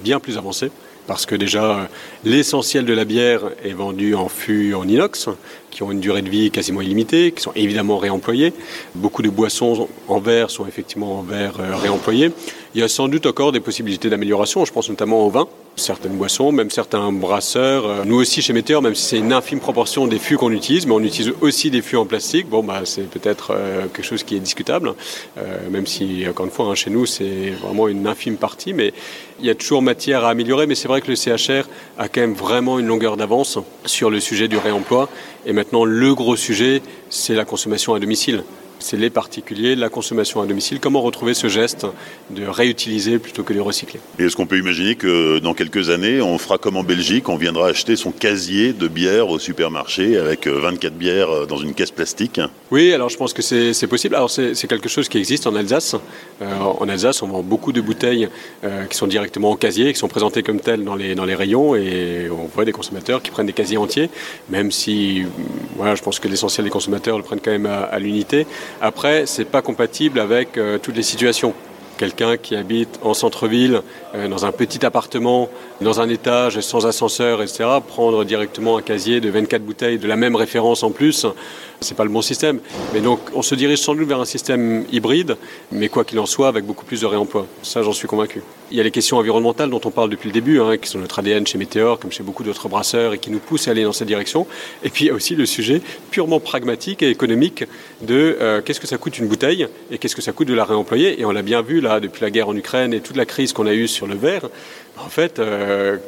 bien 0.02 0.20
plus 0.20 0.36
avancé 0.36 0.70
parce 1.06 1.26
que 1.26 1.34
déjà 1.34 1.88
l'essentiel 2.24 2.84
de 2.86 2.94
la 2.94 3.04
bière 3.04 3.42
est 3.62 3.72
vendu 3.72 4.14
en 4.14 4.28
fût 4.28 4.74
en 4.74 4.88
inox, 4.88 5.28
qui 5.74 5.82
ont 5.82 5.90
une 5.90 6.00
durée 6.00 6.22
de 6.22 6.30
vie 6.30 6.50
quasiment 6.50 6.80
illimitée, 6.80 7.32
qui 7.32 7.42
sont 7.42 7.52
évidemment 7.56 7.98
réemployés. 7.98 8.52
Beaucoup 8.94 9.22
de 9.22 9.28
boissons 9.28 9.88
en 10.08 10.20
verre 10.20 10.48
sont 10.48 10.66
effectivement 10.66 11.18
en 11.18 11.22
verre 11.22 11.56
euh, 11.58 11.76
réemployés. 11.76 12.30
Il 12.74 12.80
y 12.80 12.84
a 12.84 12.88
sans 12.88 13.08
doute 13.08 13.26
encore 13.26 13.52
des 13.52 13.60
possibilités 13.60 14.08
d'amélioration, 14.08 14.64
je 14.64 14.72
pense 14.72 14.88
notamment 14.88 15.26
au 15.26 15.30
vin, 15.30 15.48
certaines 15.76 16.16
boissons, 16.16 16.52
même 16.52 16.70
certains 16.70 17.10
brasseurs. 17.10 17.86
Euh, 17.86 18.02
nous 18.04 18.16
aussi 18.16 18.40
chez 18.40 18.52
Météor, 18.52 18.82
même 18.82 18.94
si 18.94 19.02
c'est 19.02 19.18
une 19.18 19.32
infime 19.32 19.58
proportion 19.58 20.06
des 20.06 20.18
fûts 20.18 20.36
qu'on 20.36 20.52
utilise, 20.52 20.86
mais 20.86 20.92
on 20.92 21.00
utilise 21.00 21.32
aussi 21.40 21.70
des 21.70 21.82
fûts 21.82 21.96
en 21.96 22.06
plastique. 22.06 22.48
Bon, 22.48 22.62
bah, 22.62 22.82
c'est 22.84 23.08
peut-être 23.10 23.52
euh, 23.52 23.86
quelque 23.92 24.06
chose 24.06 24.22
qui 24.22 24.36
est 24.36 24.40
discutable, 24.40 24.94
même 25.70 25.86
si, 25.86 26.24
encore 26.28 26.46
une 26.46 26.52
fois, 26.52 26.66
hein, 26.66 26.74
chez 26.76 26.90
nous, 26.90 27.06
c'est 27.06 27.50
vraiment 27.62 27.88
une 27.88 28.06
infime 28.06 28.36
partie, 28.36 28.72
mais 28.72 28.92
il 29.40 29.46
y 29.46 29.50
a 29.50 29.54
toujours 29.54 29.82
matière 29.82 30.24
à 30.24 30.30
améliorer. 30.30 30.66
Mais 30.66 30.74
c'est 30.74 30.88
vrai 30.88 31.00
que 31.00 31.10
le 31.10 31.16
CHR 31.16 31.68
a 31.98 32.08
quand 32.08 32.20
même 32.20 32.34
vraiment 32.34 32.78
une 32.78 32.86
longueur 32.86 33.16
d'avance 33.16 33.58
sur 33.84 34.10
le 34.10 34.20
sujet 34.20 34.48
du 34.48 34.56
réemploi. 34.56 35.08
Maintenant, 35.64 35.86
le 35.86 36.14
gros 36.14 36.36
sujet, 36.36 36.82
c'est 37.08 37.34
la 37.34 37.46
consommation 37.46 37.94
à 37.94 37.98
domicile 37.98 38.44
c'est 38.78 38.96
les 38.96 39.10
particuliers, 39.10 39.76
la 39.76 39.88
consommation 39.88 40.40
à 40.40 40.46
domicile. 40.46 40.80
Comment 40.80 41.00
retrouver 41.00 41.34
ce 41.34 41.48
geste 41.48 41.86
de 42.30 42.46
réutiliser 42.46 43.18
plutôt 43.18 43.42
que 43.42 43.52
de 43.52 43.60
recycler? 43.60 44.00
Et 44.18 44.24
est-ce 44.24 44.36
qu'on 44.36 44.46
peut 44.46 44.58
imaginer 44.58 44.94
que 44.94 45.38
dans 45.38 45.54
quelques 45.54 45.90
années, 45.90 46.20
on 46.20 46.38
fera 46.38 46.58
comme 46.58 46.76
en 46.76 46.84
Belgique, 46.84 47.28
on 47.28 47.36
viendra 47.36 47.68
acheter 47.68 47.96
son 47.96 48.10
casier 48.12 48.72
de 48.72 48.88
bière 48.88 49.28
au 49.28 49.38
supermarché 49.38 50.16
avec 50.16 50.46
24 50.46 50.84
euh, 50.92 50.96
bières 50.96 51.30
euh, 51.30 51.46
dans 51.46 51.56
une 51.56 51.74
caisse 51.74 51.90
plastique? 51.90 52.40
Oui, 52.70 52.92
alors 52.92 53.08
je 53.08 53.16
pense 53.16 53.32
que 53.32 53.42
c'est 53.42 53.86
possible. 53.86 54.14
Alors 54.14 54.30
c'est 54.30 54.66
quelque 54.66 54.88
chose 54.88 55.08
qui 55.08 55.18
existe 55.18 55.46
en 55.46 55.54
Alsace. 55.54 55.96
Euh, 56.42 56.58
en 56.58 56.88
Alsace, 56.88 57.22
on 57.22 57.28
vend 57.28 57.42
beaucoup 57.42 57.72
de 57.72 57.80
bouteilles 57.80 58.28
qui 58.90 58.96
sont 58.96 59.06
directement 59.06 59.50
au 59.52 59.56
casier, 59.56 59.92
qui 59.92 59.98
sont 59.98 60.08
présentées 60.08 60.42
comme 60.42 60.60
telles 60.60 60.84
dans 60.84 60.94
les, 60.94 61.14
dans 61.14 61.24
les 61.24 61.34
rayons 61.34 61.74
et 61.74 62.28
on 62.30 62.46
voit 62.46 62.64
des 62.64 62.72
consommateurs 62.72 63.22
qui 63.22 63.30
prennent 63.30 63.46
des 63.46 63.52
casiers 63.52 63.76
entiers, 63.76 64.10
même 64.48 64.70
si 64.70 65.24
voilà, 65.76 65.94
je 65.94 66.02
pense 66.02 66.18
que 66.18 66.28
l'essentiel 66.28 66.64
des 66.64 66.70
consommateurs 66.70 67.16
le 67.16 67.22
prennent 67.22 67.40
quand 67.40 67.50
même 67.50 67.66
à 67.66 67.98
l'unité. 67.98 68.46
Après, 68.80 69.26
c'est 69.26 69.44
pas 69.44 69.62
compatible 69.62 70.20
avec 70.20 70.56
euh, 70.58 70.78
toutes 70.78 70.96
les 70.96 71.02
situations. 71.02 71.54
Quelqu'un 71.96 72.36
qui 72.36 72.56
habite 72.56 72.98
en 73.02 73.14
centre-ville, 73.14 73.82
euh, 74.14 74.26
dans 74.26 74.44
un 74.44 74.50
petit 74.50 74.84
appartement, 74.84 75.48
dans 75.80 76.00
un 76.00 76.08
étage, 76.08 76.58
sans 76.60 76.86
ascenseur, 76.86 77.40
etc., 77.40 77.64
prendre 77.86 78.24
directement 78.24 78.76
un 78.76 78.82
casier 78.82 79.20
de 79.20 79.30
24 79.30 79.62
bouteilles 79.62 79.98
de 79.98 80.08
la 80.08 80.16
même 80.16 80.34
référence 80.34 80.82
en 80.82 80.90
plus, 80.90 81.26
c'est 81.80 81.96
pas 81.96 82.04
le 82.04 82.10
bon 82.10 82.22
système. 82.22 82.58
Mais 82.92 83.00
donc, 83.00 83.20
on 83.34 83.42
se 83.42 83.54
dirige 83.54 83.78
sans 83.78 83.94
doute 83.94 84.08
vers 84.08 84.20
un 84.20 84.24
système 84.24 84.84
hybride, 84.90 85.36
mais 85.70 85.88
quoi 85.88 86.04
qu'il 86.04 86.18
en 86.18 86.26
soit, 86.26 86.48
avec 86.48 86.64
beaucoup 86.64 86.84
plus 86.84 87.00
de 87.00 87.06
réemploi. 87.06 87.46
Ça, 87.62 87.82
j'en 87.82 87.92
suis 87.92 88.08
convaincu. 88.08 88.42
Il 88.74 88.78
y 88.78 88.80
a 88.80 88.82
les 88.82 88.90
questions 88.90 89.18
environnementales 89.18 89.70
dont 89.70 89.80
on 89.84 89.92
parle 89.92 90.10
depuis 90.10 90.26
le 90.26 90.32
début, 90.32 90.60
hein, 90.60 90.76
qui 90.78 90.88
sont 90.88 90.98
notre 90.98 91.20
ADN 91.20 91.46
chez 91.46 91.58
Météor, 91.58 92.00
comme 92.00 92.10
chez 92.10 92.24
beaucoup 92.24 92.42
d'autres 92.42 92.68
brasseurs, 92.68 93.14
et 93.14 93.18
qui 93.18 93.30
nous 93.30 93.38
poussent 93.38 93.68
à 93.68 93.70
aller 93.70 93.84
dans 93.84 93.92
cette 93.92 94.08
direction. 94.08 94.48
Et 94.82 94.90
puis, 94.90 95.04
il 95.04 95.06
y 95.06 95.10
a 95.12 95.14
aussi 95.14 95.36
le 95.36 95.46
sujet 95.46 95.80
purement 96.10 96.40
pragmatique 96.40 97.00
et 97.00 97.08
économique 97.08 97.62
de 98.02 98.36
euh, 98.40 98.62
qu'est-ce 98.62 98.80
que 98.80 98.88
ça 98.88 98.98
coûte 98.98 99.16
une 99.16 99.28
bouteille 99.28 99.68
et 99.92 99.98
qu'est-ce 99.98 100.16
que 100.16 100.22
ça 100.22 100.32
coûte 100.32 100.48
de 100.48 100.54
la 100.54 100.64
réemployer. 100.64 101.20
Et 101.20 101.24
on 101.24 101.30
l'a 101.30 101.42
bien 101.42 101.62
vu, 101.62 101.80
là, 101.80 102.00
depuis 102.00 102.22
la 102.22 102.32
guerre 102.32 102.48
en 102.48 102.56
Ukraine 102.56 102.92
et 102.92 103.00
toute 103.00 103.14
la 103.14 103.26
crise 103.26 103.52
qu'on 103.52 103.66
a 103.66 103.74
eue 103.74 103.86
sur 103.86 104.08
le 104.08 104.16
verre. 104.16 104.48
En 104.98 105.08
fait, 105.08 105.38
euh, 105.38 105.98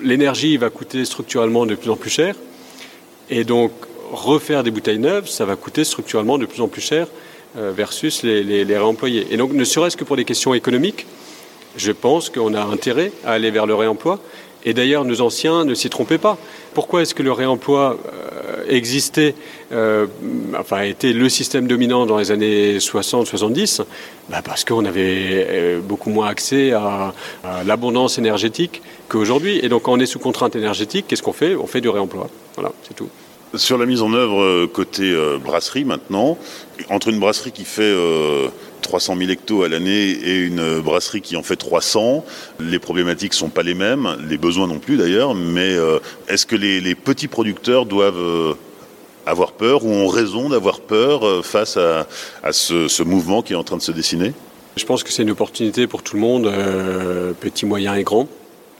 l'énergie 0.00 0.56
va 0.58 0.70
coûter 0.70 1.04
structurellement 1.04 1.66
de 1.66 1.74
plus 1.74 1.90
en 1.90 1.96
plus 1.96 2.10
cher. 2.10 2.36
Et 3.30 3.42
donc, 3.42 3.72
refaire 4.12 4.62
des 4.62 4.70
bouteilles 4.70 5.00
neuves, 5.00 5.26
ça 5.26 5.44
va 5.44 5.56
coûter 5.56 5.82
structurellement 5.82 6.38
de 6.38 6.46
plus 6.46 6.60
en 6.62 6.68
plus 6.68 6.82
cher 6.82 7.08
versus 7.56 8.22
les, 8.22 8.44
les, 8.44 8.64
les 8.64 8.78
réemployés. 8.78 9.26
Et 9.30 9.36
donc, 9.36 9.52
ne 9.52 9.64
serait-ce 9.64 9.96
que 9.96 10.04
pour 10.04 10.16
des 10.16 10.24
questions 10.24 10.54
économiques, 10.54 11.04
je 11.76 11.92
pense 11.92 12.30
qu'on 12.30 12.54
a 12.54 12.62
intérêt 12.62 13.12
à 13.24 13.32
aller 13.32 13.50
vers 13.50 13.66
le 13.66 13.74
réemploi. 13.74 14.18
Et 14.64 14.74
d'ailleurs, 14.74 15.04
nos 15.04 15.20
anciens 15.20 15.64
ne 15.64 15.74
s'y 15.74 15.90
trompaient 15.90 16.18
pas. 16.18 16.38
Pourquoi 16.74 17.02
est-ce 17.02 17.14
que 17.14 17.22
le 17.22 17.32
réemploi 17.32 17.98
euh, 18.06 18.64
existait, 18.68 19.34
euh, 19.72 20.06
enfin, 20.58 20.82
était 20.82 21.12
le 21.12 21.28
système 21.28 21.66
dominant 21.66 22.06
dans 22.06 22.18
les 22.18 22.30
années 22.30 22.78
60-70 22.78 23.82
bah 24.30 24.40
Parce 24.44 24.64
qu'on 24.64 24.84
avait 24.84 25.46
euh, 25.48 25.80
beaucoup 25.80 26.10
moins 26.10 26.28
accès 26.28 26.72
à, 26.72 27.12
à 27.44 27.64
l'abondance 27.64 28.18
énergétique 28.18 28.82
qu'aujourd'hui. 29.08 29.58
Et 29.62 29.68
donc, 29.68 29.82
quand 29.82 29.92
on 29.92 30.00
est 30.00 30.06
sous 30.06 30.20
contrainte 30.20 30.54
énergétique, 30.54 31.06
qu'est-ce 31.08 31.22
qu'on 31.22 31.32
fait? 31.32 31.56
On 31.56 31.66
fait 31.66 31.80
du 31.80 31.88
réemploi. 31.88 32.28
Voilà, 32.54 32.72
c'est 32.86 32.94
tout. 32.94 33.08
Sur 33.54 33.76
la 33.78 33.84
mise 33.84 34.00
en 34.00 34.14
œuvre 34.14 34.64
côté 34.66 35.14
brasserie 35.44 35.84
maintenant, 35.84 36.38
entre 36.88 37.08
une 37.08 37.20
brasserie 37.20 37.52
qui 37.52 37.66
fait 37.66 37.94
300 38.82 39.16
000 39.16 39.30
hectos 39.30 39.62
à 39.62 39.68
l'année 39.68 40.10
et 40.10 40.36
une 40.38 40.80
brasserie 40.80 41.22
qui 41.22 41.36
en 41.36 41.42
fait 41.42 41.56
300. 41.56 42.24
Les 42.60 42.78
problématiques 42.78 43.34
sont 43.34 43.48
pas 43.48 43.62
les 43.62 43.74
mêmes, 43.74 44.16
les 44.28 44.38
besoins 44.38 44.66
non 44.66 44.78
plus 44.78 44.96
d'ailleurs, 44.96 45.34
mais 45.34 45.74
euh, 45.74 45.98
est-ce 46.28 46.44
que 46.44 46.56
les, 46.56 46.94
petits 46.94 47.28
producteurs 47.28 47.86
doivent 47.86 48.18
euh, 48.18 48.54
avoir 49.26 49.52
peur 49.52 49.84
ou 49.84 49.90
ont 49.90 50.08
raison 50.08 50.48
d'avoir 50.48 50.80
peur 50.80 51.26
euh, 51.26 51.42
face 51.42 51.76
à, 51.76 52.06
ce, 52.52 53.02
mouvement 53.02 53.42
qui 53.42 53.52
est 53.52 53.56
en 53.56 53.64
train 53.64 53.76
de 53.76 53.82
se 53.82 53.92
dessiner? 53.92 54.32
Je 54.76 54.84
pense 54.84 55.02
que 55.04 55.10
c'est 55.10 55.22
une 55.22 55.30
opportunité 55.30 55.86
pour 55.86 56.02
tout 56.02 56.16
le 56.16 56.22
monde, 56.22 56.46
euh, 56.46 57.32
petits, 57.32 57.66
moyens 57.66 57.98
et 57.98 58.04
grands. 58.04 58.28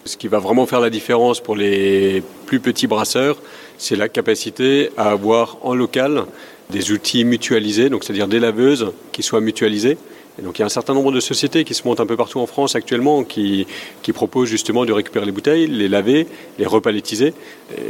Ce 0.05 0.17
qui 0.17 0.27
va 0.27 0.38
vraiment 0.38 0.67
faire 0.67 0.81
la 0.81 0.91
différence 0.91 1.41
pour 1.41 1.55
les 1.55 2.23
plus 2.47 2.61
petits 2.61 2.87
brasseurs, 2.87 3.41
c'est 3.79 3.95
la 3.95 4.09
capacité 4.09 4.91
à 4.97 5.11
avoir 5.11 5.59
en 5.62 5.75
local 5.75 6.25
des 6.73 6.91
outils 6.91 7.25
mutualisés, 7.25 7.89
donc 7.89 8.03
c'est-à-dire 8.03 8.29
des 8.29 8.41
laveuses 8.41 8.93
qui 9.13 9.23
soient 9.23 9.41
mutualisées. 9.41 9.99
Et 10.39 10.43
donc 10.43 10.59
il 10.59 10.61
y 10.61 10.65
a 10.65 10.67
un 10.67 10.71
certain 10.71 10.95
nombre 10.95 11.13
de 11.13 11.21
sociétés 11.21 11.65
qui 11.65 11.75
se 11.75 11.87
montent 11.87 12.01
un 12.01 12.07
peu 12.07 12.17
partout 12.17 12.41
en 12.41 12.47
France 12.47 12.75
actuellement 12.75 13.23
qui, 13.23 13.67
qui 14.03 14.13
proposent 14.13 14.49
justement 14.49 14.85
de 14.85 14.93
récupérer 14.93 15.27
les 15.27 15.33
bouteilles, 15.33 15.67
les 15.67 15.89
laver, 15.89 16.27
les 16.59 16.67
repalettiser. 16.67 17.35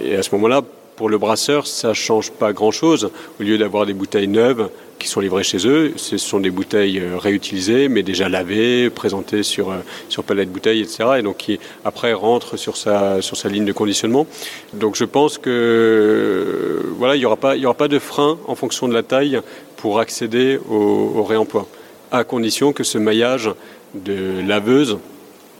Et 0.05 0.17
à 0.17 0.23
ce 0.23 0.35
moment-là, 0.35 0.63
pour 0.97 1.09
le 1.09 1.19
brasseur, 1.19 1.67
ça 1.67 1.89
ne 1.89 1.95
change 1.95 2.31
pas 2.31 2.53
grand-chose. 2.53 3.11
Au 3.41 3.43
lieu 3.43 3.59
d'avoir 3.59 3.87
des 3.87 3.95
bouteilles 3.95 4.29
neuves 4.29 4.69
qui 4.99 5.09
sont 5.09 5.21
livrées 5.21 5.43
chez 5.43 5.67
eux, 5.67 5.93
ce 5.97 6.17
sont 6.17 6.39
des 6.39 6.51
bouteilles 6.51 7.01
euh, 7.01 7.19
réutilisées, 7.19 7.89
mais 7.89 8.03
déjà 8.05 8.29
lavées, 8.29 8.89
présentées 8.89 9.43
sur, 9.43 9.71
euh, 9.71 9.79
sur 10.09 10.23
palette 10.23 10.51
bouteilles, 10.51 10.81
etc. 10.81 11.05
Et 11.19 11.23
donc 11.23 11.39
qui 11.39 11.59
après 11.85 12.13
rentrent 12.13 12.57
sur 12.57 12.77
sa, 12.77 13.21
sur 13.21 13.37
sa 13.37 13.49
ligne 13.49 13.65
de 13.65 13.73
conditionnement. 13.73 14.27
Donc 14.75 14.95
je 14.95 15.05
pense 15.05 15.39
que 15.39 16.85
voilà, 16.99 17.17
il 17.17 17.19
n'y 17.19 17.25
aura, 17.25 17.37
pas, 17.37 17.59
aura 17.59 17.75
pas 17.75 17.89
de 17.89 17.99
frein 17.99 18.39
en 18.47 18.55
fonction 18.55 18.87
de 18.87 18.95
la 18.95 19.03
taille 19.03 19.41
pour 19.77 19.99
accéder 19.99 20.61
au, 20.71 21.25
réemploi, 21.25 21.67
à 22.13 22.23
condition 22.23 22.73
que 22.73 22.85
ce 22.85 22.99
maillage 22.99 23.51
de 23.95 24.41
laveuse 24.47 24.99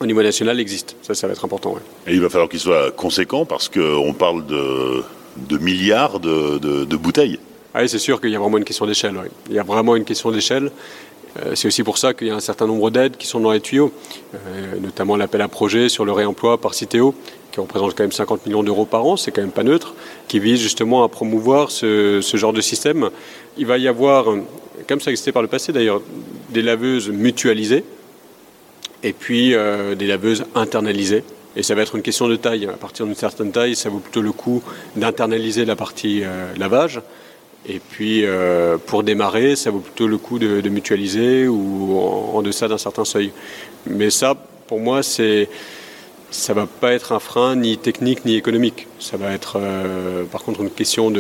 au 0.01 0.07
niveau 0.07 0.23
national 0.23 0.61
existe. 0.61 0.95
Ça, 1.03 1.15
ça 1.15 1.27
va 1.27 1.33
être 1.33 1.45
important. 1.45 1.75
Il 2.07 2.21
va 2.21 2.29
falloir 2.29 2.49
qu'il 2.49 2.61
soit 2.61 2.93
conséquent 2.93 3.45
parce 3.45 3.69
qu'on 3.69 4.15
parle 4.17 4.47
de 4.47 5.03
de 5.37 5.59
milliards 5.59 6.21
de, 6.21 6.97
bouteilles. 6.97 7.39
Ah 7.75 7.87
c'est 7.89 7.99
sûr 7.99 8.21
qu'il 8.21 8.31
y 8.31 8.37
a 8.37 8.39
vraiment 8.39 8.59
une 8.59 8.65
question 8.65 8.87
d'échelle. 8.87 9.15
Il 9.49 9.55
y 9.55 9.59
a 9.59 9.63
vraiment 9.63 9.97
une 9.97 10.05
question 10.05 10.31
d'échelle. 10.31 10.71
Euh, 11.39 11.55
c'est 11.55 11.67
aussi 11.69 11.83
pour 11.83 11.97
ça 11.97 12.13
qu'il 12.13 12.27
y 12.27 12.31
a 12.31 12.35
un 12.35 12.41
certain 12.41 12.67
nombre 12.67 12.91
d'aides 12.91 13.17
qui 13.17 13.27
sont 13.27 13.41
dans 13.41 13.53
les 13.53 13.61
tuyaux, 13.61 13.93
euh, 14.35 14.79
notamment 14.81 15.17
l'appel 15.17 15.41
à 15.41 15.49
projet 15.49 15.89
sur 15.89 16.05
le 16.05 16.13
réemploi 16.13 16.61
par 16.61 16.75
Citeo, 16.75 17.15
qui 17.51 17.61
représente 17.61 17.95
quand 17.95 18.05
même 18.05 18.13
50 18.13 18.45
millions 18.47 18.63
d'euros 18.63 18.85
par 18.85 19.07
an, 19.07 19.17
c'est 19.17 19.31
quand 19.31 19.41
même 19.41 19.51
pas 19.51 19.63
neutre, 19.63 19.95
qui 20.29 20.41
vise 20.41 20.61
justement 20.61 21.05
à 21.05 21.09
promouvoir 21.09 21.71
ce, 21.71 22.21
genre 22.35 22.53
de 22.53 22.61
système. 22.61 23.09
Il 23.57 23.67
va 23.67 23.79
y 23.79 23.89
avoir, 23.89 24.27
comme 24.87 25.01
ça 25.01 25.11
existait 25.11 25.33
par 25.33 25.43
le 25.43 25.49
passé 25.49 25.73
d'ailleurs, 25.73 26.03
des 26.51 26.63
laveuses 26.63 27.09
mutualisées 27.09 27.85
et 29.03 29.13
puis 29.13 29.55
euh, 29.55 29.95
des 29.95 30.07
laveuses 30.07 30.45
internalisées. 30.55 31.25
Et 31.57 31.63
ça 31.63 31.75
va 31.75 31.83
être 31.83 31.97
une 31.97 32.03
question 32.03 32.29
de 32.29 32.37
taille. 32.37 32.67
À 32.67 32.73
partir 32.73 33.07
d'une 33.07 33.15
certaine 33.15 33.53
taille, 33.53 33.77
ça 33.77 33.89
vaut 33.91 33.99
plutôt 33.99 34.23
le 34.23 34.33
coup 34.33 34.63
d'internaliser 34.97 35.65
la 35.65 35.77
partie 35.77 36.23
euh, 36.25 36.53
lavage. 36.57 37.01
Et 37.69 37.79
puis, 37.79 38.25
euh, 38.25 38.77
pour 38.79 39.03
démarrer, 39.05 39.55
ça 39.55 39.71
vaut 39.71 39.79
plutôt 39.81 40.09
le 40.09 40.19
coup 40.19 40.39
de, 40.39 40.69
mutualiser 40.69 41.47
ou 41.47 41.99
en, 41.99 42.39
en 42.39 42.43
deçà 42.43 42.69
d'un 42.69 42.79
certain 42.79 43.05
seuil. 43.05 43.33
Mais 43.87 44.11
ça, 44.11 44.35
pour 44.67 44.81
moi, 44.81 45.03
c'est 45.03 45.49
ça 46.33 46.55
va 46.55 46.67
pas 46.67 46.93
être 46.93 47.13
un 47.13 47.19
frein 47.19 47.57
ni 47.57 47.77
technique 47.79 48.25
ni 48.25 48.37
économique. 48.37 48.89
Ça 48.99 49.17
va 49.17 49.33
être 49.33 49.59
euh, 49.61 50.25
par 50.25 50.43
contre 50.43 50.63
une 50.63 50.71
question 50.71 51.13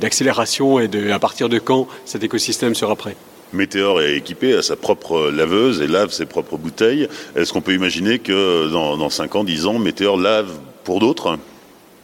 d'accélération 0.00 0.78
et 0.78 0.88
de 0.88 1.10
à 1.10 1.18
partir 1.18 1.48
de 1.48 1.58
quand 1.58 1.88
cet 2.04 2.22
écosystème 2.22 2.74
sera 2.74 2.96
prêt. 2.96 3.16
Météor 3.52 4.00
est 4.02 4.16
équipé 4.16 4.54
à 4.54 4.62
sa 4.62 4.76
propre 4.76 5.30
laveuse 5.30 5.80
et 5.80 5.86
lave 5.86 6.10
ses 6.10 6.26
propres 6.26 6.56
bouteilles. 6.56 7.08
Est-ce 7.36 7.52
qu'on 7.52 7.60
peut 7.60 7.74
imaginer 7.74 8.18
que 8.18 8.70
dans, 8.70 8.96
dans 8.96 9.10
5 9.10 9.36
ans, 9.36 9.44
10 9.44 9.66
ans, 9.66 9.78
Météor 9.78 10.18
lave 10.18 10.50
pour 10.84 11.00
d'autres? 11.00 11.38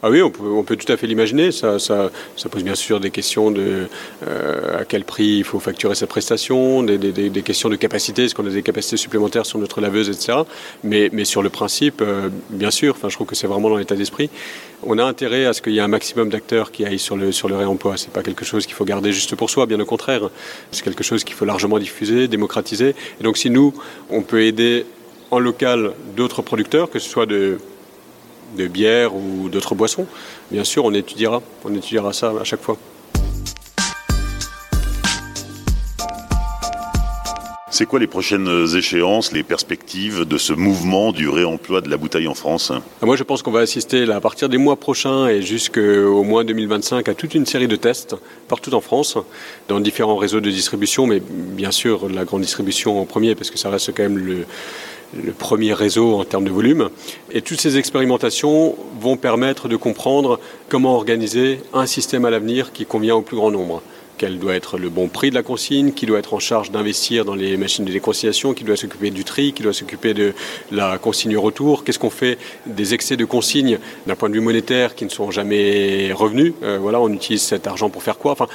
Ah 0.05 0.11
oui, 0.11 0.21
on 0.21 0.29
peut, 0.29 0.75
tout 0.75 0.91
à 0.93 0.97
fait 0.97 1.07
l'imaginer. 1.07 1.51
Ça, 1.51 1.79
pose 2.51 2.63
bien 2.63 2.75
sûr 2.75 2.99
des 2.99 3.09
questions 3.09 3.49
de 3.49 3.87
euh, 4.27 4.79
à 4.79 4.85
quel 4.85 5.03
prix 5.03 5.37
il 5.37 5.43
faut 5.43 5.59
facturer 5.59 5.95
sa 5.95 6.05
prestation, 6.05 6.83
des, 6.83 7.41
questions 7.43 7.69
de 7.69 7.75
capacité, 7.75 8.25
est-ce 8.25 8.35
qu'on 8.35 8.45
a 8.45 8.51
des 8.51 8.61
capacités 8.61 8.97
supplémentaires 8.97 9.47
sur 9.47 9.57
notre 9.57 9.81
laveuse, 9.81 10.09
etc. 10.09 10.43
Mais, 10.83 11.09
sur 11.25 11.41
le 11.41 11.49
principe, 11.49 12.03
euh, 12.03 12.29
bien 12.51 12.69
sûr, 12.69 12.95
je 13.01 13.15
trouve 13.15 13.25
que 13.25 13.33
c'est 13.33 13.47
vraiment 13.47 13.67
dans 13.67 13.77
l'état 13.77 13.95
d'esprit. 13.95 14.29
On 14.83 14.99
a 14.99 15.03
intérêt 15.03 15.45
à 15.45 15.53
ce 15.53 15.63
qu'il 15.63 15.73
y 15.73 15.79
ait 15.79 15.81
un 15.81 15.87
maximum 15.87 16.29
d'acteurs 16.29 16.71
qui 16.71 16.85
aillent 16.85 16.99
sur 16.99 17.17
le, 17.17 17.31
sur 17.31 17.49
le 17.49 17.55
réemploi. 17.55 17.97
C'est 17.97 18.11
pas 18.11 18.21
quelque 18.21 18.45
chose 18.45 18.67
qu'il 18.67 18.75
faut 18.75 18.85
garder 18.85 19.11
juste 19.11 19.35
pour 19.35 19.49
soi, 19.49 19.65
bien 19.65 19.79
au 19.79 19.85
contraire. 19.85 20.29
C'est 20.69 20.83
quelque 20.83 21.03
chose 21.03 21.23
qu'il 21.23 21.35
faut 21.35 21.45
largement 21.45 21.79
diffuser, 21.79 22.27
démocratiser. 22.27 22.93
Et 23.19 23.23
donc 23.23 23.37
si 23.37 23.49
nous, 23.49 23.73
on 24.11 24.21
peut 24.21 24.43
aider 24.43 24.85
en 25.31 25.39
local 25.39 25.93
d'autres 26.15 26.43
producteurs, 26.43 26.91
que 26.91 26.99
ce 26.99 27.09
soit 27.09 27.25
de 27.25 27.57
de 28.55 28.67
bière 28.67 29.15
ou 29.15 29.49
d'autres 29.49 29.75
boissons, 29.75 30.07
bien 30.51 30.63
sûr, 30.63 30.85
on 30.85 30.93
étudiera, 30.93 31.41
on 31.63 31.73
étudiera 31.73 32.13
ça 32.13 32.33
à 32.39 32.43
chaque 32.43 32.61
fois. 32.61 32.77
C'est 37.77 37.85
quoi 37.85 37.99
les 37.99 38.07
prochaines 38.07 38.47
échéances, 38.73 39.33
les 39.33 39.43
perspectives 39.43 40.23
de 40.23 40.37
ce 40.37 40.53
mouvement 40.53 41.11
du 41.11 41.27
réemploi 41.27 41.81
de 41.81 41.89
la 41.89 41.97
bouteille 41.97 42.29
en 42.29 42.33
France? 42.33 42.71
Moi, 43.01 43.17
je 43.17 43.23
pense 43.23 43.41
qu'on 43.41 43.51
va 43.51 43.59
assister 43.59 44.05
là, 44.05 44.15
à 44.15 44.21
partir 44.21 44.47
des 44.47 44.57
mois 44.57 44.77
prochains 44.77 45.27
et 45.27 45.41
jusqu'au 45.41 46.23
mois 46.23 46.45
2025 46.45 47.09
à 47.09 47.13
toute 47.13 47.35
une 47.35 47.45
série 47.45 47.67
de 47.67 47.75
tests 47.75 48.15
partout 48.47 48.73
en 48.75 48.79
France, 48.79 49.17
dans 49.67 49.81
différents 49.81 50.15
réseaux 50.15 50.39
de 50.39 50.49
distribution, 50.49 51.05
mais 51.05 51.19
bien 51.19 51.71
sûr 51.71 52.07
la 52.07 52.23
grande 52.23 52.43
distribution 52.43 53.01
en 53.01 53.05
premier, 53.05 53.35
parce 53.35 53.51
que 53.51 53.57
ça 53.57 53.69
reste 53.69 53.93
quand 53.93 54.03
même 54.03 54.19
le, 54.19 54.45
le 55.23 55.31
premier 55.31 55.73
réseau 55.73 56.15
en 56.19 56.25
termes 56.25 56.45
de 56.45 56.51
volume. 56.51 56.89
Et 57.31 57.41
toutes 57.41 57.61
ces 57.61 57.77
expérimentations 57.77 58.75
vont 58.99 59.17
permettre 59.17 59.67
de 59.67 59.75
comprendre 59.75 60.39
comment 60.69 60.95
organiser 60.95 61.59
un 61.73 61.85
système 61.85 62.25
à 62.25 62.29
l'avenir 62.29 62.71
qui 62.73 62.85
convient 62.85 63.15
au 63.15 63.21
plus 63.21 63.37
grand 63.37 63.51
nombre 63.51 63.81
quel 64.17 64.39
doit 64.39 64.55
être 64.55 64.77
le 64.77 64.89
bon 64.89 65.07
prix 65.07 65.29
de 65.29 65.35
la 65.35 65.43
consigne, 65.43 65.91
qui 65.91 66.05
doit 66.05 66.19
être 66.19 66.33
en 66.33 66.39
charge 66.39 66.71
d'investir 66.71 67.25
dans 67.25 67.35
les 67.35 67.57
machines 67.57 67.85
de 67.85 67.91
déconciliation, 67.91 68.53
qui 68.53 68.63
doit 68.63 68.77
s'occuper 68.77 69.11
du 69.11 69.23
tri, 69.23 69.53
qui 69.53 69.63
doit 69.63 69.73
s'occuper 69.73 70.13
de 70.13 70.33
la 70.71 70.97
consigne 70.97 71.37
retour, 71.37 71.83
qu'est-ce 71.83 71.99
qu'on 71.99 72.09
fait 72.09 72.37
des 72.65 72.93
excès 72.93 73.17
de 73.17 73.25
consigne 73.25 73.79
d'un 74.07 74.15
point 74.15 74.29
de 74.29 74.33
vue 74.33 74.41
monétaire 74.41 74.95
qui 74.95 75.05
ne 75.05 75.09
sont 75.09 75.31
jamais 75.31 76.11
revenus, 76.13 76.53
euh, 76.63 76.77
voilà, 76.79 76.99
on 77.01 77.11
utilise 77.11 77.41
cet 77.41 77.67
argent 77.67 77.89
pour 77.89 78.03
faire 78.03 78.17
quoi? 78.17 78.31
Enfin, 78.31 78.47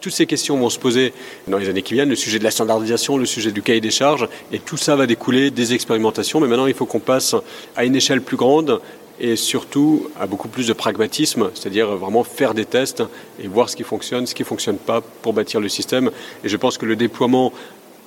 toutes 0.00 0.12
ces 0.12 0.26
questions 0.26 0.56
vont 0.56 0.70
se 0.70 0.78
poser 0.78 1.12
dans 1.48 1.58
les 1.58 1.68
années 1.68 1.82
qui 1.82 1.94
viennent, 1.94 2.08
le 2.08 2.16
sujet 2.16 2.38
de 2.38 2.44
la 2.44 2.50
standardisation, 2.50 3.16
le 3.16 3.26
sujet 3.26 3.52
du 3.52 3.62
cahier 3.62 3.80
des 3.80 3.90
charges, 3.90 4.28
et 4.52 4.58
tout 4.58 4.76
ça 4.76 4.96
va 4.96 5.06
découler 5.06 5.50
des 5.50 5.74
expérimentations, 5.74 6.40
mais 6.40 6.48
maintenant 6.48 6.66
il 6.66 6.74
faut 6.74 6.86
qu'on 6.86 7.00
passe 7.00 7.34
à 7.76 7.84
une 7.84 7.96
échelle 7.96 8.20
plus 8.20 8.36
grande 8.36 8.80
et 9.20 9.36
surtout 9.36 10.08
à 10.18 10.26
beaucoup 10.26 10.48
plus 10.48 10.66
de 10.66 10.72
pragmatisme, 10.72 11.50
c'est-à-dire 11.54 11.88
vraiment 11.96 12.24
faire 12.24 12.54
des 12.54 12.64
tests 12.64 13.02
et 13.40 13.46
voir 13.46 13.68
ce 13.68 13.76
qui 13.76 13.84
fonctionne, 13.84 14.26
ce 14.26 14.34
qui 14.34 14.42
ne 14.42 14.46
fonctionne 14.46 14.76
pas 14.78 15.00
pour 15.00 15.32
bâtir 15.32 15.60
le 15.60 15.68
système. 15.68 16.10
Et 16.42 16.48
je 16.48 16.56
pense 16.56 16.78
que 16.78 16.86
le 16.86 16.96
déploiement 16.96 17.52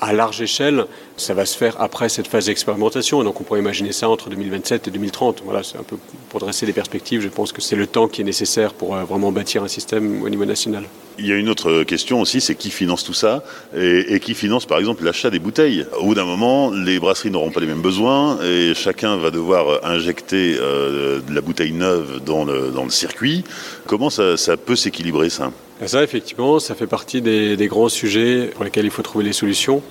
à 0.01 0.13
large 0.13 0.41
échelle, 0.41 0.85
ça 1.17 1.33
va 1.33 1.45
se 1.45 1.57
faire 1.57 1.75
après 1.79 2.09
cette 2.09 2.27
phase 2.27 2.45
d'expérimentation. 2.45 3.23
Donc 3.23 3.41
on 3.41 3.43
pourrait 3.43 3.59
imaginer 3.59 3.91
ça 3.91 4.07
entre 4.09 4.29
2027 4.29 4.87
et 4.87 4.91
2030. 4.91 5.41
Voilà, 5.43 5.63
c'est 5.63 5.77
un 5.77 5.83
peu 5.83 5.97
pour 6.29 6.39
dresser 6.39 6.65
des 6.65 6.73
perspectives. 6.73 7.21
Je 7.21 7.29
pense 7.29 7.51
que 7.51 7.61
c'est 7.61 7.75
le 7.75 7.87
temps 7.87 8.07
qui 8.07 8.21
est 8.21 8.23
nécessaire 8.23 8.73
pour 8.73 8.95
vraiment 8.95 9.31
bâtir 9.31 9.63
un 9.63 9.67
système 9.67 10.23
au 10.23 10.29
niveau 10.29 10.45
national. 10.45 10.83
Il 11.19 11.25
y 11.25 11.31
a 11.31 11.35
une 11.35 11.49
autre 11.49 11.83
question 11.83 12.21
aussi, 12.21 12.41
c'est 12.41 12.53
qui 12.53 12.69
finance 12.69 13.03
tout 13.03 13.13
ça 13.13 13.43
et, 13.75 14.13
et 14.13 14.19
qui 14.19 14.35
finance 14.35 14.67
par 14.67 14.77
exemple 14.77 15.03
l'achat 15.03 15.31
des 15.31 15.39
bouteilles? 15.39 15.85
Au 15.99 16.05
bout 16.05 16.15
d'un 16.15 16.25
moment, 16.25 16.69
les 16.71 16.99
brasseries 16.99 17.31
n'auront 17.31 17.49
pas 17.49 17.59
les 17.59 17.65
mêmes 17.65 17.81
besoins 17.81 18.39
et 18.43 18.73
chacun 18.75 19.17
va 19.17 19.31
devoir 19.31 19.83
injecter 19.83 20.57
euh, 20.59 21.19
de 21.21 21.33
la 21.33 21.41
bouteille 21.41 21.73
neuve 21.73 22.21
dans 22.23 22.45
le, 22.45 22.69
dans 22.69 22.83
le 22.83 22.91
circuit. 22.91 23.43
Comment 23.87 24.11
ça, 24.11 24.37
ça 24.37 24.57
peut 24.57 24.75
s'équilibrer 24.75 25.29
ça? 25.29 25.51
Ça, 25.85 26.03
effectivement, 26.03 26.59
ça 26.59 26.75
fait 26.75 26.87
partie 26.87 27.21
des, 27.21 27.55
des, 27.55 27.67
grands 27.67 27.89
sujets 27.89 28.49
pour 28.55 28.63
lesquels 28.63 28.85
il 28.85 28.91
faut 28.91 29.03
trouver 29.03 29.25
les 29.25 29.33
solutions. 29.33 29.83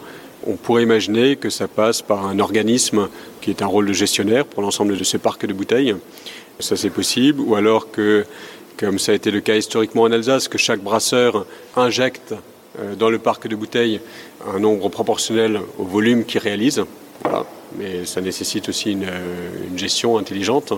On 0.45 0.57
pourrait 0.57 0.83
imaginer 0.83 1.37
que 1.37 1.51
ça 1.51 1.69
passe 1.69 2.03
par 2.03 2.27
un 2.27 2.39
organisme 2.39 3.09
qui 3.41 3.51
est 3.51 3.63
un 3.63 3.67
rôle 3.67 3.87
de 3.87 3.93
gestionnaire 3.93 4.45
pour 4.45 4.63
l'ensemble 4.63 4.97
de 4.97 5.05
ce 5.05 5.17
parc 5.17 5.47
de 5.47 5.53
bouteilles. 5.53 5.95
Ça, 6.61 6.77
c'est 6.77 6.91
possible. 6.91 7.41
Ou 7.41 7.55
alors 7.55 7.91
que, 7.91 8.25
comme 8.77 8.99
ça 8.99 9.13
a 9.13 9.15
été 9.15 9.31
le 9.31 9.41
cas 9.41 9.57
historiquement 9.57 10.03
en 10.03 10.13
Alsace, 10.13 10.49
que 10.49 10.59
chaque 10.59 10.81
brasseur 10.81 11.47
injecte 11.75 12.35
dans 12.99 13.09
le 13.09 13.19
parc 13.19 13.49
de 13.49 13.57
bouteilles 13.57 14.01
un 14.55 14.59
nombre 14.59 14.89
proportionnel 14.91 15.61
au 15.79 15.85
volume 15.85 16.25
qu'ils 16.25 16.41
réalisent. 16.41 16.85
Mais 17.79 18.05
ça 18.05 18.21
nécessite 18.21 18.69
aussi 18.69 18.93
une, 18.93 19.09
une 19.71 19.79
gestion 19.79 20.19
intelligente. 20.19 20.73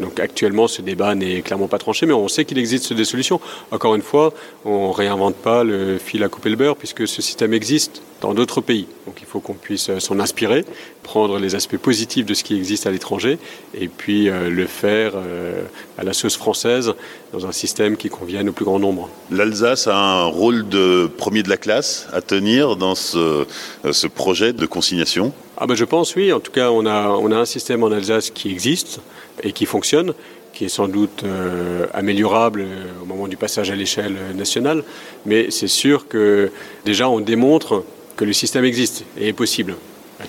Donc 0.00 0.18
actuellement, 0.18 0.66
ce 0.68 0.82
débat 0.82 1.14
n'est 1.14 1.42
clairement 1.42 1.68
pas 1.68 1.78
tranché, 1.78 2.06
mais 2.06 2.12
on 2.12 2.28
sait 2.28 2.44
qu'il 2.44 2.58
existe 2.58 2.92
des 2.92 3.04
solutions. 3.04 3.40
Encore 3.70 3.94
une 3.94 4.02
fois, 4.02 4.32
on 4.64 4.88
ne 4.88 4.92
réinvente 4.92 5.36
pas 5.36 5.62
le 5.64 5.98
fil 5.98 6.22
à 6.24 6.28
couper 6.28 6.50
le 6.50 6.56
beurre, 6.56 6.76
puisque 6.76 7.06
ce 7.06 7.22
système 7.22 7.52
existe 7.52 8.02
dans 8.20 8.34
d'autres 8.34 8.60
pays. 8.60 8.86
Donc 9.06 9.18
il 9.20 9.26
faut 9.26 9.40
qu'on 9.40 9.54
puisse 9.54 9.90
euh, 9.90 10.00
s'en 10.00 10.18
inspirer, 10.18 10.64
prendre 11.02 11.38
les 11.38 11.54
aspects 11.54 11.76
positifs 11.76 12.24
de 12.24 12.34
ce 12.34 12.42
qui 12.42 12.56
existe 12.56 12.86
à 12.86 12.90
l'étranger, 12.90 13.38
et 13.74 13.88
puis 13.88 14.28
euh, 14.28 14.48
le 14.48 14.66
faire 14.66 15.12
euh, 15.14 15.62
à 15.98 16.04
la 16.04 16.12
sauce 16.12 16.36
française, 16.36 16.94
dans 17.32 17.46
un 17.46 17.52
système 17.52 17.96
qui 17.96 18.08
convienne 18.08 18.48
au 18.48 18.52
plus 18.52 18.64
grand 18.64 18.78
nombre. 18.78 19.10
L'Alsace 19.30 19.86
a 19.88 19.96
un 19.96 20.24
rôle 20.24 20.68
de 20.68 21.10
premier 21.18 21.42
de 21.42 21.50
la 21.50 21.56
classe 21.56 22.08
à 22.12 22.20
tenir 22.20 22.76
dans 22.76 22.94
ce, 22.94 23.46
ce 23.90 24.06
projet 24.06 24.52
de 24.52 24.66
consignation? 24.66 25.32
Ah 25.56 25.66
ben 25.66 25.74
Je 25.74 25.84
pense 25.84 26.14
oui. 26.16 26.32
En 26.32 26.40
tout 26.40 26.52
cas, 26.52 26.70
on 26.70 26.86
a, 26.86 27.08
on 27.08 27.30
a 27.30 27.36
un 27.36 27.44
système 27.44 27.82
en 27.84 27.92
Alsace 27.92 28.30
qui 28.30 28.50
existe 28.50 29.00
et 29.42 29.52
qui 29.52 29.66
fonctionne, 29.66 30.14
qui 30.52 30.66
est 30.66 30.68
sans 30.68 30.88
doute 30.88 31.24
euh, 31.24 31.86
améliorable 31.92 32.62
euh, 32.62 33.02
au 33.02 33.06
moment 33.06 33.28
du 33.28 33.36
passage 33.36 33.70
à 33.70 33.74
l'échelle 33.74 34.16
nationale. 34.34 34.84
Mais 35.26 35.50
c'est 35.50 35.68
sûr 35.68 36.08
que 36.08 36.50
déjà 36.84 37.08
on 37.08 37.20
démontre 37.20 37.84
que 38.16 38.24
le 38.24 38.32
système 38.32 38.64
existe 38.64 39.04
et 39.18 39.28
est 39.28 39.32
possible. 39.32 39.76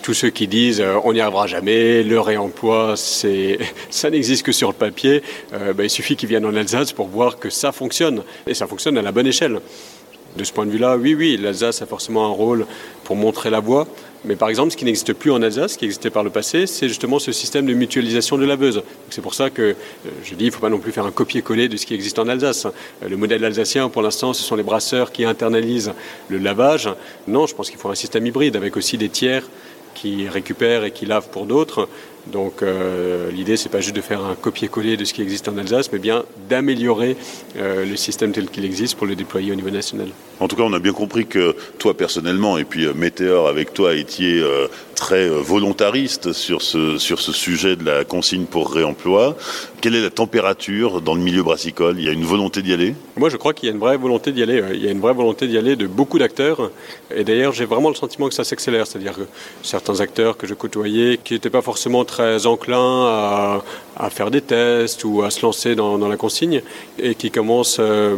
Tous 0.01 0.15
ceux 0.15 0.31
qui 0.31 0.47
disent 0.47 0.81
euh, 0.81 0.97
on 1.03 1.13
n'y 1.13 1.21
arrivera 1.21 1.45
jamais, 1.45 2.03
le 2.03 2.19
réemploi, 2.19 2.95
ça 3.89 4.09
n'existe 4.09 4.43
que 4.43 4.51
sur 4.51 4.69
le 4.69 4.73
papier, 4.73 5.21
ben, 5.51 5.83
il 5.83 5.89
suffit 5.89 6.15
qu'ils 6.15 6.29
viennent 6.29 6.45
en 6.45 6.55
Alsace 6.55 6.91
pour 6.91 7.07
voir 7.07 7.37
que 7.37 7.49
ça 7.49 7.71
fonctionne. 7.71 8.23
Et 8.47 8.55
ça 8.55 8.67
fonctionne 8.67 8.97
à 8.97 9.01
la 9.01 9.11
bonne 9.11 9.27
échelle. 9.27 9.59
De 10.35 10.43
ce 10.43 10.51
point 10.51 10.65
de 10.65 10.71
vue-là, 10.71 10.97
oui, 10.97 11.13
oui, 11.13 11.37
l'Alsace 11.41 11.81
a 11.81 11.85
forcément 11.85 12.25
un 12.25 12.33
rôle 12.33 12.65
pour 13.05 13.15
montrer 13.15 13.49
la 13.49 13.61
voie. 13.61 13.87
Mais 14.25 14.35
par 14.35 14.49
exemple, 14.49 14.71
ce 14.71 14.77
qui 14.77 14.85
n'existe 14.85 15.13
plus 15.13 15.31
en 15.31 15.41
Alsace, 15.41 15.73
ce 15.73 15.77
qui 15.77 15.85
existait 15.85 16.09
par 16.09 16.23
le 16.23 16.31
passé, 16.31 16.65
c'est 16.65 16.87
justement 16.87 17.19
ce 17.19 17.31
système 17.31 17.65
de 17.65 17.73
mutualisation 17.73 18.37
de 18.37 18.45
laveuse. 18.45 18.81
C'est 19.11 19.21
pour 19.21 19.35
ça 19.35 19.49
que 19.49 19.61
euh, 19.61 19.73
je 20.23 20.33
dis, 20.33 20.45
il 20.45 20.47
ne 20.47 20.51
faut 20.51 20.61
pas 20.61 20.69
non 20.69 20.79
plus 20.79 20.91
faire 20.91 21.05
un 21.05 21.11
copier-coller 21.11 21.69
de 21.69 21.77
ce 21.77 21.85
qui 21.85 21.93
existe 21.93 22.17
en 22.17 22.27
Alsace. 22.27 22.65
Euh, 22.65 23.09
le 23.09 23.17
modèle 23.17 23.45
alsacien, 23.45 23.87
pour 23.89 24.01
l'instant, 24.01 24.33
ce 24.33 24.41
sont 24.41 24.55
les 24.55 24.63
brasseurs 24.63 25.11
qui 25.11 25.25
internalisent 25.25 25.93
le 26.29 26.39
lavage. 26.39 26.89
Non, 27.27 27.45
je 27.45 27.53
pense 27.53 27.69
qu'il 27.69 27.79
faut 27.79 27.89
un 27.89 27.95
système 27.95 28.25
hybride 28.25 28.55
avec 28.55 28.77
aussi 28.77 28.97
des 28.97 29.09
tiers 29.09 29.43
qui 29.93 30.27
récupèrent 30.27 30.83
et 30.83 30.91
qui 30.91 31.05
lavent 31.05 31.29
pour 31.29 31.45
d'autres. 31.45 31.87
Donc 32.27 32.63
euh, 32.63 33.29
l'idée, 33.31 33.55
c'est 33.55 33.69
pas 33.69 33.81
juste 33.81 33.95
de 33.95 34.01
faire 34.01 34.23
un 34.23 34.35
copier-coller 34.35 34.97
de 34.97 35.05
ce 35.05 35.13
qui 35.13 35.21
existe 35.21 35.47
en 35.47 35.57
Alsace, 35.57 35.91
mais 35.91 35.99
bien 35.99 36.23
d'améliorer 36.49 37.15
euh, 37.57 37.85
le 37.85 37.95
système 37.95 38.31
tel 38.31 38.49
qu'il 38.49 38.65
existe 38.65 38.95
pour 38.95 39.05
le 39.05 39.15
déployer 39.15 39.51
au 39.51 39.55
niveau 39.55 39.69
national. 39.69 40.07
En 40.39 40.47
tout 40.47 40.55
cas, 40.55 40.63
on 40.63 40.73
a 40.73 40.79
bien 40.79 40.93
compris 40.93 41.25
que 41.27 41.55
toi 41.77 41.95
personnellement, 41.95 42.57
et 42.57 42.63
puis 42.63 42.85
euh, 42.85 42.93
Météor 42.93 43.47
avec 43.47 43.73
toi, 43.73 43.93
étiez 43.93 44.43
très 44.95 45.27
volontariste 45.27 46.31
sur 46.31 46.61
ce, 46.61 46.97
sur 46.97 47.19
ce 47.19 47.31
sujet 47.31 47.75
de 47.75 47.83
la 47.83 48.05
consigne 48.05 48.45
pour 48.45 48.71
réemploi. 48.71 49.37
Quelle 49.85 49.93
est 49.93 50.01
la 50.01 50.09
température 50.09 50.99
dans 50.99 51.13
le 51.13 51.21
milieu 51.21 51.43
brassicole? 51.43 51.99
Il 51.99 52.05
y 52.05 52.09
a 52.09 52.11
une 52.11 52.23
volonté 52.23 52.63
d'y 52.63 52.73
aller? 52.73 52.95
Moi, 53.17 53.29
je 53.29 53.37
crois 53.37 53.53
qu'il 53.53 53.69
y 53.69 53.71
a 53.71 53.75
une 53.75 53.79
vraie 53.79 53.97
volonté 53.97 54.31
d'y 54.31 54.41
aller. 54.41 54.63
Il 54.73 54.83
y 54.83 54.87
a 54.87 54.89
une 54.89 54.99
vraie 54.99 55.13
volonté 55.13 55.45
d'y 55.45 55.59
aller 55.59 55.75
de 55.75 55.85
beaucoup 55.85 56.17
d'acteurs. 56.17 56.71
Et 57.15 57.23
d'ailleurs, 57.23 57.53
j'ai 57.53 57.65
vraiment 57.65 57.89
le 57.89 57.95
sentiment 57.95 58.27
que 58.27 58.33
ça 58.33 58.43
s'accélère. 58.43 58.87
C'est-à-dire 58.87 59.13
que 59.15 59.27
certains 59.61 59.99
acteurs 59.99 60.37
que 60.37 60.47
je 60.47 60.55
côtoyais, 60.55 61.19
qui 61.23 61.35
n'étaient 61.35 61.51
pas 61.51 61.61
forcément 61.61 62.03
très 62.03 62.47
enclins 62.47 63.61
à, 63.95 64.09
faire 64.09 64.31
des 64.31 64.41
tests 64.41 65.03
ou 65.03 65.21
à 65.21 65.29
se 65.29 65.43
lancer 65.43 65.75
dans, 65.75 65.99
la 65.99 66.17
consigne, 66.17 66.63
et 66.97 67.13
qui 67.13 67.29
commencent 67.29 67.77
euh, 67.79 68.17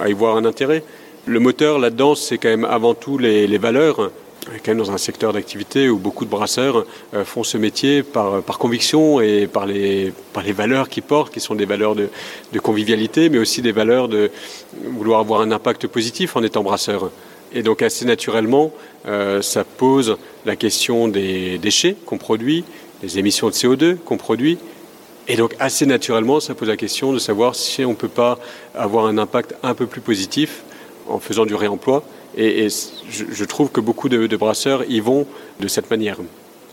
à 0.00 0.08
y 0.08 0.12
voir 0.12 0.36
un 0.38 0.44
intérêt. 0.44 0.82
Le 1.24 1.38
moteur 1.38 1.78
là-dedans, 1.78 2.16
c'est 2.16 2.38
quand 2.38 2.48
même 2.48 2.64
avant 2.64 2.94
tout 2.94 3.16
les, 3.16 3.46
les 3.46 3.58
valeurs 3.58 4.10
quand 4.58 4.72
même 4.72 4.78
dans 4.78 4.90
un 4.90 4.98
secteur 4.98 5.32
d'activité 5.32 5.88
où 5.88 5.98
beaucoup 5.98 6.24
de 6.24 6.30
brasseurs 6.30 6.84
euh, 7.14 7.24
font 7.24 7.44
ce 7.44 7.56
métier 7.56 8.02
par, 8.02 8.42
par 8.42 8.58
conviction 8.58 9.20
et 9.20 9.46
par 9.46 9.66
les, 9.66 10.12
valeurs 10.34 10.88
qu'ils 10.88 11.02
portent, 11.02 11.32
qui 11.32 11.40
sont 11.40 11.54
des 11.54 11.66
valeurs 11.66 11.94
de, 11.94 12.08
de, 12.52 12.58
convivialité, 12.58 13.28
mais 13.28 13.38
aussi 13.38 13.62
des 13.62 13.72
valeurs 13.72 14.08
de 14.08 14.30
vouloir 14.84 15.20
avoir 15.20 15.40
un 15.40 15.52
impact 15.52 15.86
positif 15.86 16.36
en 16.36 16.42
étant 16.42 16.62
brasseur. 16.62 17.10
Et 17.52 17.62
donc 17.62 17.82
assez 17.82 18.04
naturellement, 18.04 18.72
euh, 19.06 19.42
ça 19.42 19.64
pose 19.64 20.16
la 20.46 20.56
question 20.56 21.08
des 21.08 21.58
déchets 21.58 21.96
qu'on 22.06 22.18
produit, 22.18 22.64
des 23.02 23.18
émissions 23.18 23.48
de 23.48 23.54
CO2 23.54 23.96
qu'on 23.96 24.16
produit. 24.16 24.58
Et 25.28 25.36
donc 25.36 25.54
assez 25.58 25.86
naturellement, 25.86 26.40
ça 26.40 26.54
pose 26.54 26.68
la 26.68 26.76
question 26.76 27.12
de 27.12 27.18
savoir 27.18 27.54
si 27.54 27.84
on 27.84 27.90
ne 27.90 27.94
peut 27.94 28.08
pas 28.08 28.38
avoir 28.74 29.06
un 29.06 29.18
impact 29.18 29.54
un 29.62 29.74
peu 29.74 29.86
plus 29.86 30.00
positif 30.00 30.62
en 31.08 31.18
faisant 31.18 31.46
du 31.46 31.54
réemploi 31.54 32.04
et, 32.36 32.68
je, 33.10 33.44
trouve 33.44 33.70
que 33.70 33.80
beaucoup 33.80 34.08
de, 34.08 34.36
brasseurs 34.36 34.84
y 34.88 35.00
vont 35.00 35.26
de 35.60 35.68
cette 35.68 35.90
manière. 35.90 36.18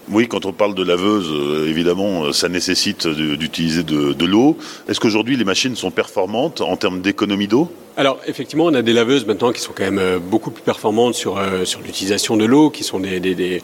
Oui, 0.09 0.29
quand 0.29 0.45
on 0.45 0.53
parle 0.53 0.73
de 0.73 0.83
laveuse, 0.83 1.29
euh, 1.29 1.69
évidemment, 1.69 2.25
euh, 2.25 2.31
ça 2.31 2.47
nécessite 2.47 3.07
d'utiliser 3.07 3.83
de, 3.83 4.25
l'eau. 4.25 4.57
Est-ce 4.87 5.01
qu'aujourd'hui 5.01 5.35
les 5.35 5.43
machines 5.43 5.75
sont 5.75 5.91
performantes 5.91 6.61
en 6.61 6.77
termes 6.77 7.01
d'économie 7.01 7.49
d'eau? 7.49 7.69
Alors 7.97 8.17
effectivement, 8.25 8.65
on 8.65 8.73
a 8.73 8.81
des 8.81 8.93
laveuses 8.93 9.25
maintenant 9.25 9.51
qui 9.51 9.59
sont 9.59 9.73
quand 9.75 9.83
même 9.83 9.99
euh, 9.99 10.17
beaucoup 10.19 10.51
plus 10.51 10.63
performantes 10.63 11.15
sur, 11.15 11.41
sur 11.65 11.81
l'utilisation 11.81 12.37
de 12.37 12.45
l'eau, 12.45 12.69
qui 12.69 12.85
sont 12.85 13.01
des, 13.01 13.19
des, 13.19 13.61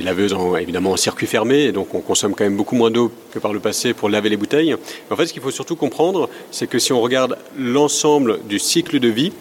laveuses 0.00 0.32
en, 0.32 0.54
évidemment 0.56 0.92
en 0.92 0.96
circuit 0.96 1.26
fermé, 1.26 1.64
et 1.64 1.72
donc 1.72 1.92
on 1.92 2.00
consomme 2.00 2.36
quand 2.36 2.44
même 2.44 2.56
beaucoup 2.56 2.76
moins 2.76 2.92
d'eau 2.92 3.10
que 3.32 3.40
par 3.40 3.52
le 3.52 3.58
passé 3.58 3.92
pour 3.92 4.08
laver 4.08 4.28
les 4.28 4.36
bouteilles. 4.36 4.76
En 5.10 5.16
fait, 5.16 5.26
ce 5.26 5.32
qu'il 5.32 5.42
faut 5.42 5.50
surtout 5.50 5.76
comprendre, 5.76 6.28
c'est 6.52 6.68
que 6.68 6.78
si 6.78 6.92
on 6.92 7.00
regarde 7.00 7.36
l'ensemble 7.58 8.38
du 8.48 8.60
cycle 8.60 9.00
de 9.00 9.08
vie, 9.08 9.32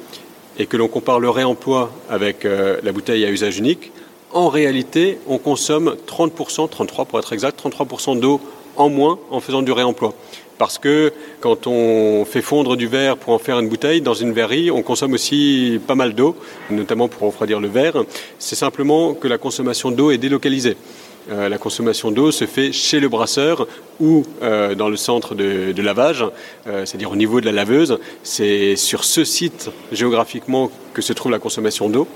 et 0.60 0.66
que 0.66 0.78
l'on 0.78 0.90
compare 0.90 1.20
le 1.20 1.30
réemploi 1.30 1.92
avec 2.10 2.46
euh, 2.46 2.78
la 2.84 2.92
bouteille 2.92 3.26
à 3.26 3.30
usage 3.30 3.58
unique, 3.58 3.92
en 4.32 4.50
réalité, 4.50 5.18
on 5.28 5.40
consomme 5.40 5.96
30%, 6.06 6.70
33 6.70 7.06
pour 7.06 7.18
être 7.18 7.34
exact, 7.34 7.60
33% 7.66 8.20
d'eau 8.20 8.40
en 8.76 8.90
moins 8.90 9.18
en 9.32 9.40
faisant 9.40 9.62
du 9.62 9.72
réemploi. 9.72 10.14
Parce 10.60 10.78
que 10.78 11.14
quand 11.40 11.68
on 11.68 12.26
fait 12.26 12.42
fondre 12.42 12.76
du 12.76 12.88
verre 12.88 13.16
pour 13.18 13.34
en 13.34 13.40
faire 13.40 13.60
une 13.60 13.70
bouteille, 13.70 14.02
dans 14.02 14.14
une 14.14 14.34
verrerie, 14.34 14.70
on 14.70 14.84
consomme 14.84 15.14
aussi 15.14 15.80
pas 15.88 15.96
mal 15.96 16.14
d'eau, 16.14 16.36
notamment 16.70 17.08
pour 17.08 17.28
refroidir 17.28 17.62
le 17.62 17.70
verre. 17.70 18.04
C'est 18.38 18.58
simplement 18.58 19.14
que 19.14 19.30
la 19.30 19.38
consommation 19.38 19.90
d'eau 19.90 20.12
est 20.12 20.18
délocalisée. 20.18 20.76
Euh, 21.32 21.48
la 21.48 21.58
consommation 21.58 22.12
d'eau 22.12 22.32
se 22.32 22.46
fait 22.46 22.72
chez 22.72 23.00
le 23.00 23.08
brasseur 23.08 23.68
ou 24.00 24.24
euh, 24.42 24.74
dans 24.74 24.90
le 24.90 24.96
centre 24.96 25.36
de, 25.36 25.82
lavage, 25.82 26.26
euh, 26.68 26.86
c'est-à-dire 26.86 27.12
au 27.12 27.16
niveau 27.16 27.40
de 27.40 27.46
la 27.46 27.52
laveuse. 27.52 28.00
C'est 28.24 28.76
sur 28.76 29.04
ce 29.04 29.24
site 29.24 29.70
géographiquement 29.92 30.72
que 30.94 31.02
se 31.02 31.14
trouve 31.14 31.32
la 31.32 31.40
consommation 31.40 31.90
d'eau 31.90 32.08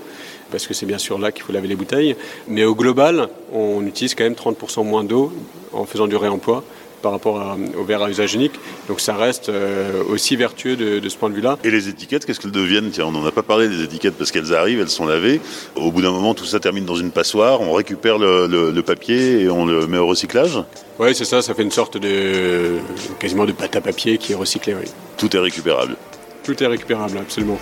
parce 0.50 0.66
que 0.66 0.74
c'est 0.74 0.86
bien 0.86 0.98
sûr 0.98 1.18
là 1.18 1.32
qu'il 1.32 1.42
faut 1.42 1.52
laver 1.52 1.68
les 1.68 1.76
bouteilles. 1.76 2.16
Mais 2.48 2.64
au 2.64 2.74
global, 2.74 3.28
on 3.52 3.84
utilise 3.86 4.14
quand 4.14 4.24
même 4.24 4.34
30% 4.34 4.84
moins 4.84 5.04
d'eau 5.04 5.32
en 5.72 5.84
faisant 5.84 6.06
du 6.06 6.16
réemploi 6.16 6.64
par 7.04 7.12
rapport 7.12 7.58
au 7.76 7.84
verre 7.84 8.02
à 8.02 8.08
usage 8.08 8.34
unique. 8.34 8.54
Donc 8.88 8.98
ça 8.98 9.14
reste 9.14 9.50
euh, 9.50 10.02
aussi 10.08 10.36
vertueux 10.36 10.74
de, 10.74 11.06
ce 11.06 11.16
point 11.18 11.28
de 11.28 11.34
vue-là. 11.34 11.58
Et 11.62 11.70
les 11.70 11.90
étiquettes, 11.90 12.24
qu'est-ce 12.24 12.40
qu'elles 12.40 12.50
deviennent? 12.50 12.88
Tiens, 12.90 13.04
on 13.04 13.12
n'en 13.12 13.26
a 13.26 13.30
pas 13.30 13.42
parlé 13.42 13.68
des 13.68 13.82
étiquettes 13.82 14.14
parce 14.16 14.32
qu'elles 14.32 14.54
arrivent, 14.54 14.80
elles 14.80 14.88
sont 14.88 15.04
lavées. 15.04 15.42
Au 15.76 15.92
bout 15.92 16.00
d'un 16.00 16.12
moment, 16.12 16.32
tout 16.32 16.46
ça 16.46 16.60
termine 16.60 16.86
dans 16.86 16.96
une 16.96 17.10
passoire, 17.10 17.60
on 17.60 17.74
récupère 17.74 18.16
le, 18.16 18.80
papier 18.80 19.42
et 19.42 19.50
on 19.50 19.66
le 19.66 19.86
met 19.86 19.98
au 19.98 20.06
recyclage? 20.06 20.58
Oui, 20.98 21.14
c'est 21.14 21.26
ça, 21.26 21.42
ça 21.42 21.54
fait 21.54 21.62
une 21.62 21.70
sorte 21.70 21.98
de 21.98 22.78
quasiment 23.18 23.44
de 23.44 23.52
pâte 23.52 23.76
à 23.76 23.82
papier 23.82 24.16
qui 24.16 24.32
est 24.32 24.36
recyclée. 24.36 24.74
Oui. 24.74 24.88
Tout 25.18 25.36
est 25.36 25.40
récupérable 25.40 25.96
Tout 26.42 26.62
est 26.62 26.66
récupérable, 26.66 27.18
absolument. 27.18 27.58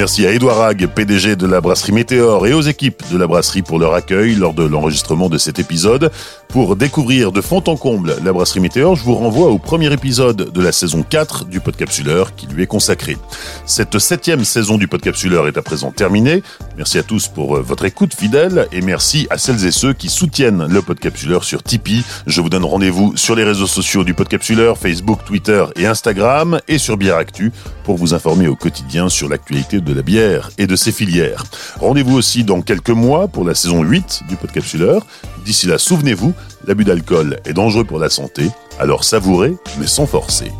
Merci 0.00 0.26
à 0.26 0.32
Edouard 0.32 0.62
Hague, 0.62 0.86
PDG 0.86 1.36
de 1.36 1.46
la 1.46 1.60
brasserie 1.60 1.92
Météor 1.92 2.46
et 2.46 2.54
aux 2.54 2.62
équipes 2.62 3.02
de 3.12 3.18
la 3.18 3.26
brasserie 3.26 3.60
pour 3.60 3.78
leur 3.78 3.92
accueil 3.92 4.34
lors 4.34 4.54
de 4.54 4.64
l'enregistrement 4.64 5.28
de 5.28 5.36
cet 5.36 5.58
épisode. 5.58 6.10
Pour 6.48 6.74
découvrir 6.74 7.32
de 7.32 7.42
fond 7.42 7.62
en 7.66 7.76
comble 7.76 8.16
la 8.24 8.32
brasserie 8.32 8.60
Météor, 8.60 8.96
je 8.96 9.04
vous 9.04 9.14
renvoie 9.14 9.48
au 9.48 9.58
premier 9.58 9.92
épisode 9.92 10.52
de 10.52 10.62
la 10.62 10.72
saison 10.72 11.04
4 11.08 11.44
du 11.44 11.60
Podcapsuleur 11.60 12.34
qui 12.34 12.46
lui 12.46 12.62
est 12.62 12.66
consacré. 12.66 13.18
Cette 13.66 13.98
septième 13.98 14.42
saison 14.42 14.78
du 14.78 14.88
Podcapsuleur 14.88 15.46
est 15.48 15.58
à 15.58 15.62
présent 15.62 15.92
terminée. 15.92 16.42
Merci 16.78 16.96
à 16.96 17.02
tous 17.02 17.28
pour 17.28 17.58
euh, 17.58 17.60
votre 17.60 17.84
écoute 17.84 18.14
fidèle 18.14 18.68
et 18.72 18.80
merci 18.80 19.26
à 19.28 19.36
celles 19.36 19.66
et 19.66 19.70
ceux 19.70 19.92
qui 19.92 20.08
soutiennent 20.08 20.66
le 20.66 20.80
Podcapsuleur 20.80 21.44
sur 21.44 21.62
Tipeee. 21.62 22.04
Je 22.26 22.40
vous 22.40 22.48
donne 22.48 22.64
rendez-vous 22.64 23.18
sur 23.18 23.36
les 23.36 23.44
réseaux 23.44 23.66
sociaux 23.66 24.02
du 24.02 24.14
Podcapsuleur, 24.14 24.78
Facebook, 24.78 25.20
Twitter 25.26 25.62
et 25.76 25.84
Instagram 25.84 26.58
et 26.68 26.78
sur 26.78 26.96
Bière 26.96 27.16
Actu 27.16 27.52
vous 27.96 28.14
informer 28.14 28.48
au 28.48 28.56
quotidien 28.56 29.08
sur 29.08 29.28
l'actualité 29.28 29.80
de 29.80 29.92
la 29.92 30.02
bière 30.02 30.50
et 30.58 30.66
de 30.66 30.76
ses 30.76 30.92
filières. 30.92 31.44
Rendez-vous 31.78 32.16
aussi 32.16 32.44
dans 32.44 32.62
quelques 32.62 32.90
mois 32.90 33.28
pour 33.28 33.44
la 33.44 33.54
saison 33.54 33.82
8 33.82 34.22
du 34.28 34.36
Podcapsuleur. 34.36 35.06
D'ici 35.44 35.66
là, 35.66 35.78
souvenez-vous, 35.78 36.32
l'abus 36.66 36.84
d'alcool 36.84 37.40
est 37.44 37.52
dangereux 37.52 37.84
pour 37.84 37.98
la 37.98 38.10
santé, 38.10 38.48
alors 38.78 39.04
savourez, 39.04 39.54
mais 39.78 39.86
sans 39.86 40.06
forcer. 40.06 40.50